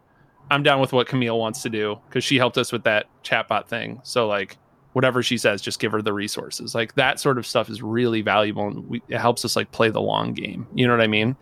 I'm 0.50 0.64
down 0.64 0.82
with 0.82 0.94
what 0.94 1.08
Camille 1.08 1.38
wants 1.38 1.62
to 1.62 1.70
do 1.70 2.00
because 2.08 2.24
she 2.24 2.38
helped 2.38 2.58
us 2.58 2.72
with 2.72 2.84
that 2.86 3.06
chatbot 3.24 3.68
thing. 3.68 4.00
So, 4.04 4.28
like, 4.28 4.58
whatever 4.94 5.22
she 5.22 5.38
says 5.38 5.62
just 5.62 5.80
give 5.80 5.92
her 5.92 6.02
the 6.02 6.14
resources. 6.14 6.74
Like 6.74 6.96
that 6.96 7.20
sort 7.20 7.38
of 7.38 7.46
stuff 7.46 7.70
is 7.70 7.82
really 7.82 8.22
valuable 8.22 8.68
and 8.68 8.88
we, 8.88 9.02
it 9.10 9.20
helps 9.20 9.44
us 9.44 9.56
like 9.56 9.72
play 9.72 9.90
the 9.90 10.02
long 10.02 10.34
game. 10.34 10.68
You 10.74 10.88
know 10.88 10.94
what 10.94 11.04
i 11.04 11.08
mean? 11.08 11.36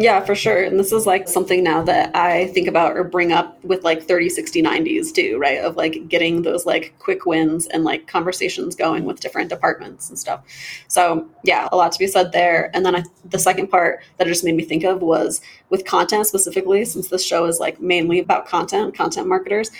Yeah 0.00 0.24
for 0.24 0.36
sure. 0.36 0.62
And 0.62 0.78
this 0.78 0.92
is 0.92 1.06
like 1.06 1.28
something 1.28 1.64
now 1.64 1.82
that 1.82 2.14
i 2.14 2.46
think 2.48 2.68
about 2.68 2.96
or 2.96 3.04
bring 3.04 3.32
up 3.32 3.62
with 3.64 3.82
like 3.84 4.04
30 4.04 4.28
60 4.28 4.62
90s 4.62 5.12
too 5.12 5.38
right? 5.38 5.58
Of 5.58 5.76
like 5.76 6.08
getting 6.08 6.42
those 6.42 6.64
like 6.64 6.94
quick 6.98 7.26
wins 7.26 7.66
and 7.66 7.84
like 7.84 8.06
conversations 8.06 8.74
going 8.74 9.04
with 9.04 9.20
different 9.20 9.50
departments 9.50 10.08
and 10.08 10.18
stuff. 10.18 10.42
So 10.88 11.28
yeah 11.44 11.68
a 11.70 11.76
lot 11.76 11.92
to 11.92 11.98
be 11.98 12.06
said 12.06 12.32
there. 12.32 12.70
And 12.74 12.86
then 12.86 12.96
I, 12.96 13.04
the 13.24 13.38
second 13.38 13.68
part 13.68 14.02
that 14.16 14.26
it 14.26 14.30
just 14.30 14.44
made 14.44 14.54
me 14.54 14.64
think 14.64 14.84
of 14.84 15.02
was 15.02 15.40
with 15.68 15.84
content 15.84 16.26
specifically 16.26 16.84
since 16.84 17.08
this 17.08 17.24
show 17.24 17.44
is 17.44 17.58
like 17.58 17.80
mainly 17.80 18.20
about 18.20 18.46
content 18.46 18.94
content 18.94 19.26
marketers 19.26 19.70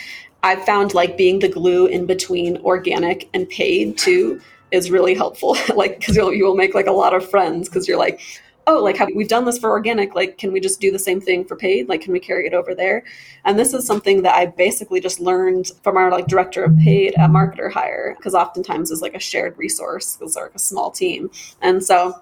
I've 0.43 0.64
found 0.64 0.95
like 0.95 1.16
being 1.16 1.41
the 1.41 1.49
glue 1.49 1.86
in 1.86 2.07
between 2.07 2.59
organic 2.59 3.28
and 3.34 3.49
paid 3.49 3.99
too 3.99 4.41
is 4.70 4.91
really 4.91 5.14
helpful. 5.14 5.57
like, 5.74 5.99
because 5.99 6.16
you'll 6.16 6.32
you 6.32 6.45
will 6.45 6.57
make 6.57 6.74
like 6.74 6.86
a 6.86 6.93
lot 6.93 7.14
of 7.14 7.28
friends 7.28 7.68
because 7.68 7.89
you're 7.89 7.99
like, 7.99 8.20
oh, 8.68 8.82
like 8.82 8.97
have, 8.99 9.09
we've 9.14 9.28
done 9.28 9.47
this 9.47 9.59
for 9.59 9.70
organic. 9.70 10.14
Like, 10.14 10.36
can 10.36 10.53
we 10.53 10.61
just 10.61 10.80
do 10.80 10.93
the 10.93 10.99
same 10.99 11.20
thing 11.20 11.45
for 11.45 11.57
paid? 11.57 11.89
Like, 11.89 12.03
can 12.03 12.12
we 12.12 12.20
carry 12.20 12.47
it 12.47 12.53
over 12.53 12.74
there? 12.74 13.03
And 13.45 13.59
this 13.59 13.72
is 13.72 13.86
something 13.86 14.22
that 14.22 14.34
I 14.34 14.47
basically 14.47 15.01
just 15.01 15.20
learned 15.20 15.72
from 15.82 15.97
our 15.97 16.11
like 16.11 16.26
director 16.26 16.62
of 16.64 16.76
paid 16.78 17.14
at 17.16 17.30
MarketerHire 17.30 18.16
because 18.16 18.34
oftentimes 18.34 18.91
is 18.91 19.01
like 19.01 19.14
a 19.14 19.20
shared 19.20 19.57
resource 19.57 20.16
because 20.16 20.36
like 20.36 20.55
a 20.55 20.59
small 20.59 20.91
team, 20.91 21.30
and 21.62 21.82
so 21.82 22.20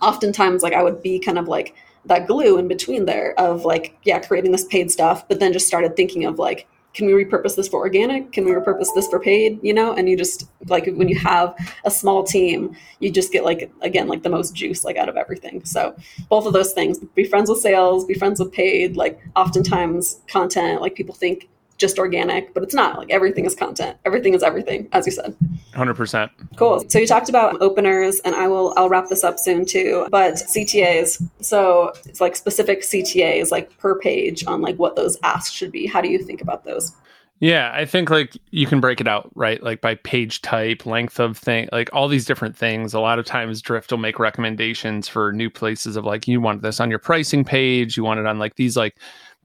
oftentimes 0.00 0.62
like 0.62 0.72
I 0.72 0.82
would 0.82 1.02
be 1.02 1.18
kind 1.18 1.38
of 1.38 1.46
like 1.46 1.74
that 2.06 2.26
glue 2.26 2.58
in 2.58 2.66
between 2.68 3.04
there 3.04 3.38
of 3.38 3.64
like 3.64 3.96
yeah 4.02 4.18
creating 4.18 4.52
this 4.52 4.64
paid 4.64 4.90
stuff, 4.90 5.28
but 5.28 5.40
then 5.40 5.52
just 5.52 5.66
started 5.66 5.94
thinking 5.94 6.24
of 6.24 6.38
like 6.38 6.66
can 6.94 7.06
we 7.06 7.12
repurpose 7.12 7.56
this 7.56 7.68
for 7.68 7.80
organic? 7.80 8.32
Can 8.32 8.44
we 8.44 8.52
repurpose 8.52 8.88
this 8.94 9.08
for 9.08 9.18
paid? 9.18 9.58
You 9.62 9.72
know, 9.72 9.94
and 9.94 10.08
you 10.08 10.16
just 10.16 10.46
like 10.66 10.86
when 10.86 11.08
you 11.08 11.18
have 11.18 11.54
a 11.84 11.90
small 11.90 12.22
team, 12.22 12.76
you 13.00 13.10
just 13.10 13.32
get 13.32 13.44
like 13.44 13.70
again 13.80 14.08
like 14.08 14.22
the 14.22 14.28
most 14.28 14.54
juice 14.54 14.84
like 14.84 14.96
out 14.96 15.08
of 15.08 15.16
everything. 15.16 15.64
So 15.64 15.96
both 16.28 16.46
of 16.46 16.52
those 16.52 16.72
things: 16.72 16.98
be 17.14 17.24
friends 17.24 17.48
with 17.48 17.60
sales, 17.60 18.04
be 18.04 18.14
friends 18.14 18.40
with 18.40 18.52
paid. 18.52 18.96
Like 18.96 19.20
oftentimes 19.36 20.20
content, 20.28 20.80
like 20.80 20.94
people 20.94 21.14
think 21.14 21.48
just 21.82 21.98
organic, 21.98 22.54
but 22.54 22.62
it's 22.62 22.72
not. 22.72 22.96
Like 22.96 23.10
everything 23.10 23.44
is 23.44 23.54
content. 23.54 23.98
Everything 24.06 24.32
is 24.32 24.42
everything, 24.42 24.88
as 24.92 25.04
you 25.04 25.12
said. 25.12 25.36
100%. 25.74 26.30
Cool. 26.56 26.84
So 26.88 26.98
you 26.98 27.06
talked 27.06 27.28
about 27.28 27.60
openers 27.60 28.20
and 28.20 28.34
I 28.34 28.48
will 28.48 28.72
I'll 28.78 28.88
wrap 28.88 29.08
this 29.08 29.24
up 29.24 29.38
soon 29.38 29.66
too. 29.66 30.06
But 30.10 30.34
CTAs. 30.34 31.22
So 31.40 31.92
it's 32.06 32.20
like 32.20 32.36
specific 32.36 32.80
CTAs 32.80 33.50
like 33.50 33.76
per 33.78 33.98
page 33.98 34.46
on 34.46 34.62
like 34.62 34.76
what 34.76 34.96
those 34.96 35.18
asks 35.22 35.54
should 35.54 35.72
be. 35.72 35.86
How 35.86 36.00
do 36.00 36.08
you 36.08 36.18
think 36.18 36.40
about 36.40 36.64
those? 36.64 36.92
Yeah, 37.40 37.72
I 37.74 37.86
think 37.86 38.08
like 38.08 38.36
you 38.52 38.68
can 38.68 38.78
break 38.80 39.00
it 39.00 39.08
out, 39.08 39.28
right? 39.34 39.60
Like 39.60 39.80
by 39.80 39.96
page 39.96 40.42
type, 40.42 40.86
length 40.86 41.18
of 41.18 41.36
thing, 41.36 41.68
like 41.72 41.90
all 41.92 42.06
these 42.06 42.24
different 42.24 42.56
things. 42.56 42.94
A 42.94 43.00
lot 43.00 43.18
of 43.18 43.24
times 43.26 43.60
Drift 43.60 43.90
will 43.90 43.98
make 43.98 44.20
recommendations 44.20 45.08
for 45.08 45.32
new 45.32 45.50
places 45.50 45.96
of 45.96 46.04
like 46.04 46.28
you 46.28 46.40
want 46.40 46.62
this 46.62 46.78
on 46.78 46.88
your 46.88 47.00
pricing 47.00 47.44
page, 47.44 47.96
you 47.96 48.04
want 48.04 48.20
it 48.20 48.26
on 48.26 48.38
like 48.38 48.54
these 48.54 48.76
like 48.76 48.96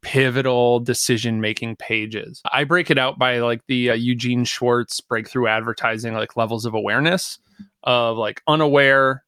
pivotal 0.08 0.80
decision 0.80 1.42
making 1.42 1.76
pages. 1.76 2.42
I 2.54 2.64
break 2.64 2.90
it 2.90 2.98
out 2.98 3.20
by 3.20 3.40
like 3.40 3.60
the 3.68 3.90
uh, 3.90 3.94
Eugene 3.94 4.46
Schwartz 4.46 5.02
breakthrough 5.02 5.48
advertising 5.48 6.14
like 6.14 6.38
levels 6.38 6.66
of 6.66 6.74
awareness 6.74 7.40
of 7.84 8.16
like 8.16 8.42
unaware 8.48 9.26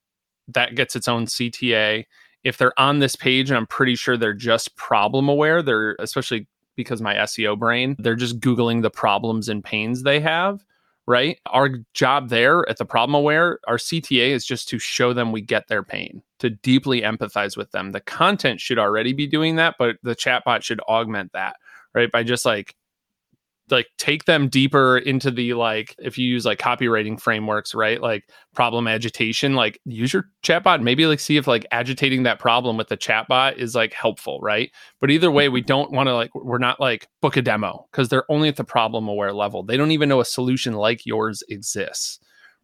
that 0.47 0.75
gets 0.75 0.95
its 0.95 1.09
own 1.09 1.25
CTA. 1.25 2.05
If 2.45 2.57
they're 2.57 2.79
on 2.79 2.99
this 2.99 3.17
page 3.17 3.49
and 3.49 3.57
I'm 3.57 3.67
pretty 3.67 3.95
sure 3.95 4.15
they're 4.15 4.33
just 4.33 4.77
problem 4.77 5.27
aware, 5.27 5.61
they're 5.61 5.97
especially 5.99 6.47
because 6.77 7.01
my 7.01 7.15
SEO 7.15 7.59
brain, 7.59 7.97
they're 7.99 8.15
just 8.15 8.39
googling 8.39 8.81
the 8.81 8.89
problems 8.89 9.49
and 9.49 9.61
pains 9.61 10.03
they 10.03 10.21
have 10.21 10.63
right? 11.09 11.39
Our 11.47 11.71
job 11.95 12.29
there 12.29 12.69
at 12.69 12.77
the 12.77 12.85
problem 12.85 13.15
aware, 13.15 13.57
our 13.67 13.77
CTA 13.77 14.29
is 14.29 14.45
just 14.45 14.69
to 14.69 14.77
show 14.77 15.11
them 15.11 15.31
we 15.31 15.41
get 15.41 15.67
their 15.67 15.81
pain, 15.81 16.21
to 16.37 16.51
deeply 16.51 17.01
empathize 17.01 17.57
with 17.57 17.71
them. 17.71 17.93
The 17.93 17.99
content 17.99 18.61
should 18.61 18.77
already 18.77 19.13
be 19.13 19.25
doing 19.25 19.55
that, 19.55 19.73
but 19.79 19.95
the 20.03 20.15
chatbot 20.15 20.61
should 20.61 20.79
augment 20.81 21.31
that, 21.33 21.55
right? 21.95 22.11
By 22.11 22.21
just 22.21 22.45
like 22.45 22.75
like 23.71 23.87
take 23.97 24.25
them 24.25 24.47
deeper 24.47 24.97
into 24.97 25.31
the 25.31 25.53
like 25.53 25.95
if 25.99 26.17
you 26.17 26.27
use 26.27 26.45
like 26.45 26.59
copywriting 26.59 27.19
frameworks 27.19 27.73
right? 27.73 28.01
Like 28.01 28.29
problem 28.53 28.87
agitation 28.87 29.53
like 29.53 29.79
use 29.85 30.13
your 30.13 30.25
chatbot. 30.43 30.81
Maybe 30.81 31.05
like 31.05 31.19
see 31.19 31.37
if 31.37 31.47
like 31.47 31.65
agitating 31.71 32.23
that 32.23 32.39
problem 32.39 32.77
with 32.77 32.87
the 32.87 32.97
chatbot 32.97 33.57
is 33.57 33.75
like 33.75 33.93
helpful 33.93 34.39
right? 34.41 34.71
But 34.99 35.11
either 35.11 35.31
way 35.31 35.49
we 35.49 35.61
mm-hmm. 35.61 35.67
don't 35.67 35.91
want 35.91 36.07
to 36.07 36.13
like 36.13 36.33
we're 36.35 36.57
not 36.57 36.79
like 36.79 37.07
book 37.21 37.37
a 37.37 37.41
demo 37.41 37.87
because 37.91 38.09
they're 38.09 38.29
only 38.31 38.49
at 38.49 38.55
the 38.55 38.63
problem 38.63 39.07
aware 39.07 39.33
level. 39.33 39.63
They 39.63 39.77
don't 39.77 39.91
even 39.91 40.09
know 40.09 40.19
a 40.19 40.25
solution 40.25 40.73
like 40.73 41.05
yours 41.05 41.43
exists 41.49 42.19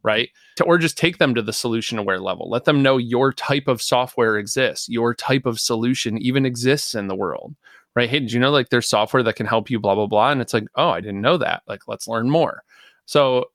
right? 0.05 0.29
To, 0.57 0.63
or 0.63 0.77
just 0.77 0.99
take 0.99 1.17
them 1.17 1.33
to 1.33 1.41
the 1.41 1.51
solution 1.51 1.97
aware 1.97 2.19
level. 2.19 2.47
Let 2.47 2.65
them 2.65 2.83
know 2.83 2.97
your 2.97 3.33
type 3.33 3.67
of 3.67 3.81
software 3.81 4.37
exists. 4.37 4.87
Your 4.87 5.15
type 5.15 5.47
of 5.47 5.59
solution 5.59 6.19
even 6.19 6.45
exists 6.45 6.93
in 6.93 7.07
the 7.07 7.15
world 7.15 7.55
right? 7.95 8.09
Hey, 8.09 8.19
did 8.19 8.31
you 8.31 8.39
know 8.39 8.51
like 8.51 8.69
there's 8.69 8.89
software 8.89 9.23
that 9.23 9.35
can 9.35 9.45
help 9.45 9.69
you, 9.69 9.79
blah, 9.79 9.95
blah, 9.95 10.07
blah. 10.07 10.31
And 10.31 10.41
it's 10.41 10.53
like, 10.53 10.65
oh, 10.75 10.89
I 10.89 11.01
didn't 11.01 11.21
know 11.21 11.37
that. 11.37 11.63
Like, 11.67 11.87
let's 11.87 12.07
learn 12.07 12.29
more. 12.29 12.63
So, 13.05 13.45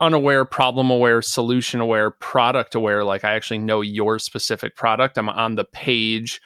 unaware, 0.00 0.44
problem 0.44 0.90
aware, 0.90 1.22
solution 1.22 1.80
aware, 1.80 2.10
product 2.10 2.74
aware, 2.74 3.04
like 3.04 3.24
I 3.24 3.34
actually 3.34 3.58
know 3.58 3.80
your 3.80 4.18
specific 4.18 4.76
product. 4.76 5.18
I'm 5.18 5.28
on 5.28 5.56
the 5.56 5.64
page 5.64 6.40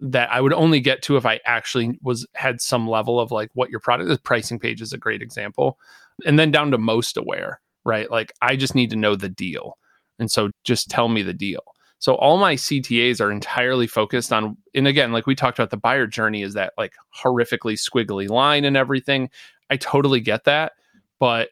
that 0.00 0.30
I 0.30 0.40
would 0.40 0.52
only 0.52 0.80
get 0.80 1.02
to 1.02 1.16
if 1.16 1.24
I 1.24 1.40
actually 1.46 1.98
was 2.02 2.26
had 2.34 2.60
some 2.60 2.88
level 2.88 3.18
of 3.18 3.30
like 3.30 3.50
what 3.54 3.70
your 3.70 3.80
product 3.80 4.08
the 4.08 4.18
pricing 4.18 4.58
page 4.58 4.82
is 4.82 4.92
a 4.92 4.98
great 4.98 5.22
example. 5.22 5.78
And 6.24 6.38
then 6.38 6.50
down 6.50 6.70
to 6.72 6.78
most 6.78 7.16
aware, 7.16 7.60
right? 7.84 8.10
Like 8.10 8.32
I 8.42 8.56
just 8.56 8.74
need 8.74 8.90
to 8.90 8.96
know 8.96 9.14
the 9.16 9.28
deal. 9.28 9.78
And 10.18 10.30
so 10.30 10.50
just 10.64 10.90
tell 10.90 11.08
me 11.08 11.22
the 11.22 11.32
deal. 11.32 11.62
So 12.06 12.14
all 12.14 12.36
my 12.36 12.54
CTAs 12.54 13.20
are 13.20 13.32
entirely 13.32 13.88
focused 13.88 14.32
on, 14.32 14.56
and 14.76 14.86
again, 14.86 15.10
like 15.10 15.26
we 15.26 15.34
talked 15.34 15.58
about, 15.58 15.70
the 15.70 15.76
buyer 15.76 16.06
journey 16.06 16.42
is 16.42 16.54
that 16.54 16.72
like 16.78 16.94
horrifically 17.12 17.74
squiggly 17.74 18.30
line 18.30 18.64
and 18.64 18.76
everything. 18.76 19.28
I 19.70 19.76
totally 19.76 20.20
get 20.20 20.44
that. 20.44 20.74
But 21.18 21.48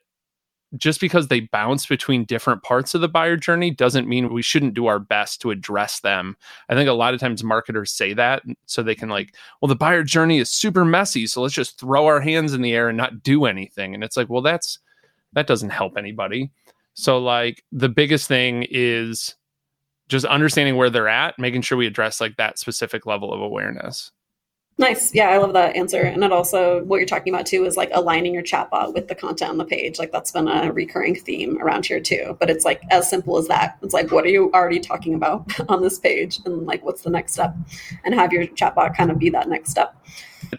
just 0.77 1.01
because 1.01 1.27
they 1.27 1.41
bounce 1.41 1.87
between 1.87 2.25
different 2.25 2.63
parts 2.63 2.95
of 2.95 3.01
the 3.01 3.09
buyer 3.09 3.37
journey 3.37 3.73
doesn't 3.73 4.07
mean 4.07 4.33
we 4.33 4.43
shouldn't 4.43 4.75
do 4.75 4.87
our 4.87 5.01
best 5.01 5.41
to 5.41 5.51
address 5.51 5.99
them. 5.99 6.37
I 6.69 6.77
think 6.77 6.89
a 6.89 6.93
lot 6.93 7.15
of 7.15 7.21
times 7.21 7.43
marketers 7.43 7.91
say 7.91 8.13
that 8.13 8.45
so 8.67 8.81
they 8.81 8.95
can 8.95 9.09
like, 9.09 9.35
well, 9.61 9.69
the 9.69 9.75
buyer 9.75 10.05
journey 10.05 10.39
is 10.39 10.53
super 10.53 10.85
messy, 10.85 11.27
so 11.27 11.43
let's 11.43 11.55
just 11.55 11.81
throw 11.81 12.07
our 12.07 12.21
hands 12.21 12.55
in 12.55 12.63
the 12.63 12.75
air 12.75 12.89
and 12.89 12.97
not 12.97 13.25
do 13.25 13.47
anything. 13.47 13.93
And 13.93 14.05
it's 14.05 14.17
like, 14.17 14.31
well, 14.31 14.41
that's 14.41 14.79
that 15.33 15.49
doesn't 15.49 15.71
help 15.71 15.97
anybody. 15.99 16.53
So 16.93 17.19
like 17.19 17.65
the 17.73 17.89
biggest 17.89 18.29
thing 18.29 18.65
is 18.71 19.35
just 20.09 20.25
understanding 20.27 20.77
where 20.77 20.91
they're 20.91 21.09
at, 21.09 21.39
making 21.39 21.63
sure 21.63 21.79
we 21.79 21.87
address 21.87 22.21
like 22.21 22.37
that 22.37 22.59
specific 22.59 23.07
level 23.07 23.33
of 23.33 23.41
awareness. 23.41 24.13
Nice. 24.77 25.15
Yeah, 25.15 25.29
I 25.29 25.39
love 25.39 25.53
that 25.53 25.77
answer. 25.77 26.01
And 26.01 26.25
it 26.25 26.33
also, 26.33 26.83
what 26.85 26.97
you're 26.97 27.07
talking 27.07 27.33
about 27.33 27.47
too 27.47 27.65
is 27.65 27.77
like 27.77 27.91
aligning 27.93 28.35
your 28.35 28.43
chatbot 28.43 28.93
with 28.93 29.07
the 29.07 29.15
content 29.15 29.51
on 29.51 29.57
the 29.57 29.65
page. 29.65 30.01
Like 30.01 30.11
that's 30.11 30.33
been 30.33 30.49
a 30.49 30.73
recurring 30.73 31.15
theme 31.15 31.63
around 31.63 31.87
here 31.87 32.01
too. 32.01 32.37
But 32.41 32.51
it's 32.51 32.65
like 32.65 32.83
as 32.91 33.09
simple 33.09 33.39
as 33.39 33.47
that. 33.47 33.79
It's 33.83 33.95
like, 33.95 34.11
what 34.11 34.25
are 34.25 34.31
you 34.31 34.51
already 34.53 34.81
talking 34.81 35.15
about 35.15 35.49
on 35.69 35.83
this 35.83 36.01
page? 36.01 36.41
And 36.45 36.67
like, 36.67 36.85
what's 36.85 37.03
the 37.03 37.11
next 37.11 37.35
step? 37.35 37.55
And 38.05 38.15
have 38.15 38.33
your 38.33 38.47
chatbot 38.49 38.97
kind 38.97 39.13
of 39.13 39.19
be 39.19 39.31
that 39.31 39.49
next 39.49 39.71
step. 39.71 39.95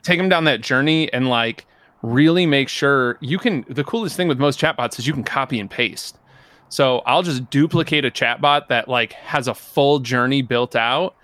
Take 0.02 0.18
them 0.18 0.30
down 0.30 0.46
that 0.46 0.62
journey 0.62 1.12
and 1.12 1.28
like 1.28 1.66
really 2.02 2.46
make 2.46 2.70
sure 2.70 3.18
you 3.20 3.38
can. 3.38 3.66
The 3.68 3.84
coolest 3.84 4.16
thing 4.16 4.30
with 4.30 4.40
most 4.40 4.62
chatbots 4.62 4.98
is 4.98 5.06
you 5.06 5.14
can 5.14 5.26
copy 5.26 5.60
and 5.60 5.70
paste. 5.70 6.18
So 6.76 6.98
I'll 7.06 7.24
just 7.24 7.50
duplicate 7.50 8.04
a 8.04 8.12
chatbot 8.12 8.68
that 8.68 8.90
like 8.90 9.14
has 9.14 9.48
a 9.48 9.54
full 9.54 10.00
journey 10.00 10.42
built 10.42 10.76
out 10.76 11.16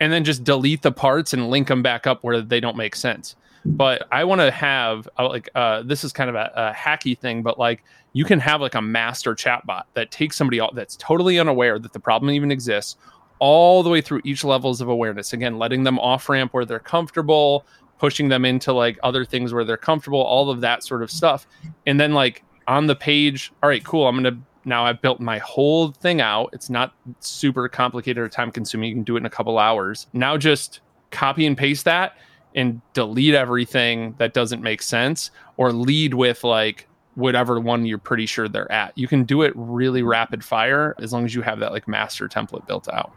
and 0.00 0.12
then 0.12 0.24
just 0.24 0.42
delete 0.42 0.82
the 0.82 0.90
parts 0.90 1.32
and 1.32 1.48
link 1.48 1.68
them 1.68 1.80
back 1.80 2.08
up 2.08 2.24
where 2.24 2.40
they 2.40 2.58
don't 2.58 2.76
make 2.76 2.96
sense. 2.96 3.36
But 3.64 4.08
I 4.10 4.24
want 4.24 4.40
to 4.40 4.50
have 4.50 5.08
uh, 5.16 5.28
like 5.28 5.48
uh, 5.54 5.82
this 5.82 6.02
is 6.02 6.12
kind 6.12 6.28
of 6.28 6.34
a, 6.34 6.50
a, 6.56 6.72
hacky 6.76 7.16
thing, 7.16 7.44
but 7.44 7.56
like 7.56 7.84
you 8.14 8.24
can 8.24 8.40
have 8.40 8.60
like 8.60 8.74
a 8.74 8.82
master 8.82 9.36
chatbot 9.36 9.84
that 9.94 10.10
takes 10.10 10.36
somebody 10.36 10.60
out 10.60 10.74
that's 10.74 10.96
totally 10.96 11.38
unaware 11.38 11.78
that 11.78 11.92
the 11.92 12.00
problem 12.00 12.32
even 12.32 12.50
exists, 12.50 12.96
all 13.38 13.84
the 13.84 13.90
way 13.90 14.00
through 14.00 14.22
each 14.24 14.42
levels 14.42 14.80
of 14.80 14.88
awareness. 14.88 15.32
Again, 15.32 15.56
letting 15.56 15.84
them 15.84 16.00
off 16.00 16.28
ramp 16.28 16.52
where 16.52 16.64
they're 16.64 16.80
comfortable, 16.80 17.64
pushing 17.98 18.28
them 18.28 18.44
into 18.44 18.72
like 18.72 18.98
other 19.04 19.24
things 19.24 19.54
where 19.54 19.62
they're 19.62 19.76
comfortable, 19.76 20.20
all 20.20 20.50
of 20.50 20.62
that 20.62 20.82
sort 20.82 21.04
of 21.04 21.12
stuff, 21.12 21.46
and 21.86 22.00
then 22.00 22.12
like 22.12 22.42
on 22.66 22.88
the 22.88 22.96
page, 22.96 23.52
all 23.62 23.68
right, 23.68 23.84
cool. 23.84 24.08
I'm 24.08 24.16
gonna 24.16 24.40
now 24.66 24.84
I've 24.84 25.00
built 25.00 25.20
my 25.20 25.38
whole 25.38 25.92
thing 25.92 26.20
out. 26.20 26.50
It's 26.52 26.68
not 26.68 26.92
super 27.20 27.68
complicated 27.68 28.22
or 28.22 28.28
time 28.28 28.50
consuming. 28.50 28.88
You 28.88 28.96
can 28.96 29.04
do 29.04 29.16
it 29.16 29.20
in 29.20 29.26
a 29.26 29.30
couple 29.30 29.58
hours. 29.58 30.08
Now 30.12 30.36
just 30.36 30.80
copy 31.12 31.46
and 31.46 31.56
paste 31.56 31.84
that 31.84 32.18
and 32.54 32.80
delete 32.92 33.34
everything 33.34 34.14
that 34.18 34.34
doesn't 34.34 34.62
make 34.62 34.82
sense 34.82 35.30
or 35.56 35.72
lead 35.72 36.14
with 36.14 36.42
like 36.42 36.88
whatever 37.14 37.60
one 37.60 37.86
you're 37.86 37.96
pretty 37.96 38.26
sure 38.26 38.48
they're 38.48 38.70
at. 38.70 38.96
You 38.98 39.06
can 39.06 39.24
do 39.24 39.42
it 39.42 39.52
really 39.54 40.02
rapid 40.02 40.44
fire 40.44 40.94
as 40.98 41.12
long 41.12 41.24
as 41.24 41.34
you 41.34 41.42
have 41.42 41.60
that 41.60 41.72
like 41.72 41.86
master 41.86 42.28
template 42.28 42.66
built 42.66 42.88
out. 42.88 43.12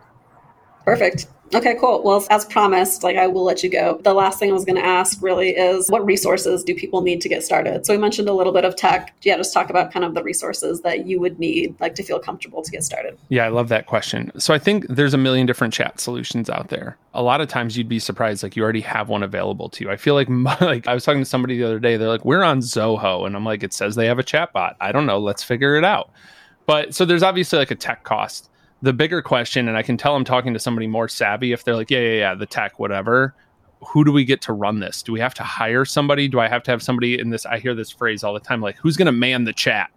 Perfect. 0.85 1.27
Okay, 1.53 1.75
cool. 1.79 2.03
Well, 2.03 2.25
as 2.29 2.45
promised, 2.45 3.01
like 3.01 3.17
I 3.17 3.25
will 3.25 3.43
let 3.43 3.63
you 3.63 3.69
go. 3.69 3.99
The 4.03 4.13
last 4.13 4.37
thing 4.37 4.51
I 4.51 4.53
was 4.53 4.65
going 4.65 4.75
to 4.75 4.85
ask 4.85 5.21
really 5.21 5.49
is 5.49 5.89
what 5.89 6.05
resources 6.05 6.63
do 6.63 6.75
people 6.75 7.01
need 7.01 7.21
to 7.21 7.29
get 7.29 7.43
started? 7.43 7.85
So 7.85 7.93
we 7.93 7.97
mentioned 7.99 8.29
a 8.29 8.33
little 8.33 8.53
bit 8.53 8.65
of 8.65 8.75
tech. 8.75 9.15
Yeah, 9.23 9.37
just 9.37 9.51
talk 9.51 9.71
about 9.71 9.91
kind 9.91 10.05
of 10.05 10.13
the 10.13 10.21
resources 10.21 10.81
that 10.81 11.07
you 11.07 11.19
would 11.19 11.39
need 11.39 11.75
like 11.79 11.95
to 11.95 12.03
feel 12.03 12.19
comfortable 12.19 12.61
to 12.61 12.69
get 12.69 12.83
started. 12.83 13.17
Yeah, 13.29 13.45
I 13.45 13.49
love 13.49 13.69
that 13.69 13.87
question. 13.87 14.31
So 14.39 14.53
I 14.53 14.59
think 14.59 14.85
there's 14.89 15.15
a 15.15 15.17
million 15.17 15.47
different 15.47 15.73
chat 15.73 15.99
solutions 15.99 16.51
out 16.51 16.69
there. 16.69 16.97
A 17.15 17.23
lot 17.23 17.41
of 17.41 17.47
times 17.47 17.75
you'd 17.75 17.89
be 17.89 17.99
surprised 17.99 18.43
like 18.43 18.55
you 18.55 18.61
already 18.61 18.81
have 18.81 19.09
one 19.09 19.23
available 19.23 19.69
to 19.69 19.83
you. 19.83 19.89
I 19.89 19.97
feel 19.97 20.13
like 20.13 20.29
my, 20.29 20.55
like 20.61 20.87
I 20.87 20.93
was 20.93 21.03
talking 21.03 21.21
to 21.21 21.25
somebody 21.25 21.57
the 21.57 21.65
other 21.65 21.79
day, 21.79 21.97
they're 21.97 22.09
like, 22.09 22.25
"We're 22.25 22.43
on 22.43 22.59
Zoho." 22.59 23.25
And 23.25 23.35
I'm 23.35 23.45
like, 23.45 23.63
"It 23.63 23.73
says 23.73 23.95
they 23.95 24.05
have 24.05 24.19
a 24.19 24.23
chat 24.23 24.53
bot. 24.53 24.77
I 24.79 24.91
don't 24.91 25.07
know, 25.07 25.17
let's 25.17 25.41
figure 25.41 25.75
it 25.77 25.83
out." 25.83 26.11
But 26.67 26.93
so 26.93 27.05
there's 27.05 27.23
obviously 27.23 27.57
like 27.57 27.71
a 27.71 27.75
tech 27.75 28.03
cost 28.03 28.49
the 28.81 28.93
bigger 28.93 29.21
question, 29.21 29.67
and 29.67 29.77
I 29.77 29.83
can 29.83 29.97
tell 29.97 30.15
I'm 30.15 30.23
talking 30.23 30.53
to 30.53 30.59
somebody 30.59 30.87
more 30.87 31.07
savvy 31.07 31.51
if 31.51 31.63
they're 31.63 31.75
like, 31.75 31.91
yeah, 31.91 31.99
yeah, 31.99 32.13
yeah, 32.13 32.35
the 32.35 32.45
tech, 32.45 32.79
whatever. 32.79 33.35
Who 33.87 34.03
do 34.03 34.11
we 34.11 34.25
get 34.25 34.41
to 34.43 34.53
run 34.53 34.79
this? 34.79 35.03
Do 35.03 35.11
we 35.11 35.19
have 35.19 35.33
to 35.35 35.43
hire 35.43 35.85
somebody? 35.85 36.27
Do 36.27 36.39
I 36.39 36.47
have 36.47 36.63
to 36.63 36.71
have 36.71 36.81
somebody 36.81 37.19
in 37.19 37.29
this? 37.29 37.45
I 37.45 37.59
hear 37.59 37.73
this 37.73 37.91
phrase 37.91 38.23
all 38.23 38.33
the 38.33 38.39
time 38.39 38.61
like, 38.61 38.77
who's 38.77 38.97
going 38.97 39.05
to 39.07 39.11
man 39.11 39.45
the 39.45 39.53
chat? 39.53 39.89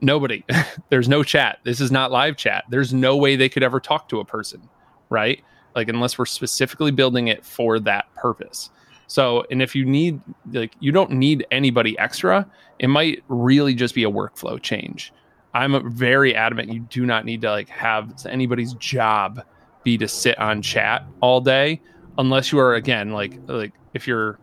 Nobody. 0.00 0.44
There's 0.90 1.08
no 1.08 1.22
chat. 1.22 1.58
This 1.64 1.80
is 1.80 1.90
not 1.90 2.10
live 2.10 2.36
chat. 2.36 2.64
There's 2.70 2.94
no 2.94 3.16
way 3.16 3.36
they 3.36 3.48
could 3.48 3.62
ever 3.62 3.80
talk 3.80 4.08
to 4.10 4.20
a 4.20 4.24
person, 4.24 4.68
right? 5.10 5.42
Like, 5.74 5.88
unless 5.88 6.18
we're 6.18 6.26
specifically 6.26 6.90
building 6.90 7.28
it 7.28 7.44
for 7.44 7.78
that 7.80 8.12
purpose. 8.14 8.70
So, 9.08 9.44
and 9.50 9.62
if 9.62 9.74
you 9.74 9.84
need, 9.84 10.20
like, 10.52 10.74
you 10.80 10.92
don't 10.92 11.12
need 11.12 11.46
anybody 11.50 11.98
extra, 11.98 12.46
it 12.78 12.88
might 12.88 13.22
really 13.28 13.74
just 13.74 13.94
be 13.94 14.04
a 14.04 14.10
workflow 14.10 14.60
change. 14.60 15.12
I'm 15.54 15.90
very 15.90 16.34
adamant 16.34 16.72
you 16.72 16.80
do 16.80 17.06
not 17.06 17.24
need 17.24 17.40
to 17.42 17.50
like 17.50 17.68
have 17.68 18.14
anybody's 18.26 18.74
job 18.74 19.42
be 19.82 19.96
to 19.98 20.08
sit 20.08 20.38
on 20.38 20.60
chat 20.62 21.04
all 21.20 21.40
day 21.40 21.80
unless 22.18 22.52
you 22.52 22.58
are 22.58 22.74
again 22.74 23.12
like 23.12 23.38
like 23.46 23.72
if 23.94 24.06
you're 24.06 24.38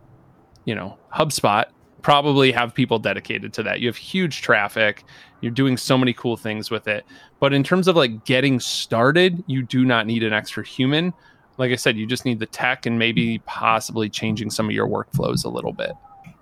you 0.64 0.74
know 0.74 0.98
HubSpot 1.14 1.66
probably 2.06 2.52
have 2.52 2.72
people 2.72 3.00
dedicated 3.00 3.52
to 3.52 3.64
that. 3.64 3.80
You 3.80 3.88
have 3.88 3.96
huge 3.96 4.40
traffic. 4.40 5.02
You're 5.40 5.50
doing 5.50 5.76
so 5.76 5.98
many 5.98 6.12
cool 6.12 6.36
things 6.36 6.70
with 6.70 6.86
it. 6.86 7.04
But 7.40 7.52
in 7.52 7.64
terms 7.64 7.88
of 7.88 7.96
like 7.96 8.24
getting 8.24 8.60
started, 8.60 9.42
you 9.48 9.64
do 9.64 9.84
not 9.84 10.06
need 10.06 10.22
an 10.22 10.32
extra 10.32 10.64
human. 10.64 11.12
Like 11.58 11.72
I 11.72 11.74
said, 11.74 11.96
you 11.96 12.06
just 12.06 12.24
need 12.24 12.38
the 12.38 12.46
tech 12.46 12.86
and 12.86 12.96
maybe 12.96 13.40
possibly 13.40 14.08
changing 14.08 14.50
some 14.50 14.66
of 14.66 14.72
your 14.72 14.86
workflows 14.86 15.44
a 15.44 15.48
little 15.48 15.72
bit. 15.72 15.94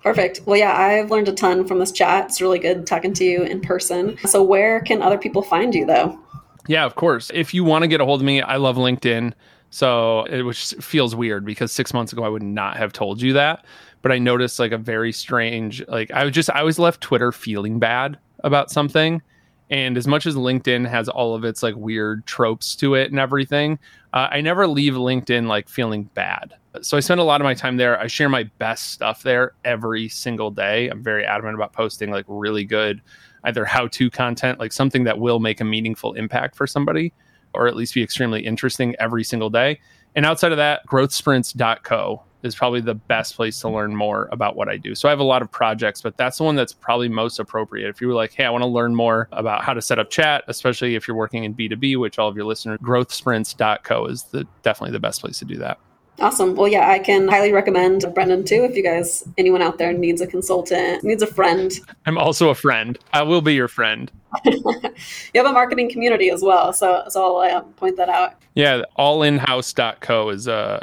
Perfect. 0.04 0.42
Well, 0.44 0.58
yeah, 0.58 0.76
I've 0.76 1.10
learned 1.10 1.28
a 1.28 1.32
ton 1.32 1.66
from 1.66 1.78
this 1.78 1.90
chat. 1.90 2.26
It's 2.26 2.42
really 2.42 2.58
good 2.58 2.86
talking 2.86 3.14
to 3.14 3.24
you 3.24 3.42
in 3.42 3.62
person. 3.62 4.18
So, 4.26 4.42
where 4.42 4.80
can 4.80 5.00
other 5.00 5.16
people 5.16 5.40
find 5.40 5.74
you, 5.74 5.86
though? 5.86 6.18
Yeah, 6.66 6.84
of 6.84 6.94
course. 6.94 7.30
If 7.32 7.54
you 7.54 7.64
want 7.64 7.82
to 7.82 7.88
get 7.88 8.02
a 8.02 8.04
hold 8.04 8.20
of 8.20 8.26
me, 8.26 8.42
I 8.42 8.56
love 8.56 8.76
LinkedIn. 8.76 9.32
So, 9.70 10.24
it 10.24 10.42
which 10.42 10.74
feels 10.74 11.16
weird 11.16 11.46
because 11.46 11.72
six 11.72 11.94
months 11.94 12.12
ago 12.12 12.22
I 12.22 12.28
would 12.28 12.42
not 12.42 12.76
have 12.76 12.92
told 12.92 13.22
you 13.22 13.32
that. 13.32 13.64
But 14.02 14.12
I 14.12 14.18
noticed 14.18 14.58
like 14.58 14.72
a 14.72 14.78
very 14.78 15.10
strange, 15.10 15.82
like 15.88 16.10
I 16.10 16.24
was 16.24 16.34
just, 16.34 16.50
I 16.50 16.62
was 16.62 16.78
left 16.78 17.00
Twitter 17.00 17.32
feeling 17.32 17.78
bad 17.78 18.18
about 18.40 18.70
something. 18.70 19.22
And 19.70 19.96
as 19.96 20.06
much 20.06 20.26
as 20.26 20.34
LinkedIn 20.36 20.88
has 20.88 21.08
all 21.08 21.34
of 21.34 21.44
its 21.44 21.62
like 21.62 21.74
weird 21.76 22.26
tropes 22.26 22.76
to 22.76 22.94
it 22.94 23.10
and 23.10 23.18
everything, 23.18 23.78
uh, 24.12 24.28
I 24.30 24.40
never 24.40 24.66
leave 24.66 24.94
LinkedIn 24.94 25.46
like 25.46 25.68
feeling 25.68 26.04
bad. 26.14 26.54
So 26.82 26.96
I 26.96 27.00
spend 27.00 27.20
a 27.20 27.24
lot 27.24 27.40
of 27.40 27.44
my 27.44 27.54
time 27.54 27.76
there. 27.76 27.98
I 27.98 28.06
share 28.06 28.28
my 28.28 28.44
best 28.58 28.90
stuff 28.90 29.22
there 29.22 29.54
every 29.64 30.08
single 30.08 30.50
day. 30.50 30.88
I'm 30.88 31.02
very 31.02 31.24
adamant 31.24 31.54
about 31.54 31.72
posting 31.72 32.10
like 32.10 32.24
really 32.28 32.64
good, 32.64 33.00
either 33.44 33.64
how 33.64 33.86
to 33.88 34.10
content, 34.10 34.58
like 34.58 34.72
something 34.72 35.04
that 35.04 35.18
will 35.18 35.40
make 35.40 35.60
a 35.60 35.64
meaningful 35.64 36.12
impact 36.14 36.56
for 36.56 36.66
somebody, 36.66 37.12
or 37.54 37.66
at 37.66 37.76
least 37.76 37.94
be 37.94 38.02
extremely 38.02 38.44
interesting 38.44 38.94
every 38.98 39.24
single 39.24 39.50
day. 39.50 39.80
And 40.14 40.26
outside 40.26 40.52
of 40.52 40.58
that, 40.58 40.86
growthsprints.co 40.86 42.22
is 42.44 42.54
probably 42.54 42.80
the 42.80 42.94
best 42.94 43.34
place 43.36 43.58
to 43.60 43.68
learn 43.68 43.96
more 43.96 44.28
about 44.30 44.54
what 44.54 44.68
I 44.68 44.76
do. 44.76 44.94
So 44.94 45.08
I 45.08 45.10
have 45.10 45.18
a 45.18 45.24
lot 45.24 45.42
of 45.42 45.50
projects, 45.50 46.02
but 46.02 46.16
that's 46.16 46.38
the 46.38 46.44
one 46.44 46.54
that's 46.54 46.74
probably 46.74 47.08
most 47.08 47.38
appropriate. 47.38 47.88
If 47.88 48.00
you 48.00 48.06
were 48.06 48.14
like, 48.14 48.34
hey, 48.34 48.44
I 48.44 48.50
want 48.50 48.62
to 48.62 48.68
learn 48.68 48.94
more 48.94 49.28
about 49.32 49.64
how 49.64 49.72
to 49.72 49.82
set 49.82 49.98
up 49.98 50.10
chat, 50.10 50.44
especially 50.46 50.94
if 50.94 51.08
you're 51.08 51.16
working 51.16 51.44
in 51.44 51.54
B2B, 51.54 51.98
which 51.98 52.18
all 52.18 52.28
of 52.28 52.36
your 52.36 52.44
listeners, 52.44 52.78
growthsprints.co 52.80 54.06
is 54.06 54.24
the 54.24 54.46
definitely 54.62 54.92
the 54.92 55.00
best 55.00 55.22
place 55.22 55.38
to 55.38 55.46
do 55.46 55.56
that. 55.56 55.78
Awesome. 56.20 56.54
Well, 56.54 56.68
yeah, 56.68 56.90
I 56.90 57.00
can 57.00 57.26
highly 57.26 57.52
recommend 57.52 58.04
Brendan 58.14 58.44
too. 58.44 58.64
If 58.64 58.76
you 58.76 58.84
guys, 58.84 59.26
anyone 59.36 59.62
out 59.62 59.78
there 59.78 59.92
needs 59.92 60.20
a 60.20 60.28
consultant, 60.28 61.02
needs 61.02 61.22
a 61.22 61.26
friend. 61.26 61.72
I'm 62.06 62.18
also 62.18 62.50
a 62.50 62.54
friend. 62.54 62.96
I 63.12 63.22
will 63.22 63.40
be 63.40 63.54
your 63.54 63.66
friend. 63.66 64.12
you 64.44 64.62
have 65.34 65.46
a 65.46 65.52
marketing 65.52 65.90
community 65.90 66.30
as 66.30 66.40
well. 66.40 66.72
So, 66.72 67.04
so 67.08 67.40
I'll 67.40 67.56
uh, 67.56 67.60
point 67.62 67.96
that 67.96 68.08
out. 68.08 68.34
Yeah. 68.54 68.82
Allinhouse.co 68.96 70.28
is 70.28 70.46
a, 70.46 70.52
uh, 70.52 70.80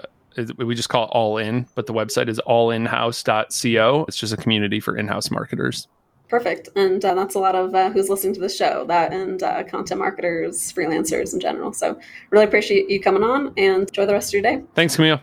we 0.57 0.75
just 0.75 0.89
call 0.89 1.05
it 1.05 1.11
all 1.11 1.37
in, 1.37 1.67
but 1.75 1.87
the 1.87 1.93
website 1.93 2.29
is 2.29 2.39
allinhouse.co. 2.47 4.05
It's 4.07 4.17
just 4.17 4.33
a 4.33 4.37
community 4.37 4.79
for 4.79 4.97
in-house 4.97 5.31
marketers. 5.31 5.87
Perfect. 6.27 6.69
And 6.77 7.03
uh, 7.03 7.13
that's 7.13 7.35
a 7.35 7.39
lot 7.39 7.55
of 7.55 7.75
uh, 7.75 7.89
who's 7.89 8.07
listening 8.07 8.33
to 8.35 8.39
the 8.39 8.47
show, 8.47 8.85
that 8.87 9.11
and 9.11 9.43
uh, 9.43 9.63
content 9.63 9.99
marketers, 9.99 10.71
freelancers 10.71 11.33
in 11.33 11.41
general. 11.41 11.73
So 11.73 11.99
really 12.29 12.45
appreciate 12.45 12.89
you 12.89 13.01
coming 13.01 13.23
on 13.23 13.53
and 13.57 13.89
enjoy 13.89 14.05
the 14.05 14.13
rest 14.13 14.29
of 14.29 14.33
your 14.35 14.43
day. 14.43 14.63
Thanks, 14.73 14.95
Camille. 14.95 15.19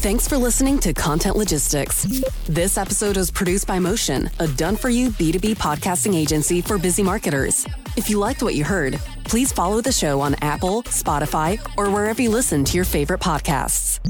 Thanks 0.00 0.26
for 0.26 0.38
listening 0.38 0.78
to 0.78 0.94
Content 0.94 1.36
Logistics. 1.36 2.22
This 2.46 2.78
episode 2.78 3.18
is 3.18 3.30
produced 3.30 3.66
by 3.66 3.78
Motion, 3.78 4.30
a 4.38 4.48
done 4.48 4.74
for 4.74 4.88
you 4.88 5.10
B2B 5.10 5.58
podcasting 5.58 6.14
agency 6.14 6.62
for 6.62 6.78
busy 6.78 7.02
marketers. 7.02 7.66
If 7.98 8.08
you 8.08 8.18
liked 8.18 8.42
what 8.42 8.54
you 8.54 8.64
heard, 8.64 8.98
please 9.24 9.52
follow 9.52 9.82
the 9.82 9.92
show 9.92 10.22
on 10.22 10.36
Apple, 10.36 10.84
Spotify, 10.84 11.60
or 11.76 11.90
wherever 11.90 12.22
you 12.22 12.30
listen 12.30 12.64
to 12.64 12.76
your 12.76 12.86
favorite 12.86 13.20
podcasts. 13.20 14.00